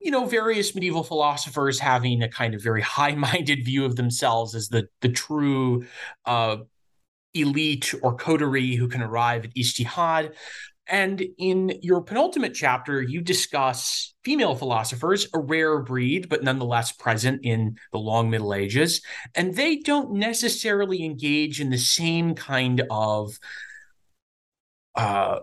you 0.00 0.10
know 0.10 0.24
various 0.24 0.74
medieval 0.74 1.04
philosophers 1.04 1.78
having 1.78 2.22
a 2.22 2.28
kind 2.28 2.54
of 2.54 2.62
very 2.62 2.82
high-minded 2.96 3.64
view 3.64 3.84
of 3.84 3.96
themselves 3.96 4.54
as 4.54 4.68
the 4.68 4.88
the 5.02 5.10
true 5.10 5.84
uh, 6.24 6.56
elite 7.34 7.94
or 8.02 8.16
coterie 8.16 8.74
who 8.74 8.88
can 8.88 9.02
arrive 9.02 9.44
at 9.44 9.54
ijtihad. 9.54 10.34
And 10.90 11.22
in 11.38 11.78
your 11.82 12.02
penultimate 12.02 12.52
chapter, 12.52 13.00
you 13.00 13.20
discuss 13.20 14.12
female 14.24 14.56
philosophers, 14.56 15.28
a 15.32 15.38
rare 15.38 15.78
breed, 15.78 16.28
but 16.28 16.42
nonetheless 16.42 16.90
present 16.90 17.42
in 17.44 17.78
the 17.92 17.98
long 17.98 18.28
Middle 18.28 18.52
Ages. 18.52 19.00
And 19.36 19.54
they 19.54 19.76
don't 19.76 20.14
necessarily 20.14 21.04
engage 21.04 21.60
in 21.60 21.70
the 21.70 21.78
same 21.78 22.34
kind 22.34 22.82
of 22.90 23.38
uh, 24.96 25.38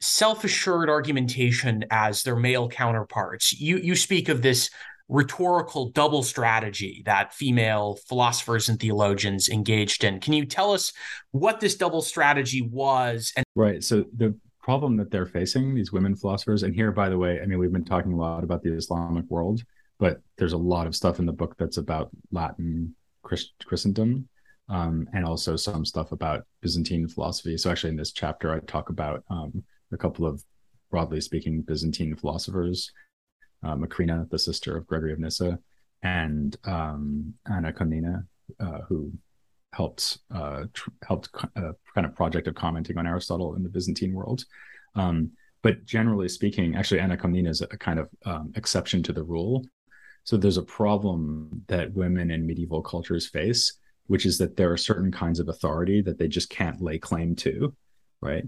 self 0.00 0.44
assured 0.44 0.88
argumentation 0.88 1.84
as 1.90 2.22
their 2.22 2.36
male 2.36 2.68
counterparts. 2.68 3.52
You, 3.60 3.78
you 3.78 3.96
speak 3.96 4.28
of 4.28 4.40
this 4.40 4.70
rhetorical 5.08 5.90
double 5.90 6.22
strategy 6.22 7.02
that 7.04 7.34
female 7.34 7.98
philosophers 8.06 8.68
and 8.68 8.78
theologians 8.78 9.48
engaged 9.48 10.04
in. 10.04 10.20
Can 10.20 10.32
you 10.32 10.46
tell 10.46 10.72
us 10.72 10.92
what 11.32 11.58
this 11.58 11.74
double 11.74 12.02
strategy 12.02 12.62
was? 12.62 13.32
And- 13.36 13.44
right. 13.56 13.82
So 13.82 14.04
the 14.16 14.36
problem 14.70 14.96
that 14.96 15.10
they're 15.10 15.26
facing, 15.26 15.74
these 15.74 15.90
women 15.90 16.14
philosophers, 16.14 16.62
and 16.62 16.72
here, 16.72 16.92
by 16.92 17.08
the 17.08 17.18
way, 17.18 17.40
I 17.40 17.46
mean, 17.46 17.58
we've 17.58 17.72
been 17.72 17.84
talking 17.84 18.12
a 18.12 18.16
lot 18.16 18.44
about 18.44 18.62
the 18.62 18.72
Islamic 18.72 19.24
world, 19.28 19.64
but 19.98 20.20
there's 20.38 20.52
a 20.52 20.66
lot 20.74 20.86
of 20.86 20.94
stuff 20.94 21.18
in 21.18 21.26
the 21.26 21.32
book 21.32 21.56
that's 21.58 21.78
about 21.78 22.10
Latin 22.30 22.94
Christ- 23.24 23.64
Christendom. 23.64 24.28
Um, 24.68 25.08
and 25.12 25.24
also 25.24 25.56
some 25.56 25.84
stuff 25.84 26.12
about 26.12 26.44
Byzantine 26.62 27.08
philosophy. 27.08 27.56
So 27.56 27.68
actually, 27.68 27.90
in 27.90 27.96
this 27.96 28.12
chapter, 28.12 28.54
I 28.54 28.60
talk 28.60 28.90
about 28.90 29.24
um, 29.28 29.64
a 29.92 29.96
couple 29.96 30.24
of, 30.24 30.44
broadly 30.92 31.20
speaking, 31.20 31.62
Byzantine 31.62 32.14
philosophers 32.14 32.92
uh, 33.64 33.74
Macrina, 33.74 34.30
the 34.30 34.38
sister 34.38 34.76
of 34.76 34.86
Gregory 34.86 35.12
of 35.12 35.18
Nyssa, 35.18 35.58
and 36.04 36.56
um, 36.64 37.34
Anna 37.52 37.72
Komnene, 37.72 38.24
uh, 38.60 38.80
who 38.88 39.10
helped 39.72 40.18
uh, 40.32 40.64
tr- 40.72 40.90
helped 41.02 41.28
uh, 41.56 41.72
kind 41.94 42.06
of 42.06 42.14
project 42.14 42.46
of 42.46 42.54
commenting 42.54 42.98
on 42.98 43.06
Aristotle 43.06 43.54
in 43.54 43.62
the 43.62 43.68
Byzantine 43.68 44.12
world. 44.12 44.44
Um, 44.94 45.32
but 45.62 45.84
generally 45.84 46.28
speaking, 46.28 46.74
actually, 46.74 47.00
Anna 47.00 47.16
Komnene 47.16 47.48
is 47.48 47.60
a 47.60 47.66
kind 47.66 47.98
of 47.98 48.08
um, 48.24 48.52
exception 48.56 49.02
to 49.04 49.12
the 49.12 49.22
rule. 49.22 49.64
So 50.24 50.36
there's 50.36 50.56
a 50.56 50.62
problem 50.62 51.62
that 51.68 51.92
women 51.92 52.30
in 52.30 52.46
medieval 52.46 52.82
cultures 52.82 53.28
face, 53.28 53.78
which 54.06 54.26
is 54.26 54.38
that 54.38 54.56
there 54.56 54.72
are 54.72 54.76
certain 54.76 55.12
kinds 55.12 55.40
of 55.40 55.48
authority 55.48 56.02
that 56.02 56.18
they 56.18 56.28
just 56.28 56.50
can't 56.50 56.80
lay 56.80 56.98
claim 56.98 57.36
to, 57.36 57.74
right? 58.20 58.44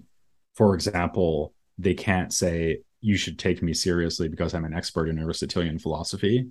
For 0.54 0.74
example, 0.74 1.54
they 1.78 1.94
can't 1.94 2.32
say, 2.32 2.80
you 3.00 3.16
should 3.16 3.38
take 3.38 3.62
me 3.62 3.74
seriously 3.74 4.28
because 4.28 4.54
I'm 4.54 4.64
an 4.64 4.74
expert 4.74 5.08
in 5.08 5.18
Aristotelian 5.18 5.78
philosophy. 5.78 6.46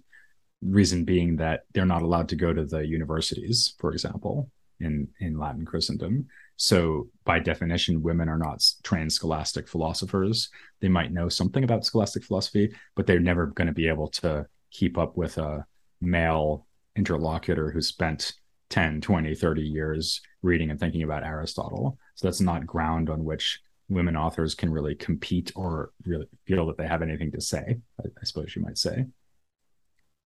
Reason 0.61 1.05
being 1.05 1.37
that 1.37 1.61
they're 1.73 1.85
not 1.85 2.01
allowed 2.01 2.29
to 2.29 2.35
go 2.35 2.53
to 2.53 2.65
the 2.65 2.85
universities, 2.85 3.73
for 3.79 3.93
example, 3.93 4.49
in, 4.83 5.07
in 5.19 5.37
Latin 5.37 5.65
Christendom. 5.65 6.27
So, 6.57 7.09
by 7.25 7.39
definition, 7.39 8.03
women 8.03 8.29
are 8.29 8.37
not 8.37 8.63
trained 8.83 9.11
scholastic 9.11 9.67
philosophers. 9.67 10.49
They 10.79 10.89
might 10.89 11.11
know 11.11 11.27
something 11.29 11.63
about 11.63 11.85
scholastic 11.85 12.23
philosophy, 12.23 12.73
but 12.95 13.07
they're 13.07 13.19
never 13.19 13.47
going 13.47 13.67
to 13.67 13.73
be 13.73 13.87
able 13.87 14.09
to 14.09 14.45
keep 14.69 14.97
up 14.97 15.17
with 15.17 15.37
a 15.37 15.65
male 16.01 16.67
interlocutor 16.95 17.71
who 17.71 17.81
spent 17.81 18.33
10, 18.69 19.01
20, 19.01 19.33
30 19.33 19.61
years 19.61 20.21
reading 20.43 20.69
and 20.69 20.79
thinking 20.79 21.03
about 21.03 21.23
Aristotle. 21.23 21.97
So, 22.15 22.27
that's 22.27 22.41
not 22.41 22.67
ground 22.67 23.09
on 23.09 23.23
which 23.23 23.59
women 23.89 24.15
authors 24.15 24.55
can 24.55 24.71
really 24.71 24.95
compete 24.95 25.51
or 25.55 25.91
really 26.05 26.27
feel 26.45 26.65
that 26.67 26.77
they 26.77 26.87
have 26.87 27.01
anything 27.01 27.31
to 27.31 27.41
say, 27.41 27.79
I, 27.99 28.03
I 28.03 28.23
suppose 28.23 28.55
you 28.55 28.61
might 28.61 28.77
say. 28.77 29.05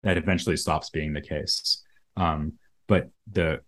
That 0.04 0.18
eventually 0.18 0.58
stops 0.58 0.90
being 0.90 1.14
the 1.14 1.22
case. 1.22 1.84
Um, 2.16 2.54
but 2.88 3.10
the 3.32 3.62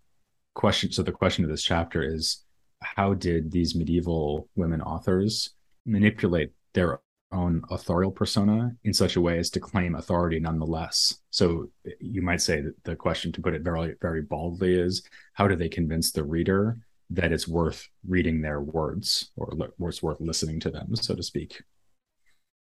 question, 0.54 0.92
so 0.92 1.02
the 1.02 1.12
question 1.12 1.44
of 1.44 1.50
this 1.50 1.62
chapter 1.62 2.02
is 2.02 2.44
how 2.82 3.14
did 3.14 3.50
these 3.50 3.74
medieval 3.74 4.48
women 4.56 4.80
authors 4.80 5.50
manipulate 5.86 6.52
their 6.72 7.00
own 7.32 7.62
authorial 7.70 8.10
persona 8.10 8.74
in 8.84 8.94
such 8.94 9.16
a 9.16 9.20
way 9.20 9.38
as 9.38 9.50
to 9.50 9.60
claim 9.60 9.94
authority 9.94 10.38
nonetheless. 10.38 11.18
So 11.30 11.70
you 12.00 12.22
might 12.22 12.40
say 12.40 12.60
that 12.60 12.84
the 12.84 12.96
question, 12.96 13.32
to 13.32 13.42
put 13.42 13.54
it 13.54 13.62
very, 13.62 13.96
very 14.00 14.22
baldly, 14.22 14.74
is 14.74 15.02
how 15.32 15.48
do 15.48 15.56
they 15.56 15.68
convince 15.68 16.12
the 16.12 16.24
reader 16.24 16.78
that 17.10 17.32
it's 17.32 17.48
worth 17.48 17.88
reading 18.06 18.40
their 18.40 18.60
words 18.60 19.30
or 19.36 19.52
it's 19.88 20.02
worth 20.02 20.20
listening 20.20 20.60
to 20.60 20.70
them, 20.70 20.94
so 20.96 21.14
to 21.14 21.22
speak. 21.22 21.62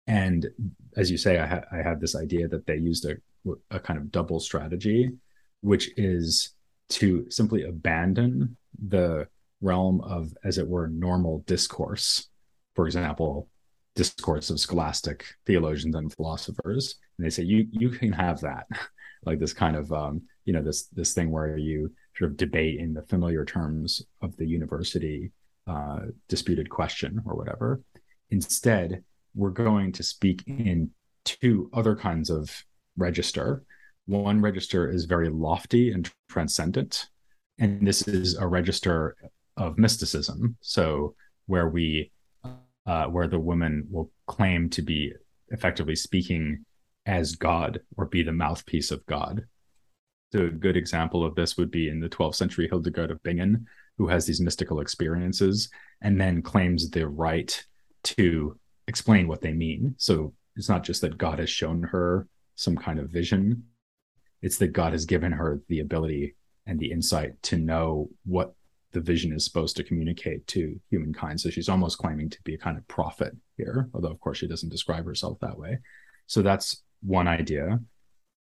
And 0.08 0.48
as 0.98 1.10
you 1.10 1.18
say, 1.18 1.40
I, 1.40 1.46
ha- 1.46 1.66
I 1.72 1.94
this 1.96 2.16
idea 2.16 2.48
that 2.50 2.66
they 2.66 2.76
used 2.76 3.06
a, 3.06 3.16
a 3.72 3.80
kind 3.80 3.98
of 3.98 4.12
double 4.12 4.40
strategy, 4.40 5.12
which 5.62 5.92
is 5.98 6.54
to 6.90 7.30
simply 7.30 7.64
abandon 7.64 8.58
the 8.88 9.28
realm 9.62 10.02
of, 10.02 10.34
as 10.44 10.58
it 10.58 10.68
were, 10.68 10.88
normal 10.88 11.44
discourse. 11.48 12.30
For 12.76 12.86
example, 12.86 13.48
discourse 13.96 14.50
of 14.50 14.60
scholastic 14.60 15.26
theologians 15.46 15.96
and 15.96 16.14
philosophers. 16.14 16.96
And 17.18 17.26
they 17.26 17.30
say, 17.30 17.44
you 17.44 17.68
you 17.72 17.90
can 17.90 18.12
have 18.12 18.42
that, 18.42 18.68
like 19.26 19.40
this 19.40 19.54
kind 19.54 19.76
of 19.76 19.92
um, 19.92 20.24
you 20.46 20.54
know, 20.54 20.62
this 20.62 20.88
this 20.88 21.14
thing 21.14 21.32
where 21.32 21.58
you 21.58 21.92
sort 22.18 22.32
of 22.32 22.38
debate 22.38 22.80
in 22.80 22.94
the 22.94 23.02
familiar 23.04 23.46
terms 23.46 24.04
of 24.22 24.36
the 24.38 24.46
university 24.46 25.32
uh, 25.68 26.02
disputed 26.28 26.70
question 26.70 27.22
or 27.26 27.36
whatever. 27.36 27.82
Instead, 28.30 29.04
we're 29.36 29.50
going 29.50 29.92
to 29.94 30.04
speak 30.04 30.44
in 30.48 30.92
two 31.26 31.70
other 31.74 31.96
kinds 31.96 32.30
of 32.30 32.64
register. 32.98 33.64
One 34.06 34.42
register 34.42 34.90
is 34.90 35.06
very 35.06 35.30
lofty 35.30 35.92
and 35.92 36.10
transcendent, 36.30 37.08
and 37.60 37.88
this 37.88 38.08
is 38.08 38.36
a 38.36 38.48
register 38.48 39.16
of 39.56 39.78
mysticism. 39.78 40.58
So 40.62 41.16
where 41.46 41.70
we, 41.70 42.12
uh, 42.86 43.06
where 43.06 43.28
the 43.28 43.40
woman 43.40 43.88
will 43.90 44.12
claim 44.28 44.70
to 44.72 44.82
be 44.82 45.14
effectively 45.50 45.96
speaking 45.96 46.66
as 47.06 47.36
God 47.36 47.82
or 47.98 48.06
be 48.06 48.24
the 48.24 48.32
mouthpiece 48.32 48.92
of 48.92 49.06
God 49.06 49.46
So 50.34 50.46
a 50.46 50.50
good 50.50 50.78
example 50.78 51.24
of 51.26 51.36
this 51.36 51.58
would 51.58 51.70
be 51.70 51.90
in 51.90 52.00
the 52.00 52.10
12th 52.10 52.36
century 52.36 52.68
Hildegard 52.68 53.12
of 53.12 53.22
Bingen, 53.24 53.68
who 53.98 54.08
has 54.08 54.26
these 54.26 54.42
mystical 54.42 54.80
experiences 54.80 55.70
and 56.02 56.20
then 56.20 56.42
claims 56.42 56.90
the 56.90 57.08
right 57.08 57.64
to 58.04 58.58
explain 58.88 59.28
what 59.28 59.42
they 59.42 59.54
mean. 59.54 59.96
So 59.98 60.34
it's 60.56 60.70
not 60.70 60.84
just 60.84 61.02
that 61.02 61.18
God 61.18 61.40
has 61.40 61.50
shown 61.50 61.84
her 61.84 62.28
some 62.56 62.76
kind 62.76 63.00
of 63.00 63.10
vision, 63.10 63.64
it's 64.44 64.58
that 64.60 64.74
God 64.74 64.92
has 64.92 65.06
given 65.06 65.32
her 65.32 65.62
the 65.70 65.80
ability 65.80 66.36
and 66.68 66.80
the 66.80 66.92
insight 66.92 67.42
to 67.44 67.58
know 67.58 68.10
what 68.26 68.54
the 68.92 69.02
vision 69.02 69.34
is 69.34 69.44
supposed 69.44 69.76
to 69.78 69.84
communicate 69.84 70.46
to 70.48 70.80
humankind. 70.92 71.42
So 71.42 71.50
she's 71.50 71.70
almost 71.70 71.98
claiming 71.98 72.30
to 72.30 72.38
be 72.44 72.54
a 72.54 72.60
kind 72.60 72.78
of 72.78 72.88
prophet 72.88 73.36
here, 73.58 73.90
although, 73.94 74.12
of 74.12 74.20
course, 74.20 74.38
she 74.38 74.48
doesn't 74.48 74.70
describe 74.70 75.06
herself 75.06 75.40
that 75.42 75.58
way. 75.58 75.80
So 76.28 76.42
that's 76.42 76.84
one 77.02 77.28
idea 77.28 77.80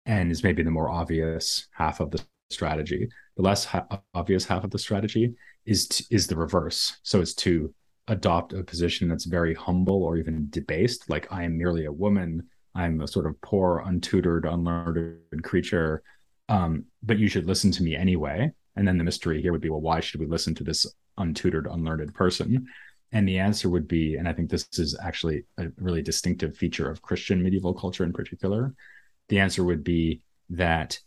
and 0.07 0.33
is 0.33 0.43
maybe 0.43 0.63
the 0.63 0.71
more 0.71 0.89
obvious 0.89 1.69
half 1.73 2.01
of 2.01 2.11
the 2.11 2.23
strategy. 2.51 3.09
The 3.37 3.43
less 3.43 3.65
ha- 3.65 3.87
obvious 4.15 4.47
half 4.47 4.65
of 4.65 4.71
the 4.71 4.79
strategy 4.79 5.35
is 5.67 6.07
is 6.11 6.27
the 6.27 6.37
reverse. 6.37 6.99
So 7.03 7.21
it's 7.21 7.35
to 7.35 7.75
adopt 8.09 8.55
a 8.55 8.65
position 8.65 9.09
that's 9.09 9.27
very 9.27 9.55
humble 9.55 10.03
or 10.03 10.17
even 10.17 10.49
debased, 10.49 11.11
like 11.11 11.31
I 11.31 11.45
am 11.45 11.59
merely 11.59 11.85
a 11.85 11.93
woman. 11.93 12.49
I'm 12.79 13.01
a 13.01 13.09
sort 13.09 13.27
of 13.27 13.41
poor, 13.41 13.83
untutored, 13.85 14.45
unlearned 14.45 15.43
creature. 15.43 16.03
Um, 16.49 16.85
but 17.03 17.19
you 17.19 17.29
should 17.29 17.47
listen 17.47 17.73
to 17.73 17.83
me 17.83 17.97
anyway. 17.97 18.53
And 18.77 18.87
then 18.87 18.99
the 18.99 19.05
mystery 19.05 19.43
here 19.43 19.53
would 19.53 19.61
be, 19.61 19.69
well, 19.71 19.81
why 19.81 20.01
should 20.01 20.21
we 20.21 20.27
listen 20.27 20.55
to 20.55 20.65
this 20.65 20.87
untutored, 21.19 21.67
unlearned 21.67 22.15
person? 22.15 22.69
And 23.11 23.27
the 23.27 23.39
answer 23.39 23.69
would 23.69 23.89
be, 23.89 24.17
and 24.17 24.29
I 24.29 24.33
think 24.33 24.49
this 24.49 24.69
is 24.79 24.97
actually 25.03 25.45
a 25.59 25.67
really 25.79 26.03
distinctive 26.03 26.57
feature 26.57 26.89
of 26.89 27.03
Christian 27.03 27.43
medieval 27.43 27.75
culture 27.75 28.05
in 28.05 28.13
particular, 28.13 28.75
the 29.29 29.41
answer 29.41 29.65
would 29.65 29.83
be 29.83 30.23
that 30.51 30.99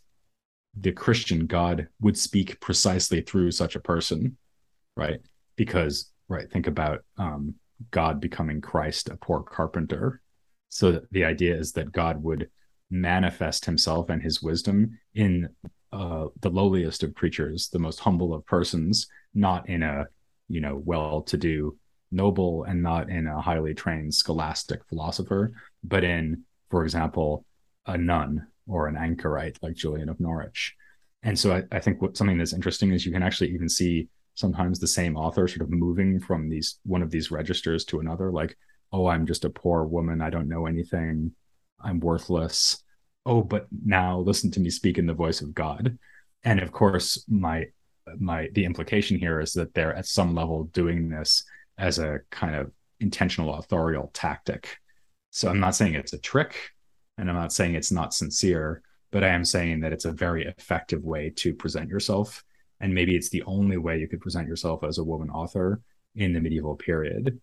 the 0.76 0.92
Christian 0.92 1.46
God 1.46 1.88
would 2.00 2.18
speak 2.18 2.60
precisely 2.60 3.20
through 3.20 3.50
such 3.50 3.76
a 3.76 3.80
person, 3.80 4.36
right? 4.96 5.20
Because, 5.56 6.10
right, 6.28 6.50
think 6.50 6.66
about 6.66 7.04
um, 7.18 7.54
God 7.90 8.20
becoming 8.20 8.60
Christ, 8.60 9.08
a 9.08 9.16
poor 9.16 9.42
carpenter. 9.42 10.21
So 10.72 11.02
the 11.10 11.26
idea 11.26 11.54
is 11.54 11.72
that 11.72 11.92
God 11.92 12.22
would 12.22 12.48
manifest 12.90 13.66
himself 13.66 14.08
and 14.08 14.22
his 14.22 14.42
wisdom 14.42 14.98
in 15.14 15.50
uh, 15.92 16.28
the 16.40 16.48
lowliest 16.48 17.02
of 17.02 17.14
creatures, 17.14 17.68
the 17.68 17.78
most 17.78 18.00
humble 18.00 18.32
of 18.32 18.46
persons, 18.46 19.06
not 19.34 19.68
in 19.68 19.82
a, 19.82 20.06
you 20.48 20.62
know, 20.62 20.80
well 20.82 21.20
to 21.24 21.36
do 21.36 21.76
noble 22.10 22.64
and 22.64 22.82
not 22.82 23.10
in 23.10 23.26
a 23.26 23.38
highly 23.38 23.74
trained 23.74 24.14
scholastic 24.14 24.80
philosopher, 24.88 25.52
but 25.84 26.04
in, 26.04 26.42
for 26.70 26.84
example, 26.84 27.44
a 27.84 27.98
nun 27.98 28.46
or 28.66 28.88
an 28.88 28.96
anchorite 28.96 29.58
like 29.60 29.74
Julian 29.74 30.08
of 30.08 30.20
Norwich. 30.20 30.74
And 31.22 31.38
so 31.38 31.52
I, 31.54 31.64
I 31.70 31.80
think 31.80 32.00
what 32.00 32.16
something 32.16 32.38
that's 32.38 32.54
interesting 32.54 32.92
is 32.92 33.04
you 33.04 33.12
can 33.12 33.22
actually 33.22 33.52
even 33.52 33.68
see 33.68 34.08
sometimes 34.36 34.78
the 34.78 34.86
same 34.86 35.18
author 35.18 35.46
sort 35.46 35.60
of 35.60 35.70
moving 35.70 36.18
from 36.18 36.48
these 36.48 36.78
one 36.84 37.02
of 37.02 37.10
these 37.10 37.30
registers 37.30 37.84
to 37.84 38.00
another, 38.00 38.32
like, 38.32 38.56
oh, 38.92 39.06
I'm 39.06 39.26
just 39.26 39.44
a 39.44 39.50
poor 39.50 39.84
woman, 39.84 40.20
I 40.20 40.30
don't 40.30 40.48
know 40.48 40.66
anything, 40.66 41.32
I'm 41.80 42.00
worthless. 42.00 42.82
Oh, 43.24 43.42
but 43.42 43.66
now 43.84 44.18
listen 44.18 44.50
to 44.52 44.60
me 44.60 44.70
speak 44.70 44.98
in 44.98 45.06
the 45.06 45.14
voice 45.14 45.40
of 45.40 45.54
God. 45.54 45.98
And 46.44 46.60
of 46.60 46.72
course, 46.72 47.24
my 47.28 47.66
my 48.18 48.48
the 48.52 48.64
implication 48.64 49.18
here 49.18 49.40
is 49.40 49.52
that 49.52 49.74
they're 49.74 49.94
at 49.94 50.06
some 50.06 50.34
level 50.34 50.64
doing 50.64 51.08
this 51.08 51.44
as 51.78 51.98
a 51.98 52.20
kind 52.30 52.56
of 52.56 52.72
intentional 53.00 53.54
authorial 53.54 54.10
tactic. 54.12 54.78
So 55.30 55.48
I'm 55.48 55.60
not 55.60 55.74
saying 55.74 55.94
it's 55.94 56.12
a 56.12 56.18
trick 56.18 56.56
and 57.16 57.28
I'm 57.28 57.36
not 57.36 57.52
saying 57.52 57.74
it's 57.74 57.92
not 57.92 58.14
sincere, 58.14 58.82
but 59.10 59.24
I 59.24 59.28
am 59.28 59.44
saying 59.44 59.80
that 59.80 59.92
it's 59.92 60.04
a 60.04 60.12
very 60.12 60.46
effective 60.46 61.02
way 61.02 61.30
to 61.36 61.54
present 61.54 61.88
yourself. 61.88 62.44
And 62.80 62.94
maybe 62.94 63.16
it's 63.16 63.30
the 63.30 63.42
only 63.44 63.76
way 63.76 63.98
you 63.98 64.08
could 64.08 64.20
present 64.20 64.48
yourself 64.48 64.82
as 64.82 64.98
a 64.98 65.04
woman 65.04 65.30
author 65.30 65.80
in 66.16 66.32
the 66.32 66.40
medieval 66.40 66.74
period. 66.74 67.40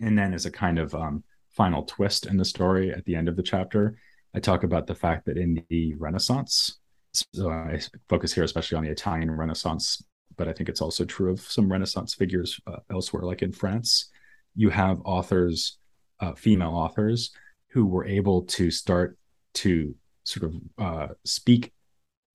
And 0.00 0.18
then, 0.18 0.34
as 0.34 0.46
a 0.46 0.50
kind 0.50 0.78
of 0.78 0.94
um, 0.94 1.24
final 1.50 1.82
twist 1.82 2.26
in 2.26 2.36
the 2.36 2.44
story 2.44 2.92
at 2.92 3.04
the 3.04 3.16
end 3.16 3.28
of 3.28 3.36
the 3.36 3.42
chapter, 3.42 3.96
I 4.34 4.40
talk 4.40 4.62
about 4.62 4.86
the 4.86 4.94
fact 4.94 5.26
that 5.26 5.38
in 5.38 5.64
the 5.68 5.94
Renaissance, 5.94 6.78
so 7.12 7.50
I 7.50 7.80
focus 8.08 8.32
here 8.32 8.44
especially 8.44 8.76
on 8.76 8.84
the 8.84 8.90
Italian 8.90 9.30
Renaissance, 9.30 10.02
but 10.36 10.48
I 10.48 10.52
think 10.52 10.68
it's 10.68 10.82
also 10.82 11.04
true 11.04 11.32
of 11.32 11.40
some 11.40 11.70
Renaissance 11.70 12.14
figures 12.14 12.60
uh, 12.66 12.76
elsewhere, 12.90 13.24
like 13.24 13.42
in 13.42 13.52
France. 13.52 14.10
You 14.54 14.70
have 14.70 15.00
authors, 15.04 15.78
uh, 16.20 16.34
female 16.34 16.74
authors, 16.74 17.32
who 17.70 17.86
were 17.86 18.06
able 18.06 18.42
to 18.42 18.70
start 18.70 19.18
to 19.54 19.94
sort 20.24 20.52
of 20.52 20.60
uh, 20.78 21.14
speak 21.24 21.72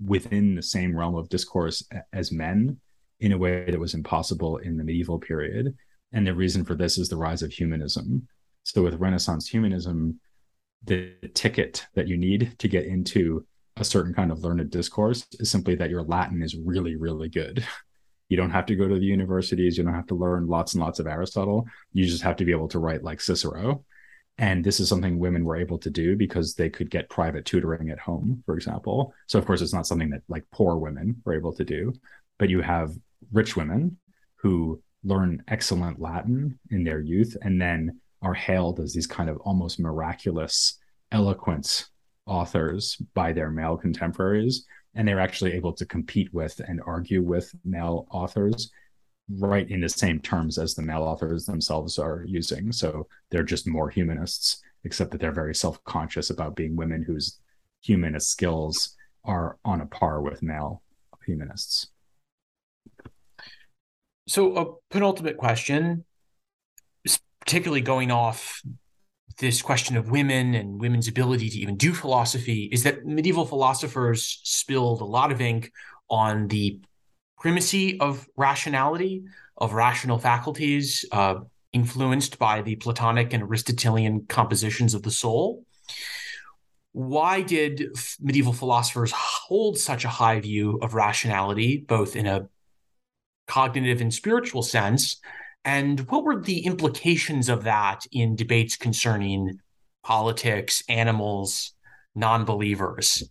within 0.04 0.56
the 0.56 0.62
same 0.62 0.98
realm 0.98 1.16
of 1.16 1.30
discourse 1.30 1.88
as 2.12 2.32
men 2.32 2.78
in 3.20 3.32
a 3.32 3.38
way 3.38 3.70
that 3.70 3.80
was 3.80 3.94
impossible 3.94 4.58
in 4.58 4.78
the 4.78 4.84
medieval 4.84 5.20
period. 5.20 5.76
And 6.14 6.26
the 6.26 6.36
reason 6.36 6.64
for 6.64 6.76
this 6.76 6.98
is 6.98 7.10
the 7.10 7.18
rise 7.18 7.42
of 7.42 7.52
humanism. 7.52 8.28
So, 8.64 8.84
with 8.84 9.00
Renaissance 9.00 9.48
humanism, 9.48 10.20
the 10.86 11.14
ticket 11.34 11.86
that 11.96 12.08
you 12.08 12.18
need 12.18 12.56
to 12.60 12.68
get 12.68 12.86
into 12.86 13.46
a 13.78 13.84
certain 13.84 14.14
kind 14.14 14.32
of 14.32 14.44
learned 14.44 14.70
discourse 14.70 15.26
is 15.34 15.50
simply 15.50 15.76
that 15.76 15.90
your 15.90 16.04
Latin 16.04 16.42
is 16.42 16.56
really, 16.56 16.96
really 16.96 17.30
good. 17.30 17.66
You 18.30 18.38
don't 18.38 18.52
have 18.52 18.66
to 18.68 18.76
go 18.76 18.88
to 18.88 18.96
the 18.96 19.06
universities. 19.06 19.78
You 19.78 19.84
don't 19.84 19.94
have 19.94 20.08
to 20.08 20.16
learn 20.16 20.48
lots 20.48 20.74
and 20.74 20.82
lots 20.82 20.98
of 20.98 21.06
Aristotle. 21.06 21.68
You 21.92 22.04
just 22.06 22.24
have 22.24 22.38
to 22.38 22.46
be 22.46 22.52
able 22.52 22.70
to 22.70 22.80
write 22.80 23.04
like 23.04 23.22
Cicero. 23.22 23.84
And 24.40 24.64
this 24.64 24.80
is 24.80 24.90
something 24.90 25.20
women 25.20 25.46
were 25.46 25.58
able 25.58 25.78
to 25.80 25.92
do 25.92 26.16
because 26.16 26.56
they 26.56 26.70
could 26.70 26.90
get 26.90 27.10
private 27.10 27.46
tutoring 27.46 27.92
at 27.92 28.00
home, 28.00 28.42
for 28.46 28.56
example. 28.56 29.14
So, 29.28 29.38
of 29.38 29.46
course, 29.46 29.62
it's 29.62 29.74
not 29.74 29.86
something 29.86 30.10
that 30.12 30.24
like 30.30 30.46
poor 30.52 30.78
women 30.78 31.22
were 31.24 31.36
able 31.36 31.54
to 31.54 31.64
do, 31.64 31.94
but 32.40 32.50
you 32.50 32.62
have 32.62 32.96
rich 33.32 33.56
women 33.56 33.98
who 34.38 34.82
learn 35.04 35.44
excellent 35.48 36.00
Latin 36.00 36.58
in 36.72 36.84
their 36.84 37.00
youth 37.00 37.36
and 37.42 37.62
then 37.62 38.00
are 38.22 38.34
hailed 38.34 38.80
as 38.80 38.94
these 38.94 39.08
kind 39.08 39.30
of 39.30 39.38
almost 39.38 39.80
miraculous, 39.80 40.80
eloquent 41.12 41.88
authors 42.26 42.96
by 43.14 43.34
their 43.34 43.50
male 43.50 43.78
contemporaries. 43.78 44.66
And 44.96 45.08
they're 45.08 45.20
actually 45.20 45.54
able 45.54 45.74
to 45.74 45.86
compete 45.86 46.34
with 46.34 46.60
and 46.68 46.80
argue 46.86 47.22
with 47.22 47.54
male 47.66 48.08
authors 48.12 48.72
right 49.30 49.70
in 49.70 49.82
the 49.82 49.90
same 49.90 50.20
terms 50.20 50.58
as 50.58 50.76
the 50.76 50.82
male 50.82 51.04
authors 51.04 51.46
themselves 51.46 51.98
are 51.98 52.24
using. 52.28 52.72
So 52.72 53.08
they're 53.30 53.44
just 53.44 53.68
more 53.68 53.90
humanists, 53.90 54.62
except 54.84 55.12
that 55.12 55.22
they're 55.22 55.32
very 55.32 55.56
self 55.56 55.84
conscious 55.84 56.30
about 56.30 56.56
being 56.56 56.76
women 56.76 57.02
whose 57.02 57.40
humanist 57.82 58.30
skills 58.30 58.96
are 59.26 59.58
on 59.66 59.82
a 59.82 59.86
par 59.86 60.22
with 60.22 60.44
male 60.44 60.84
humanists. 61.26 61.88
So, 64.28 64.56
a 64.56 64.94
penultimate 64.94 65.38
question, 65.38 66.06
particularly 67.42 67.82
going 67.82 68.10
off 68.10 68.62
this 69.40 69.62
question 69.62 69.98
of 69.98 70.10
women 70.10 70.54
and 70.54 70.80
women's 70.80 71.08
ability 71.08 71.50
to 71.50 71.58
even 71.60 71.76
do 71.76 71.94
philosophy, 71.94 72.70
is 72.72 72.84
that 72.84 73.06
medieval 73.06 73.46
philosophers 73.46 74.40
spilled 74.44 75.02
a 75.02 75.06
lot 75.06 75.32
of 75.32 75.42
ink 75.42 75.72
on 76.10 76.48
the 76.48 76.80
primacy 77.38 78.00
of 78.00 78.26
rationality, 78.38 79.24
of 79.58 79.74
rational 79.74 80.20
faculties, 80.20 81.04
uh, 81.12 81.36
influenced 81.74 82.40
by 82.40 82.62
the 82.62 82.78
Platonic 82.78 83.34
and 83.34 83.44
Aristotelian 83.44 84.26
compositions 84.28 84.94
of 84.94 85.04
the 85.04 85.12
soul. 85.12 85.66
Why 86.94 87.42
did 87.42 87.92
medieval 88.22 88.54
philosophers 88.54 89.12
hold 89.12 89.78
such 89.80 90.06
a 90.06 90.10
high 90.10 90.40
view 90.40 90.78
of 90.82 90.94
rationality, 90.94 91.78
both 91.78 92.16
in 92.16 92.28
a 92.28 92.48
cognitive 93.48 94.02
and 94.02 94.14
spiritual 94.14 94.64
sense? 94.64 95.18
And 95.66 96.02
what 96.10 96.24
were 96.24 96.42
the 96.42 96.66
implications 96.66 97.50
of 97.50 97.64
that 97.64 98.06
in 98.12 98.36
debates 98.36 98.76
concerning 98.76 99.60
politics, 100.04 100.84
animals, 100.90 101.74
non 102.16 102.46
believers? 102.46 103.24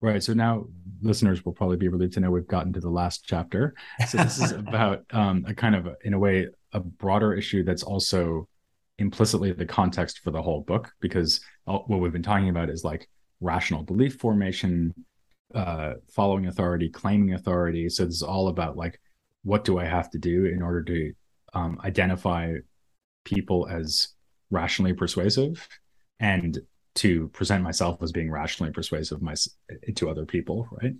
Right. 0.00 0.22
So 0.22 0.34
now 0.34 0.64
listeners 1.00 1.44
will 1.44 1.52
probably 1.52 1.76
be 1.76 1.88
relieved 1.88 2.14
to 2.14 2.20
know 2.20 2.30
we've 2.30 2.46
gotten 2.46 2.72
to 2.72 2.80
the 2.80 2.90
last 2.90 3.24
chapter. 3.24 3.74
So 4.08 4.18
this 4.18 4.40
is 4.40 4.50
about 4.52 5.04
um, 5.12 5.44
a 5.46 5.54
kind 5.54 5.76
of, 5.76 5.88
in 6.04 6.12
a 6.12 6.18
way, 6.18 6.48
a 6.72 6.80
broader 6.80 7.34
issue 7.34 7.62
that's 7.62 7.84
also 7.84 8.48
implicitly 8.98 9.52
the 9.52 9.66
context 9.66 10.18
for 10.20 10.32
the 10.32 10.42
whole 10.42 10.60
book, 10.60 10.90
because 11.00 11.40
all, 11.66 11.84
what 11.86 12.00
we've 12.00 12.12
been 12.12 12.22
talking 12.22 12.48
about 12.48 12.68
is 12.68 12.82
like 12.82 13.08
rational 13.40 13.84
belief 13.84 14.16
formation, 14.16 14.92
uh, 15.54 15.94
following 16.10 16.46
authority, 16.46 16.88
claiming 16.88 17.34
authority. 17.34 17.88
So 17.88 18.04
this 18.04 18.16
is 18.16 18.22
all 18.22 18.48
about 18.48 18.76
like, 18.76 19.00
what 19.44 19.64
do 19.64 19.78
I 19.78 19.84
have 19.84 20.10
to 20.10 20.18
do 20.18 20.46
in 20.46 20.62
order 20.62 20.82
to 20.84 21.12
um, 21.54 21.80
identify 21.84 22.54
people 23.24 23.68
as 23.68 24.08
rationally 24.50 24.92
persuasive 24.92 25.66
and 26.20 26.60
to 26.94 27.28
present 27.28 27.62
myself 27.62 28.02
as 28.02 28.12
being 28.12 28.30
rationally 28.30 28.72
persuasive 28.72 29.22
my, 29.22 29.34
to 29.94 30.10
other 30.10 30.26
people, 30.26 30.68
right? 30.82 30.94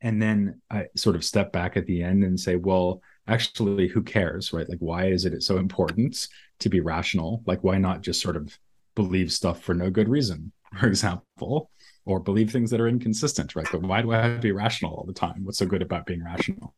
And 0.00 0.20
then 0.20 0.60
I 0.70 0.86
sort 0.96 1.16
of 1.16 1.24
step 1.24 1.52
back 1.52 1.76
at 1.76 1.86
the 1.86 2.02
end 2.02 2.24
and 2.24 2.38
say, 2.38 2.56
well, 2.56 3.00
actually, 3.26 3.88
who 3.88 4.02
cares, 4.02 4.52
right? 4.52 4.68
Like, 4.68 4.78
why 4.80 5.06
is 5.06 5.24
it 5.24 5.42
so 5.42 5.56
important 5.56 6.28
to 6.60 6.68
be 6.68 6.80
rational? 6.80 7.42
Like, 7.46 7.64
why 7.64 7.78
not 7.78 8.02
just 8.02 8.20
sort 8.20 8.36
of 8.36 8.58
believe 8.94 9.32
stuff 9.32 9.62
for 9.62 9.74
no 9.74 9.90
good 9.90 10.08
reason, 10.08 10.52
for 10.78 10.86
example, 10.86 11.70
or 12.04 12.20
believe 12.20 12.50
things 12.50 12.70
that 12.70 12.80
are 12.80 12.88
inconsistent, 12.88 13.56
right? 13.56 13.66
But 13.70 13.82
why 13.82 14.02
do 14.02 14.12
I 14.12 14.22
have 14.22 14.36
to 14.36 14.42
be 14.42 14.52
rational 14.52 14.94
all 14.94 15.04
the 15.06 15.12
time? 15.12 15.44
What's 15.44 15.58
so 15.58 15.66
good 15.66 15.82
about 15.82 16.06
being 16.06 16.24
rational? 16.24 16.74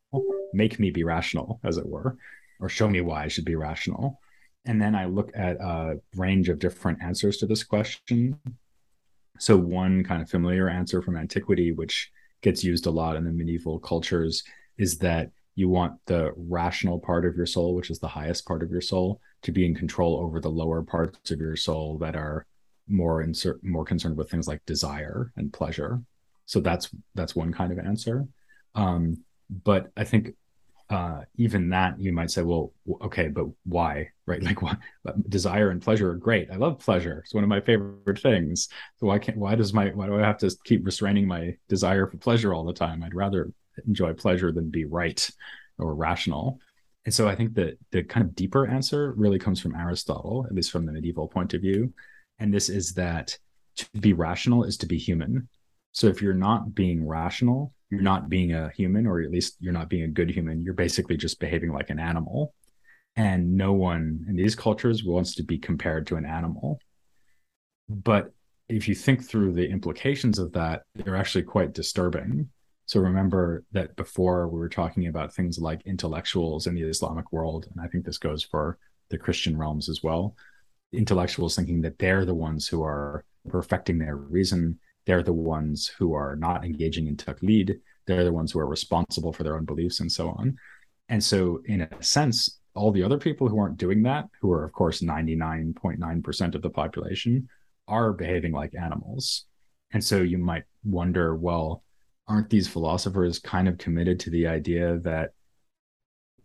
Make 0.52 0.78
me 0.78 0.90
be 0.90 1.04
rational, 1.04 1.60
as 1.64 1.76
it 1.76 1.86
were, 1.86 2.16
or 2.60 2.68
show 2.68 2.88
me 2.88 3.00
why 3.00 3.24
I 3.24 3.28
should 3.28 3.44
be 3.44 3.56
rational 3.56 4.18
and 4.68 4.80
then 4.80 4.94
I 4.94 5.06
look 5.06 5.30
at 5.34 5.56
a 5.56 5.98
range 6.14 6.50
of 6.50 6.58
different 6.58 7.02
answers 7.02 7.38
to 7.38 7.46
this 7.46 7.64
question. 7.64 8.38
So, 9.38 9.56
one 9.56 10.04
kind 10.04 10.20
of 10.20 10.28
familiar 10.28 10.68
answer 10.68 11.00
from 11.00 11.16
antiquity, 11.16 11.72
which 11.72 12.10
gets 12.42 12.62
used 12.62 12.84
a 12.84 12.90
lot 12.90 13.16
in 13.16 13.24
the 13.24 13.32
medieval 13.32 13.78
cultures, 13.78 14.44
is 14.76 14.98
that 14.98 15.30
you 15.54 15.70
want 15.70 15.94
the 16.04 16.32
rational 16.36 16.98
part 16.98 17.24
of 17.24 17.34
your 17.34 17.46
soul, 17.46 17.74
which 17.74 17.90
is 17.90 17.98
the 17.98 18.08
highest 18.08 18.46
part 18.46 18.62
of 18.62 18.70
your 18.70 18.82
soul, 18.82 19.20
to 19.42 19.52
be 19.52 19.64
in 19.64 19.74
control 19.74 20.18
over 20.18 20.38
the 20.38 20.50
lower 20.50 20.82
parts 20.82 21.30
of 21.30 21.40
your 21.40 21.56
soul 21.56 21.96
that 21.98 22.14
are 22.14 22.44
more 22.88 23.26
more 23.62 23.84
concerned 23.84 24.18
with 24.18 24.30
things 24.30 24.48
like 24.48 24.64
desire 24.66 25.32
and 25.36 25.52
pleasure. 25.52 26.02
So 26.44 26.60
that's 26.60 26.90
that's 27.14 27.34
one 27.34 27.52
kind 27.54 27.72
of 27.72 27.78
answer. 27.78 28.26
Um, 28.74 29.24
but 29.50 29.90
I 29.96 30.04
think 30.04 30.34
uh, 30.90 31.20
even 31.36 31.68
that 31.68 32.00
you 32.00 32.12
might 32.12 32.30
say, 32.30 32.42
well, 32.42 32.72
okay, 33.02 33.28
but 33.28 33.46
why? 33.64 34.10
Right? 34.26 34.42
Like, 34.48 34.62
why? 34.62 34.76
Desire 35.28 35.70
and 35.70 35.82
pleasure 35.82 36.10
are 36.10 36.16
great. 36.16 36.50
I 36.50 36.56
love 36.56 36.78
pleasure. 36.78 37.22
It's 37.24 37.34
one 37.34 37.44
of 37.44 37.50
my 37.50 37.60
favorite 37.60 38.20
things. 38.20 38.68
So 38.96 39.06
why 39.06 39.18
can't? 39.18 39.38
Why 39.38 39.54
does 39.54 39.72
my? 39.72 39.88
Why 39.88 40.06
do 40.06 40.16
I 40.16 40.26
have 40.26 40.38
to 40.38 40.54
keep 40.64 40.84
restraining 40.84 41.26
my 41.26 41.56
desire 41.68 42.06
for 42.06 42.16
pleasure 42.16 42.54
all 42.54 42.64
the 42.64 42.72
time? 42.72 43.02
I'd 43.02 43.14
rather 43.14 43.52
enjoy 43.86 44.12
pleasure 44.14 44.52
than 44.52 44.70
be 44.70 44.84
right 44.84 45.28
or 45.78 45.94
rational. 45.94 46.58
And 47.04 47.14
so 47.14 47.28
I 47.28 47.34
think 47.34 47.54
that 47.54 47.78
the 47.90 48.02
kind 48.02 48.26
of 48.26 48.34
deeper 48.34 48.66
answer 48.66 49.12
really 49.16 49.38
comes 49.38 49.60
from 49.60 49.74
Aristotle, 49.74 50.44
at 50.46 50.54
least 50.54 50.70
from 50.70 50.84
the 50.84 50.92
medieval 50.92 51.28
point 51.28 51.54
of 51.54 51.60
view. 51.60 51.92
And 52.38 52.52
this 52.52 52.68
is 52.68 52.92
that 52.94 53.36
to 53.76 53.86
be 54.00 54.12
rational 54.12 54.64
is 54.64 54.76
to 54.78 54.86
be 54.86 54.98
human. 54.98 55.48
So 55.92 56.06
if 56.06 56.22
you're 56.22 56.34
not 56.34 56.74
being 56.74 57.06
rational, 57.06 57.72
you're 57.90 58.02
not 58.02 58.28
being 58.28 58.52
a 58.52 58.70
human, 58.70 59.06
or 59.06 59.20
at 59.22 59.30
least 59.30 59.56
you're 59.60 59.72
not 59.72 59.88
being 59.88 60.04
a 60.04 60.08
good 60.08 60.30
human. 60.30 60.62
You're 60.62 60.74
basically 60.74 61.16
just 61.16 61.40
behaving 61.40 61.72
like 61.72 61.90
an 61.90 61.98
animal. 61.98 62.54
And 63.16 63.56
no 63.56 63.72
one 63.72 64.24
in 64.28 64.36
these 64.36 64.54
cultures 64.54 65.02
wants 65.02 65.34
to 65.36 65.42
be 65.42 65.58
compared 65.58 66.06
to 66.08 66.16
an 66.16 66.26
animal. 66.26 66.80
But 67.88 68.32
if 68.68 68.86
you 68.86 68.94
think 68.94 69.24
through 69.24 69.54
the 69.54 69.68
implications 69.68 70.38
of 70.38 70.52
that, 70.52 70.82
they're 70.94 71.16
actually 71.16 71.44
quite 71.44 71.72
disturbing. 71.72 72.50
So 72.86 73.00
remember 73.00 73.64
that 73.72 73.96
before 73.96 74.48
we 74.48 74.58
were 74.58 74.68
talking 74.68 75.08
about 75.08 75.34
things 75.34 75.58
like 75.58 75.82
intellectuals 75.86 76.66
in 76.66 76.74
the 76.74 76.82
Islamic 76.82 77.32
world, 77.32 77.66
and 77.70 77.84
I 77.84 77.88
think 77.88 78.04
this 78.04 78.18
goes 78.18 78.42
for 78.42 78.78
the 79.10 79.18
Christian 79.18 79.56
realms 79.56 79.88
as 79.88 80.02
well. 80.02 80.36
Intellectuals 80.92 81.56
thinking 81.56 81.80
that 81.82 81.98
they're 81.98 82.24
the 82.24 82.34
ones 82.34 82.68
who 82.68 82.82
are 82.82 83.24
perfecting 83.48 83.98
their 83.98 84.16
reason, 84.16 84.78
they're 85.08 85.22
the 85.22 85.32
ones 85.32 85.90
who 85.98 86.12
are 86.12 86.36
not 86.36 86.66
engaging 86.66 87.06
in 87.06 87.16
taqlid, 87.16 87.80
they're 88.06 88.24
the 88.24 88.32
ones 88.32 88.52
who 88.52 88.58
are 88.58 88.66
responsible 88.66 89.32
for 89.32 89.42
their 89.42 89.56
own 89.56 89.64
beliefs 89.64 90.00
and 90.00 90.12
so 90.12 90.28
on. 90.28 90.54
And 91.08 91.24
so, 91.24 91.62
in 91.64 91.80
a 91.80 92.02
sense, 92.02 92.58
all 92.74 92.92
the 92.92 93.02
other 93.02 93.16
people 93.16 93.48
who 93.48 93.58
aren't 93.58 93.78
doing 93.78 94.02
that, 94.02 94.26
who 94.38 94.52
are, 94.52 94.64
of 94.64 94.72
course, 94.72 95.00
99.9% 95.00 96.54
of 96.54 96.60
the 96.60 96.68
population, 96.68 97.48
are 97.88 98.12
behaving 98.12 98.52
like 98.52 98.74
animals. 98.74 99.46
And 99.92 100.04
so 100.04 100.20
you 100.20 100.36
might 100.36 100.64
wonder, 100.84 101.34
well, 101.34 101.82
aren't 102.26 102.50
these 102.50 102.68
philosophers 102.68 103.38
kind 103.38 103.66
of 103.66 103.78
committed 103.78 104.20
to 104.20 104.30
the 104.30 104.46
idea 104.46 104.98
that 104.98 105.30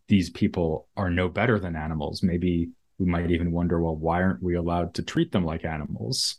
these 0.07 0.30
people 0.30 0.88
are 0.95 1.09
no 1.09 1.28
better 1.28 1.59
than 1.59 1.76
animals? 1.76 2.24
Maybe 2.24 2.70
we 2.97 3.07
might 3.07 3.30
even 3.30 3.51
wonder, 3.51 3.82
well, 3.82 3.97
why 3.97 4.22
aren't 4.22 4.41
we 4.41 4.55
allowed 4.55 4.93
to 4.93 5.03
treat 5.03 5.34
them 5.34 5.43
like 5.43 5.66
animals? 5.66 6.38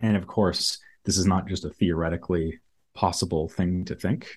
And 0.00 0.16
of 0.16 0.26
course, 0.26 0.78
this 1.06 1.16
is 1.16 1.26
not 1.26 1.46
just 1.46 1.64
a 1.64 1.70
theoretically 1.70 2.58
possible 2.94 3.48
thing 3.48 3.84
to 3.86 3.94
think. 3.94 4.28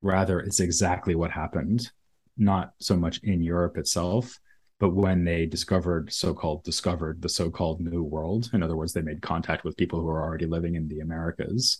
Rather, 0.00 0.40
it's 0.40 0.60
exactly 0.60 1.14
what 1.14 1.30
happened, 1.30 1.90
not 2.38 2.72
so 2.78 2.96
much 2.96 3.20
in 3.22 3.42
Europe 3.42 3.76
itself, 3.76 4.38
but 4.78 4.94
when 4.94 5.22
they 5.24 5.46
discovered 5.46 6.12
so-called 6.12 6.64
discovered 6.64 7.22
the 7.22 7.28
so-called 7.28 7.80
new 7.80 8.02
world. 8.02 8.50
In 8.52 8.62
other 8.62 8.76
words 8.76 8.92
they 8.92 9.02
made 9.02 9.22
contact 9.22 9.64
with 9.64 9.76
people 9.76 10.00
who 10.00 10.08
are 10.08 10.22
already 10.22 10.46
living 10.46 10.74
in 10.74 10.88
the 10.88 11.00
americas. 11.00 11.78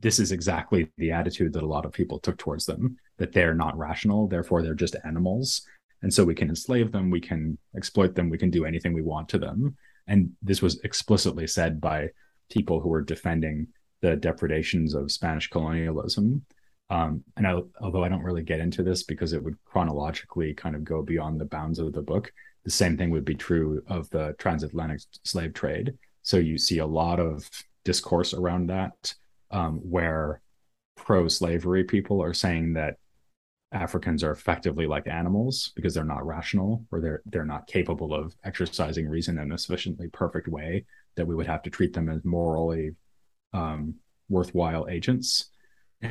This 0.00 0.18
is 0.18 0.32
exactly 0.32 0.90
the 0.98 1.12
attitude 1.12 1.52
that 1.52 1.62
a 1.62 1.66
lot 1.74 1.84
of 1.84 1.92
people 1.92 2.18
took 2.18 2.36
towards 2.36 2.66
them 2.66 2.96
that 3.18 3.32
they're 3.32 3.54
not 3.54 3.78
rational 3.78 4.26
therefore 4.26 4.62
they're 4.62 4.74
just 4.74 4.96
animals. 5.04 5.62
And 6.02 6.12
so 6.12 6.24
we 6.24 6.34
can 6.34 6.48
enslave 6.48 6.90
them 6.90 7.08
we 7.08 7.20
can 7.20 7.56
exploit 7.76 8.16
them 8.16 8.30
we 8.30 8.38
can 8.38 8.50
do 8.50 8.64
anything 8.64 8.92
we 8.92 9.02
want 9.02 9.28
to 9.28 9.38
them. 9.38 9.76
And 10.08 10.32
this 10.42 10.60
was 10.60 10.80
explicitly 10.80 11.46
said 11.46 11.80
by 11.80 12.08
people 12.50 12.80
who 12.80 12.88
were 12.88 13.02
defending 13.02 13.66
the 14.00 14.16
depredations 14.16 14.94
of 14.94 15.10
spanish 15.10 15.48
colonialism 15.48 16.44
um, 16.90 17.24
and 17.36 17.46
I, 17.46 17.60
although 17.80 18.04
I 18.04 18.08
don't 18.08 18.22
really 18.22 18.42
get 18.42 18.60
into 18.60 18.82
this 18.82 19.02
because 19.02 19.32
it 19.32 19.42
would 19.42 19.56
chronologically 19.64 20.52
kind 20.54 20.76
of 20.76 20.84
go 20.84 21.02
beyond 21.02 21.40
the 21.40 21.46
bounds 21.46 21.78
of 21.78 21.92
the 21.92 22.02
book, 22.02 22.32
the 22.64 22.70
same 22.70 22.96
thing 22.96 23.10
would 23.10 23.24
be 23.24 23.34
true 23.34 23.82
of 23.88 24.08
the 24.10 24.34
transatlantic 24.38 25.00
slave 25.24 25.54
trade. 25.54 25.94
So 26.22 26.36
you 26.36 26.58
see 26.58 26.78
a 26.78 26.86
lot 26.86 27.20
of 27.20 27.48
discourse 27.84 28.34
around 28.34 28.68
that, 28.68 29.14
um, 29.50 29.78
where 29.78 30.40
pro-slavery 30.96 31.84
people 31.84 32.22
are 32.22 32.34
saying 32.34 32.74
that 32.74 32.96
Africans 33.72 34.22
are 34.22 34.30
effectively 34.30 34.86
like 34.86 35.08
animals 35.08 35.72
because 35.74 35.94
they're 35.94 36.04
not 36.04 36.24
rational 36.24 36.84
or 36.92 37.00
they're 37.00 37.22
they're 37.26 37.44
not 37.44 37.66
capable 37.66 38.14
of 38.14 38.36
exercising 38.44 39.08
reason 39.08 39.38
in 39.38 39.50
a 39.50 39.58
sufficiently 39.58 40.06
perfect 40.08 40.46
way 40.46 40.84
that 41.16 41.26
we 41.26 41.34
would 41.34 41.46
have 41.46 41.62
to 41.62 41.70
treat 41.70 41.92
them 41.92 42.08
as 42.08 42.24
morally 42.24 42.92
um, 43.52 43.94
worthwhile 44.28 44.86
agents 44.88 45.50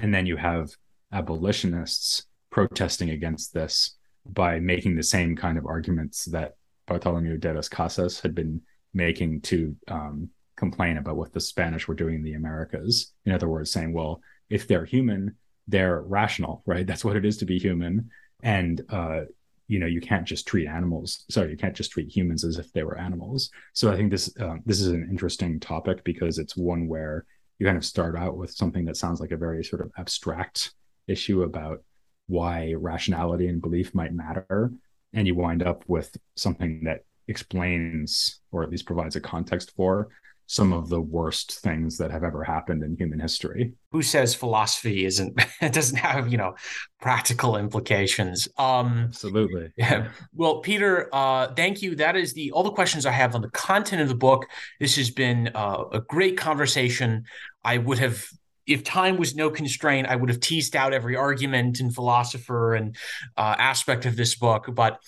and 0.01 0.13
then 0.13 0.25
you 0.25 0.37
have 0.37 0.71
abolitionists 1.11 2.25
protesting 2.49 3.11
against 3.11 3.53
this 3.53 3.95
by 4.25 4.59
making 4.59 4.95
the 4.95 5.03
same 5.03 5.35
kind 5.35 5.57
of 5.57 5.65
arguments 5.65 6.25
that 6.25 6.53
Bartholomew 6.87 7.37
de 7.37 7.53
las 7.53 7.69
Casas 7.69 8.19
had 8.19 8.33
been 8.33 8.61
making 8.93 9.41
to 9.41 9.75
um, 9.87 10.29
complain 10.55 10.97
about 10.97 11.15
what 11.15 11.33
the 11.33 11.39
Spanish 11.39 11.87
were 11.87 11.95
doing 11.95 12.15
in 12.15 12.23
the 12.23 12.33
Americas. 12.33 13.13
In 13.25 13.31
other 13.31 13.47
words, 13.47 13.71
saying, 13.71 13.93
well, 13.93 14.21
if 14.49 14.67
they're 14.67 14.85
human, 14.85 15.35
they're 15.67 16.01
rational, 16.01 16.63
right? 16.65 16.85
That's 16.87 17.05
what 17.05 17.15
it 17.15 17.25
is 17.25 17.37
to 17.37 17.45
be 17.45 17.59
human. 17.59 18.09
And, 18.41 18.81
uh, 18.89 19.21
you 19.67 19.79
know, 19.79 19.85
you 19.85 20.01
can't 20.01 20.25
just 20.25 20.47
treat 20.47 20.67
animals. 20.67 21.25
Sorry, 21.29 21.51
you 21.51 21.57
can't 21.57 21.75
just 21.75 21.91
treat 21.91 22.15
humans 22.15 22.43
as 22.43 22.57
if 22.57 22.71
they 22.73 22.83
were 22.83 22.97
animals. 22.97 23.49
So 23.73 23.91
I 23.91 23.95
think 23.95 24.11
this 24.11 24.33
um, 24.39 24.61
this 24.65 24.81
is 24.81 24.87
an 24.87 25.07
interesting 25.09 25.59
topic 25.59 26.03
because 26.03 26.37
it's 26.37 26.57
one 26.57 26.87
where 26.87 27.25
you 27.59 27.65
kind 27.65 27.77
of 27.77 27.85
start 27.85 28.17
out 28.17 28.37
with 28.37 28.51
something 28.51 28.85
that 28.85 28.97
sounds 28.97 29.19
like 29.19 29.31
a 29.31 29.37
very 29.37 29.63
sort 29.63 29.81
of 29.81 29.91
abstract 29.97 30.73
issue 31.07 31.43
about 31.43 31.83
why 32.27 32.73
rationality 32.77 33.47
and 33.47 33.61
belief 33.61 33.93
might 33.93 34.13
matter 34.13 34.71
and 35.13 35.27
you 35.27 35.35
wind 35.35 35.61
up 35.61 35.83
with 35.87 36.15
something 36.35 36.83
that 36.85 37.01
explains 37.27 38.41
or 38.51 38.63
at 38.63 38.69
least 38.69 38.85
provides 38.85 39.15
a 39.15 39.21
context 39.21 39.71
for 39.75 40.09
some 40.45 40.73
of 40.73 40.89
the 40.89 41.01
worst 41.01 41.59
things 41.59 41.97
that 41.97 42.11
have 42.11 42.23
ever 42.23 42.43
happened 42.43 42.83
in 42.83 42.95
human 42.97 43.19
history. 43.19 43.73
Who 43.91 44.01
says 44.01 44.35
philosophy 44.35 45.05
isn't 45.05 45.39
it 45.61 45.73
doesn't 45.73 45.97
have, 45.97 46.31
you 46.31 46.37
know, 46.37 46.55
practical 47.01 47.57
implications? 47.57 48.47
Um 48.57 49.05
Absolutely. 49.07 49.71
Yeah. 49.77 50.09
Well, 50.33 50.59
Peter, 50.59 51.09
uh 51.13 51.53
thank 51.53 51.81
you. 51.81 51.95
That 51.95 52.15
is 52.15 52.33
the 52.33 52.51
all 52.51 52.63
the 52.63 52.71
questions 52.71 53.05
I 53.05 53.11
have 53.11 53.35
on 53.35 53.41
the 53.41 53.49
content 53.51 54.01
of 54.01 54.09
the 54.09 54.15
book. 54.15 54.45
This 54.79 54.95
has 54.97 55.09
been 55.09 55.49
uh, 55.55 55.85
a 55.91 56.01
great 56.01 56.37
conversation. 56.37 57.25
I 57.63 57.77
would 57.77 57.99
have 57.99 58.25
if 58.65 58.83
time 58.83 59.17
was 59.17 59.35
no 59.35 59.49
constraint, 59.49 60.07
I 60.07 60.15
would 60.15 60.29
have 60.29 60.39
teased 60.39 60.75
out 60.75 60.93
every 60.93 61.15
argument 61.15 61.79
and 61.79 61.93
philosopher 61.93 62.75
and 62.75 62.95
uh, 63.35 63.55
aspect 63.57 64.05
of 64.05 64.15
this 64.15 64.35
book, 64.35 64.69
but 64.73 64.99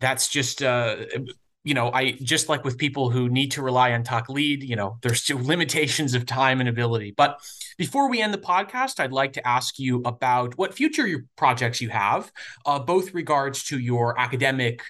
that's 0.00 0.28
just 0.28 0.62
uh, 0.62 0.96
you 1.62 1.74
know, 1.74 1.90
I 1.92 2.12
just 2.12 2.48
like 2.48 2.64
with 2.64 2.78
people 2.78 3.10
who 3.10 3.28
need 3.28 3.52
to 3.52 3.62
rely 3.62 3.92
on 3.92 4.02
taqlid, 4.02 4.66
you 4.66 4.76
know, 4.76 4.98
there's 5.02 5.22
still 5.22 5.38
limitations 5.42 6.14
of 6.14 6.26
time 6.26 6.60
and 6.60 6.68
ability. 6.68 7.12
But 7.16 7.40
before 7.76 8.08
we 8.08 8.22
end 8.22 8.32
the 8.32 8.38
podcast, 8.38 9.00
I'd 9.00 9.12
like 9.12 9.34
to 9.34 9.46
ask 9.46 9.78
you 9.78 10.02
about 10.04 10.56
what 10.56 10.74
future 10.74 11.26
projects 11.36 11.80
you 11.80 11.90
have, 11.90 12.32
uh, 12.64 12.78
both 12.78 13.12
regards 13.14 13.64
to 13.64 13.78
your 13.78 14.18
academic 14.18 14.82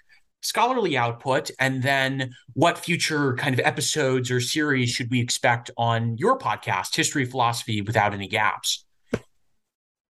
scholarly 0.42 0.96
output 0.96 1.50
and 1.58 1.82
then 1.82 2.32
what 2.54 2.78
future 2.78 3.34
kind 3.34 3.52
of 3.52 3.60
episodes 3.64 4.30
or 4.30 4.40
series 4.40 4.90
should 4.90 5.10
we 5.10 5.20
expect 5.20 5.70
on 5.76 6.16
your 6.16 6.38
podcast 6.38 6.96
history 6.96 7.26
philosophy 7.26 7.82
without 7.82 8.14
any 8.14 8.26
gaps 8.26 8.86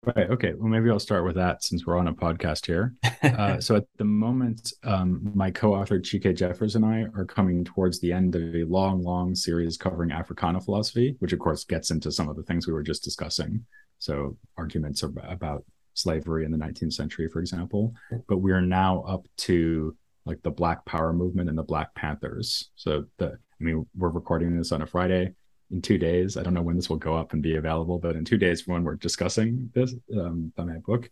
Right. 0.04 0.32
Okay. 0.32 0.54
Well, 0.56 0.68
maybe 0.68 0.90
I'll 0.90 1.00
start 1.00 1.26
with 1.26 1.36
that 1.36 1.64
since 1.64 1.86
we're 1.86 1.98
on 1.98 2.08
a 2.08 2.14
podcast 2.14 2.66
here. 2.66 2.96
Uh, 3.22 3.60
so 3.60 3.76
at 3.76 3.84
the 3.98 4.04
moment, 4.04 4.74
um, 4.84 5.32
my 5.36 5.52
co-author 5.52 6.00
Chike 6.00 6.36
Jeffers 6.36 6.76
and 6.76 6.84
I 6.84 7.06
are 7.16 7.26
coming 7.26 7.64
towards 7.64 8.00
the 8.00 8.12
end 8.12 8.36
of 8.36 8.56
a 8.56 8.64
long, 8.64 9.04
long 9.04 9.36
series 9.36 9.78
covering 9.78 10.12
Africana 10.12 10.60
philosophy, 10.60 11.16
which 11.20 11.34
of 11.34 11.40
course 11.40 11.66
gets 11.66 11.92
into 11.92 12.12
some 12.12 12.30
of 12.30 12.36
the 12.36 12.42
things 12.44 12.66
we 12.66 12.74
were 12.74 12.82
just 12.82 13.04
discussing. 13.04 13.64
So 14.00 14.38
arguments 14.58 15.04
about 15.04 15.66
slavery 15.94 16.46
in 16.46 16.52
the 16.52 16.58
19th 16.58 16.94
century, 16.94 17.28
for 17.28 17.40
example. 17.40 17.94
But 18.28 18.38
we 18.38 18.54
are 18.54 18.62
now 18.62 19.02
up 19.02 19.28
to 19.38 19.96
like 20.26 20.42
the 20.42 20.50
Black 20.50 20.84
Power 20.86 21.14
movement 21.14 21.50
and 21.50 21.58
the 21.58 21.64
Black 21.64 21.94
Panthers. 21.94 22.72
So 22.76 23.06
the, 23.20 23.34
I 23.34 23.64
mean, 23.64 23.86
we're 23.96 24.10
recording 24.10 24.58
this 24.58 24.72
on 24.72 24.82
a 24.82 24.88
Friday 24.88 25.36
in 25.72 25.82
two 25.82 25.98
days. 25.98 26.38
I 26.38 26.44
don't 26.44 26.54
know 26.54 26.62
when 26.62 26.76
this 26.76 26.90
will 26.90 26.98
go 26.98 27.16
up 27.16 27.34
and 27.34 27.42
be 27.42 27.56
available, 27.56 27.98
but 27.98 28.16
in 28.16 28.26
two 28.26 28.38
days 28.38 28.62
from 28.62 28.74
when 28.74 28.84
we're 28.84 28.96
discussing 28.96 29.70
this 29.74 29.96
um, 30.18 30.52
my 30.58 30.78
book, 30.86 31.10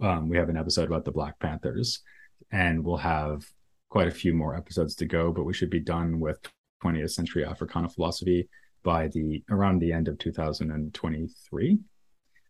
um, 0.00 0.28
we 0.28 0.36
have 0.36 0.48
an 0.48 0.56
episode 0.56 0.88
about 0.88 1.04
the 1.04 1.12
Black 1.12 1.38
Panthers, 1.38 2.00
and 2.50 2.84
we'll 2.84 2.96
have 2.96 3.44
quite 3.88 4.08
a 4.08 4.12
few 4.12 4.34
more 4.34 4.56
episodes 4.56 4.94
to 4.96 5.06
go. 5.06 5.32
But 5.32 5.44
we 5.44 5.54
should 5.54 5.70
be 5.70 5.80
done 5.80 6.20
with 6.20 6.38
20th 6.84 7.10
century 7.10 7.44
Africana 7.44 7.88
philosophy 7.88 8.48
by 8.82 9.08
the 9.08 9.42
around 9.50 9.78
the 9.78 9.92
end 9.92 10.08
of 10.08 10.18
2023, 10.18 11.78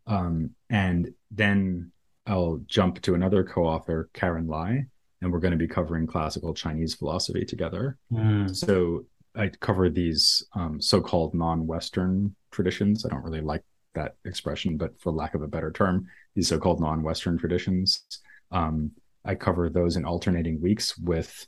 um, 0.06 0.50
and 0.70 1.12
then 1.30 1.92
I'll 2.26 2.60
jump 2.66 3.00
to 3.02 3.14
another 3.14 3.44
co-author, 3.44 4.08
Karen 4.12 4.46
Lai, 4.46 4.86
and 5.20 5.32
we're 5.32 5.40
going 5.40 5.52
to 5.52 5.56
be 5.56 5.68
covering 5.68 6.06
classical 6.06 6.54
Chinese 6.54 6.94
philosophy 6.94 7.44
together. 7.44 7.96
Mm. 8.12 8.54
So 8.54 9.04
I 9.36 9.48
cover 9.60 9.88
these 9.88 10.44
um, 10.54 10.80
so-called 10.80 11.34
non-Western 11.34 12.34
traditions. 12.50 13.04
I 13.04 13.08
don't 13.10 13.24
really 13.24 13.40
like 13.40 13.62
that 13.94 14.16
expression, 14.24 14.76
but 14.76 15.00
for 15.00 15.12
lack 15.12 15.34
of 15.34 15.42
a 15.42 15.48
better 15.48 15.70
term, 15.70 16.06
these 16.34 16.48
so-called 16.48 16.80
non-Western 16.80 17.38
traditions. 17.38 18.04
Um, 18.50 18.92
I 19.24 19.34
cover 19.34 19.68
those 19.68 19.96
in 19.96 20.04
alternating 20.04 20.60
weeks 20.60 20.96
with 20.98 21.46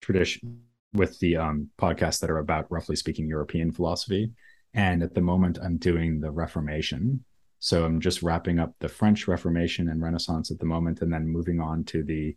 tradition 0.00 0.60
with 0.94 1.18
the 1.20 1.36
um, 1.36 1.68
podcasts 1.80 2.20
that 2.20 2.30
are 2.30 2.38
about, 2.38 2.70
roughly 2.70 2.96
speaking, 2.96 3.26
European 3.28 3.70
philosophy. 3.70 4.30
And 4.74 5.02
at 5.02 5.14
the 5.14 5.20
moment, 5.20 5.58
I'm 5.62 5.76
doing 5.76 6.20
the 6.20 6.30
Reformation. 6.30 7.24
So 7.58 7.84
I'm 7.84 8.00
just 8.00 8.22
wrapping 8.22 8.58
up 8.58 8.74
the 8.78 8.88
French 8.88 9.28
Reformation 9.28 9.88
and 9.88 10.02
Renaissance 10.02 10.50
at 10.50 10.58
the 10.58 10.66
moment, 10.66 11.02
and 11.02 11.12
then 11.12 11.26
moving 11.26 11.60
on 11.60 11.84
to 11.84 12.02
the 12.02 12.36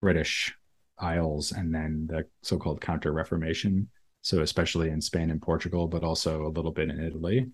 British 0.00 0.54
Isles 0.98 1.52
and 1.52 1.74
then 1.74 2.06
the 2.08 2.26
so-called 2.42 2.80
Counter 2.80 3.12
Reformation 3.12 3.88
so 4.26 4.42
especially 4.42 4.88
in 4.88 5.00
Spain 5.00 5.30
and 5.30 5.40
Portugal, 5.40 5.86
but 5.86 6.02
also 6.02 6.46
a 6.46 6.48
little 6.48 6.72
bit 6.72 6.90
in 6.90 6.98
Italy. 6.98 7.46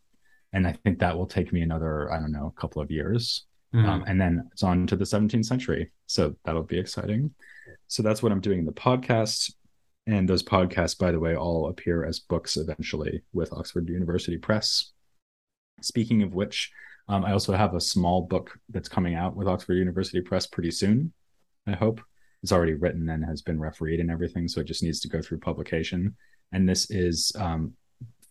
And 0.55 0.67
I 0.67 0.73
think 0.73 1.01
that 1.01 1.15
will 1.15 1.27
take 1.27 1.53
me 1.53 1.61
another, 1.61 2.11
I 2.11 2.19
don't 2.19 2.33
know, 2.33 2.47
a 2.47 2.59
couple 2.59 2.81
of 2.81 2.91
years. 2.91 3.45
Mm. 3.75 3.87
Um, 3.87 4.05
and 4.07 4.19
then 4.19 4.49
it's 4.53 4.63
on 4.63 4.87
to 4.87 4.97
the 4.97 5.05
17th 5.05 5.45
century. 5.45 5.91
So 6.07 6.35
that'll 6.47 6.63
be 6.63 6.79
exciting. 6.79 7.35
So 7.89 8.03
that's 8.03 8.23
what 8.23 8.33
I'm 8.33 8.41
doing 8.41 8.61
in 8.61 8.65
the 8.65 8.73
podcast. 8.73 9.53
And 10.07 10.27
those 10.27 10.43
podcasts, 10.43 10.99
by 10.99 11.13
the 11.13 11.21
way, 11.21 11.37
all 11.37 11.69
appear 11.69 12.07
as 12.07 12.21
books 12.21 12.57
eventually 12.57 13.21
with 13.35 13.53
Oxford 13.53 13.91
University 13.91 14.39
Press. 14.39 14.93
Speaking 15.83 16.23
of 16.23 16.33
which, 16.33 16.73
um, 17.07 17.23
I 17.23 17.33
also 17.33 17.53
have 17.53 17.75
a 17.75 17.83
small 17.83 18.23
book 18.23 18.59
that's 18.71 18.89
coming 18.89 19.15
out 19.15 19.37
with 19.37 19.47
Oxford 19.47 19.75
University 19.75 20.23
Press 20.23 20.47
pretty 20.47 20.71
soon, 20.71 21.13
I 21.67 21.73
hope. 21.73 22.01
it's 22.43 22.51
already 22.51 22.73
written 22.73 23.11
and 23.11 23.23
has 23.27 23.43
been 23.43 23.61
refereed 23.61 24.01
and 24.01 24.11
everything. 24.11 24.49
So 24.49 24.63
it 24.63 24.67
just 24.67 24.83
needs 24.83 25.01
to 25.01 25.09
go 25.09 25.21
through 25.21 25.41
publication. 25.41 26.17
And 26.53 26.69
this 26.69 26.91
is 26.91 27.33
um, 27.37 27.75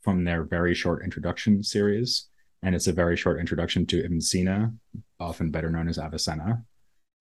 from 0.02 0.24
their 0.24 0.44
very 0.44 0.74
short 0.74 1.04
introduction 1.04 1.64
series. 1.64 2.28
And 2.64 2.76
it's 2.76 2.88
a 2.88 2.94
very 2.94 3.18
short 3.18 3.40
introduction 3.40 3.86
to 3.88 4.04
Ibn 4.04 4.22
Sina, 4.22 4.72
often 5.20 5.50
better 5.50 5.72
known 5.72 5.88
as 5.88 5.98
Avicenna. 5.98 6.64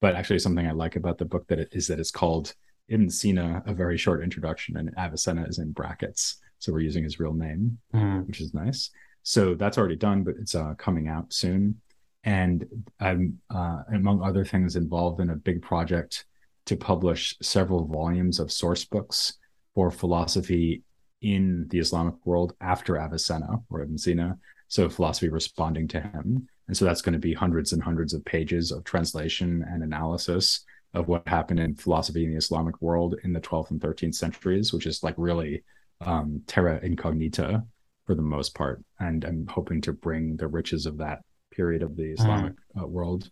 But 0.01 0.15
actually, 0.15 0.39
something 0.39 0.67
I 0.67 0.73
like 0.73 0.97
about 0.97 1.19
the 1.19 1.25
book 1.25 1.47
that 1.49 1.59
it 1.59 1.69
is 1.73 1.87
that 1.89 2.01
it's 2.01 2.11
called 2.11 2.55
Ibn 2.89 3.09
Sina, 3.09 3.63
a 3.67 3.73
very 3.73 3.97
short 3.97 4.23
introduction, 4.23 4.77
and 4.77 4.91
Avicenna 4.99 5.45
is 5.45 5.59
in 5.59 5.73
brackets. 5.73 6.39
So 6.59 6.73
we're 6.73 6.81
using 6.81 7.05
his 7.05 7.21
real 7.21 7.33
name, 7.33 7.79
mm. 7.95 8.27
which 8.27 8.41
is 8.41 8.53
nice. 8.53 8.91
So 9.23 9.55
that's 9.55 9.79
already 9.79 9.97
done, 9.97 10.25
but 10.25 10.35
it's 10.39 10.55
uh, 10.55 10.75
coming 10.75 11.09
out 11.09 11.33
soon. 11.33 11.81
And 12.25 12.67
I'm, 12.99 13.39
uh, 13.49 13.83
among 13.93 14.23
other 14.23 14.45
things, 14.45 14.77
involved 14.77 15.21
in 15.21 15.31
a 15.31 15.37
big 15.37 15.63
project 15.63 16.27
to 16.67 16.77
publish 16.77 17.37
several 17.41 17.87
volumes 17.87 18.41
of 18.41 18.53
source 18.53 18.85
books 18.85 19.39
for 19.75 19.91
philosophy 19.91 20.83
in 21.23 21.67
the 21.69 21.79
Islamic 21.79 22.15
world 22.25 22.55
after 22.61 22.99
Avicenna 22.99 23.61
or 23.69 23.83
Ibn 23.83 23.99
Sina. 23.99 24.39
So 24.69 24.89
philosophy 24.89 25.29
responding 25.29 25.89
to 25.89 26.01
him. 26.01 26.49
And 26.69 26.77
so 26.77 26.85
that's 26.85 27.03
going 27.03 27.15
to 27.15 27.19
be 27.19 27.35
hundreds 27.35 27.73
and 27.73 27.83
hundreds 27.83 28.15
of 28.15 28.25
pages 28.25 28.71
of 28.71 28.85
translation 28.85 29.65
and 29.69 29.83
analysis 29.83 30.65
of 30.95 31.09
what 31.09 31.27
happened 31.27 31.61
in 31.61 31.75
philosophy 31.75 32.25
in 32.25 32.31
the 32.31 32.37
Islamic 32.37 32.81
world 32.81 33.17
in 33.25 33.33
the 33.33 33.41
12th 33.41 33.71
and 33.71 33.81
13th 33.81 34.15
centuries, 34.15 34.73
which 34.73 34.87
is 34.87 35.03
like 35.03 35.15
really 35.17 35.63
um, 36.01 36.43
terra 36.47 36.81
incognita 36.83 37.65
for 38.07 38.15
the 38.15 38.23
most 38.23 38.55
part. 38.55 38.83
And 38.99 39.25
I'm 39.25 39.47
hoping 39.49 39.81
to 39.83 39.93
bring 39.93 40.37
the 40.37 40.49
riches 40.49 40.87
of 40.87 40.99
that 40.99 41.21
period 41.51 41.83
of 41.83 41.97
the 41.97 42.05
mm. 42.05 42.15
Islamic 42.15 42.55
uh, 42.81 42.87
world, 42.87 43.31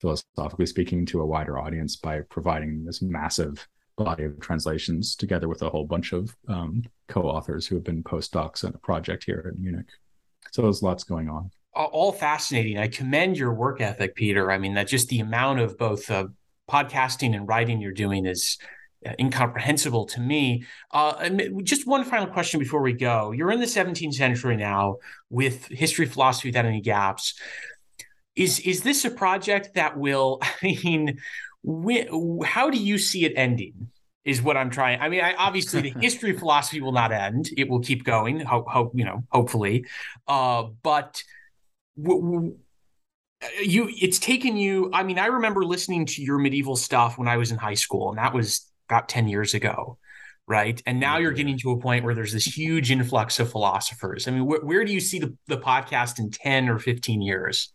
philosophically 0.00 0.66
speaking, 0.66 1.06
to 1.06 1.20
a 1.20 1.26
wider 1.26 1.58
audience 1.58 1.96
by 1.96 2.20
providing 2.30 2.84
this 2.84 3.02
massive 3.02 3.66
body 3.96 4.24
of 4.24 4.40
translations 4.40 5.14
together 5.14 5.48
with 5.48 5.62
a 5.62 5.70
whole 5.70 5.86
bunch 5.86 6.12
of 6.12 6.34
um, 6.48 6.82
co-authors 7.08 7.66
who 7.66 7.76
have 7.76 7.84
been 7.84 8.02
postdocs 8.02 8.64
on 8.64 8.72
a 8.74 8.78
project 8.78 9.24
here 9.24 9.52
in 9.54 9.62
Munich. 9.62 9.86
So 10.52 10.62
there's 10.62 10.82
lots 10.82 11.04
going 11.04 11.28
on. 11.28 11.50
All 11.74 12.12
fascinating. 12.12 12.78
I 12.78 12.86
commend 12.86 13.36
your 13.36 13.52
work 13.52 13.80
ethic, 13.80 14.14
Peter. 14.14 14.50
I 14.50 14.58
mean, 14.58 14.74
that 14.74 14.86
just 14.86 15.08
the 15.08 15.18
amount 15.20 15.58
of 15.58 15.76
both 15.76 16.08
uh, 16.08 16.26
podcasting 16.70 17.34
and 17.34 17.48
writing 17.48 17.80
you're 17.80 17.92
doing 17.92 18.26
is 18.26 18.58
uh, 19.04 19.12
incomprehensible 19.18 20.06
to 20.06 20.20
me. 20.20 20.64
Uh, 20.92 21.28
just 21.62 21.86
one 21.86 22.04
final 22.04 22.26
question 22.26 22.60
before 22.60 22.80
we 22.80 22.92
go. 22.92 23.32
You're 23.32 23.50
in 23.50 23.60
the 23.60 23.66
17th 23.66 24.14
century 24.14 24.56
now 24.56 24.96
with 25.30 25.66
history 25.66 26.06
philosophy 26.06 26.48
without 26.48 26.64
any 26.64 26.80
gaps. 26.80 27.34
Is 28.36 28.60
is 28.60 28.82
this 28.82 29.04
a 29.04 29.10
project 29.10 29.74
that 29.74 29.96
will? 29.96 30.38
I 30.42 30.78
mean, 30.84 31.18
how 32.44 32.70
do 32.70 32.78
you 32.78 32.98
see 32.98 33.24
it 33.24 33.32
ending? 33.36 33.90
Is 34.24 34.40
what 34.40 34.56
I'm 34.56 34.70
trying. 34.70 35.00
I 35.00 35.10
mean, 35.10 35.20
I, 35.20 35.34
obviously 35.34 35.82
the 35.82 35.90
history 36.00 36.30
of 36.30 36.38
philosophy 36.38 36.80
will 36.80 36.92
not 36.92 37.12
end; 37.12 37.50
it 37.58 37.68
will 37.68 37.80
keep 37.80 38.04
going. 38.04 38.40
Hope, 38.40 38.66
hope 38.68 38.92
you 38.94 39.04
know, 39.04 39.22
hopefully. 39.30 39.84
Uh, 40.26 40.68
but 40.82 41.22
w- 42.02 42.22
w- 42.22 42.56
you, 43.62 43.90
it's 44.00 44.18
taken 44.18 44.56
you. 44.56 44.90
I 44.94 45.02
mean, 45.02 45.18
I 45.18 45.26
remember 45.26 45.62
listening 45.62 46.06
to 46.06 46.22
your 46.22 46.38
medieval 46.38 46.74
stuff 46.74 47.18
when 47.18 47.28
I 47.28 47.36
was 47.36 47.50
in 47.50 47.58
high 47.58 47.74
school, 47.74 48.08
and 48.08 48.16
that 48.16 48.32
was 48.32 48.66
about 48.88 49.10
10 49.10 49.28
years 49.28 49.52
ago 49.54 49.98
right 50.46 50.82
and 50.86 51.00
now 51.00 51.16
you're 51.16 51.32
getting 51.32 51.58
to 51.58 51.70
a 51.70 51.80
point 51.80 52.04
where 52.04 52.14
there's 52.14 52.32
this 52.32 52.44
huge 52.44 52.90
influx 52.90 53.40
of 53.40 53.50
philosophers 53.50 54.28
i 54.28 54.30
mean 54.30 54.42
wh- 54.42 54.64
where 54.64 54.84
do 54.84 54.92
you 54.92 55.00
see 55.00 55.18
the, 55.18 55.34
the 55.46 55.56
podcast 55.56 56.18
in 56.18 56.30
10 56.30 56.68
or 56.68 56.78
15 56.78 57.22
years 57.22 57.72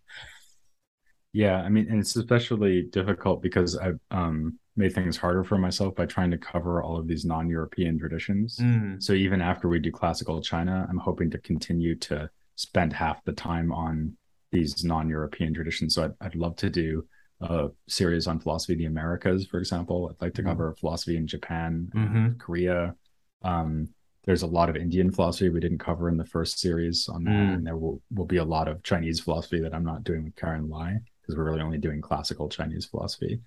yeah 1.34 1.58
i 1.62 1.70
mean 1.70 1.88
and 1.90 2.00
it's 2.00 2.16
especially 2.16 2.84
difficult 2.84 3.42
because 3.42 3.78
i've 3.78 4.00
um, 4.12 4.58
made 4.76 4.94
things 4.94 5.18
harder 5.18 5.44
for 5.44 5.58
myself 5.58 5.94
by 5.96 6.06
trying 6.06 6.32
to 6.32 6.38
cover 6.38 6.82
all 6.82 6.98
of 6.98 7.08
these 7.08 7.26
non-european 7.26 8.00
traditions 8.00 8.58
mm. 8.58 9.02
so 9.02 9.14
even 9.14 9.42
after 9.42 9.68
we 9.68 9.80
do 9.80 9.92
classical 9.92 10.42
china 10.42 10.88
i'm 10.90 10.98
hoping 10.98 11.30
to 11.30 11.38
continue 11.40 11.96
to 11.96 12.30
spend 12.56 12.94
half 12.94 13.24
the 13.26 13.34
time 13.34 13.72
on 13.72 14.16
these 14.52 14.84
non-european 14.84 15.54
traditions 15.54 15.96
so 15.96 16.06
i'd, 16.06 16.14
I'd 16.22 16.36
love 16.36 16.56
to 16.58 16.70
do 16.70 17.04
a 17.42 17.70
series 17.88 18.28
on 18.28 18.40
philosophy 18.40 18.74
in 18.74 18.80
the 18.80 18.86
Americas, 18.86 19.48
for 19.48 19.60
example. 19.60 20.10
I'd 20.10 20.22
like 20.22 20.34
to 20.36 20.42
mm-hmm. 20.42 20.52
cover 20.52 20.76
philosophy 20.80 21.16
in 21.16 21.26
Japan, 21.26 21.90
mm-hmm. 21.96 22.38
Korea. 22.38 22.96
Um, 23.44 23.88
there's 24.26 24.42
a 24.42 24.48
lot 24.48 24.70
of 24.70 24.76
Indian 24.76 25.12
philosophy 25.12 25.50
we 25.50 25.62
didn't 25.62 25.78
cover 25.78 26.10
in 26.10 26.18
the 26.18 26.26
first 26.26 26.60
series 26.60 27.08
on 27.08 27.24
that, 27.24 27.32
mm. 27.32 27.54
and 27.54 27.66
there 27.66 27.78
will, 27.78 28.02
will 28.14 28.26
be 28.26 28.38
a 28.38 28.44
lot 28.44 28.68
of 28.68 28.84
Chinese 28.84 29.22
philosophy 29.22 29.62
that 29.62 29.74
I'm 29.74 29.86
not 29.86 30.04
doing 30.04 30.26
with 30.26 30.36
Karen 30.36 30.70
Lai 30.70 31.00
because 31.30 31.38
we're 31.38 31.46
really 31.46 31.62
only 31.62 31.78
doing 31.78 32.02
classical 32.02 32.50
Chinese 32.50 32.86
philosophy. 32.86 33.40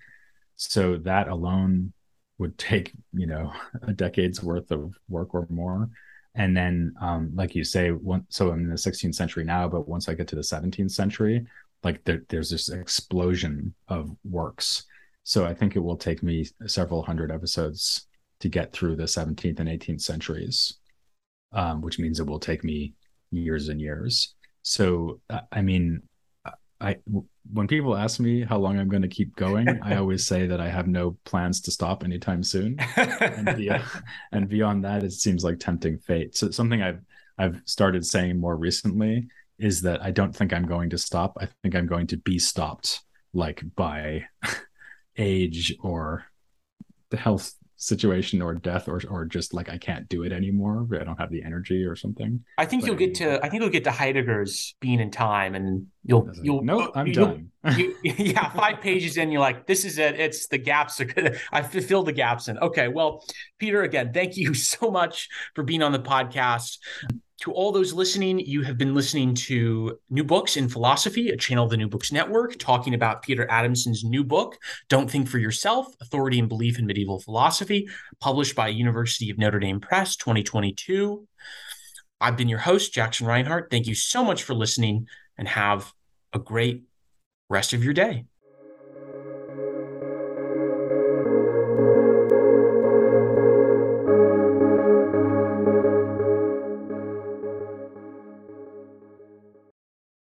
So 0.55 0.97
that 0.99 1.27
alone 1.27 1.91
would 2.37 2.57
take 2.57 2.93
you 3.11 3.27
know 3.27 3.51
a 3.83 3.91
decade's 3.93 4.41
worth 4.41 4.71
of 4.71 4.93
work 5.09 5.33
or 5.33 5.45
more. 5.49 5.89
And 6.35 6.55
then 6.55 6.93
um, 7.01 7.31
like 7.35 7.55
you 7.55 7.63
say 7.63 7.91
one, 7.91 8.25
so 8.29 8.51
i'm 8.51 8.61
in 8.61 8.69
the 8.69 8.75
16th 8.75 9.13
century 9.13 9.43
now 9.43 9.67
but 9.67 9.87
once 9.87 10.09
i 10.09 10.15
get 10.15 10.27
to 10.29 10.35
the 10.35 10.41
17th 10.41 10.89
century 10.89 11.45
like 11.83 12.03
there, 12.05 12.23
there's 12.29 12.49
this 12.49 12.69
explosion 12.69 13.73
of 13.89 14.15
works. 14.23 14.85
So 15.23 15.45
i 15.45 15.53
think 15.53 15.75
it 15.75 15.79
will 15.79 15.97
take 15.97 16.23
me 16.23 16.47
several 16.65 17.03
hundred 17.03 17.31
episodes 17.31 18.07
to 18.39 18.49
get 18.49 18.71
through 18.71 18.95
the 18.95 19.03
17th 19.03 19.59
and 19.59 19.69
18th 19.69 20.01
centuries 20.01 20.79
um, 21.51 21.81
which 21.81 21.99
means 21.99 22.19
it 22.19 22.25
will 22.25 22.39
take 22.39 22.63
me 22.63 22.93
years 23.31 23.69
and 23.69 23.81
years. 23.81 24.35
So 24.63 25.19
i 25.51 25.61
mean 25.61 26.01
i 26.79 26.97
when 27.51 27.67
people 27.67 27.95
ask 27.95 28.19
me 28.19 28.41
how 28.41 28.57
long 28.57 28.79
i'm 28.79 28.87
going 28.87 29.01
to 29.01 29.07
keep 29.07 29.35
going 29.35 29.67
i 29.83 29.95
always 29.97 30.25
say 30.25 30.45
that 30.47 30.61
i 30.61 30.69
have 30.69 30.87
no 30.87 31.17
plans 31.25 31.59
to 31.59 31.71
stop 31.71 32.03
anytime 32.03 32.41
soon 32.43 32.77
and, 32.95 33.57
beyond, 33.57 33.83
and 34.31 34.47
beyond 34.47 34.83
that 34.83 35.03
it 35.03 35.11
seems 35.11 35.43
like 35.43 35.59
tempting 35.59 35.97
fate 35.97 36.35
so 36.35 36.49
something 36.51 36.81
i've 36.81 37.01
i've 37.37 37.61
started 37.65 38.05
saying 38.05 38.39
more 38.39 38.55
recently 38.55 39.27
is 39.59 39.81
that 39.81 40.03
I 40.03 40.11
don't 40.11 40.35
think 40.35 40.53
I'm 40.53 40.65
going 40.65 40.89
to 40.91 40.97
stop. 40.97 41.37
I 41.39 41.47
think 41.61 41.75
I'm 41.75 41.87
going 41.87 42.07
to 42.07 42.17
be 42.17 42.39
stopped, 42.39 43.01
like 43.33 43.63
by 43.75 44.25
age 45.17 45.75
or 45.81 46.25
the 47.09 47.17
health 47.17 47.53
situation 47.83 48.41
or 48.41 48.53
death 48.53 48.87
or 48.87 49.01
or 49.09 49.25
just 49.25 49.53
like 49.53 49.69
I 49.69 49.77
can't 49.77 50.07
do 50.09 50.23
it 50.23 50.31
anymore. 50.31 50.87
I 50.99 51.03
don't 51.03 51.19
have 51.19 51.31
the 51.31 51.43
energy 51.43 51.83
or 51.83 51.95
something. 51.95 52.43
I 52.57 52.65
think 52.65 52.83
but 52.83 52.87
you'll 52.87 52.97
get 52.97 53.15
to 53.15 53.43
I 53.43 53.49
think 53.49 53.61
you'll 53.61 53.71
get 53.71 53.83
to 53.85 53.91
Heidegger's 53.91 54.75
being 54.79 54.99
in 54.99 55.11
time 55.11 55.55
and 55.55 55.87
you'll 56.03 56.29
you'll 56.41 56.63
nope, 56.63 56.91
I'm 56.95 57.07
you'll, 57.07 57.25
done. 57.25 57.51
you, 57.77 57.95
yeah, 58.03 58.49
five 58.49 58.81
pages 58.81 59.17
in, 59.17 59.31
you're 59.31 59.41
like, 59.41 59.65
this 59.65 59.85
is 59.85 59.97
it. 59.97 60.19
It's 60.19 60.47
the 60.47 60.57
gaps 60.57 60.99
are 60.99 61.05
good. 61.05 61.39
I 61.51 61.61
filled 61.61 62.07
the 62.07 62.13
gaps 62.13 62.47
in. 62.47 62.57
Okay. 62.57 62.87
Well, 62.89 63.25
Peter, 63.57 63.83
again, 63.83 64.11
thank 64.13 64.35
you 64.37 64.53
so 64.53 64.91
much 64.91 65.29
for 65.55 65.63
being 65.63 65.81
on 65.81 65.91
the 65.91 65.99
podcast. 65.99 66.77
To 67.43 67.51
all 67.51 67.73
those 67.73 67.91
listening, 67.91 68.39
you 68.39 68.61
have 68.61 68.77
been 68.77 68.95
listening 68.95 69.35
to 69.35 69.99
New 70.09 70.23
Books 70.23 70.55
in 70.55 70.69
Philosophy, 70.69 71.27
a 71.27 71.35
channel 71.35 71.65
of 71.65 71.71
the 71.71 71.75
New 71.75 71.89
Books 71.89 72.09
Network, 72.09 72.57
talking 72.57 72.93
about 72.93 73.21
Peter 73.21 73.45
Adamson's 73.51 74.05
new 74.05 74.23
book, 74.23 74.57
Don't 74.87 75.11
Think 75.11 75.27
for 75.27 75.39
Yourself 75.39 75.93
Authority 75.99 76.39
and 76.39 76.47
Belief 76.47 76.79
in 76.79 76.85
Medieval 76.85 77.19
Philosophy, 77.19 77.89
published 78.21 78.55
by 78.55 78.69
University 78.69 79.29
of 79.29 79.37
Notre 79.37 79.59
Dame 79.59 79.81
Press 79.81 80.15
2022. 80.15 81.27
I've 82.21 82.37
been 82.37 82.47
your 82.47 82.59
host, 82.59 82.93
Jackson 82.93 83.27
Reinhart. 83.27 83.67
Thank 83.69 83.87
you 83.87 83.95
so 83.95 84.23
much 84.23 84.43
for 84.43 84.53
listening 84.53 85.09
and 85.37 85.45
have 85.45 85.91
a 86.31 86.39
great 86.39 86.83
rest 87.49 87.73
of 87.73 87.83
your 87.83 87.93
day. 87.93 88.23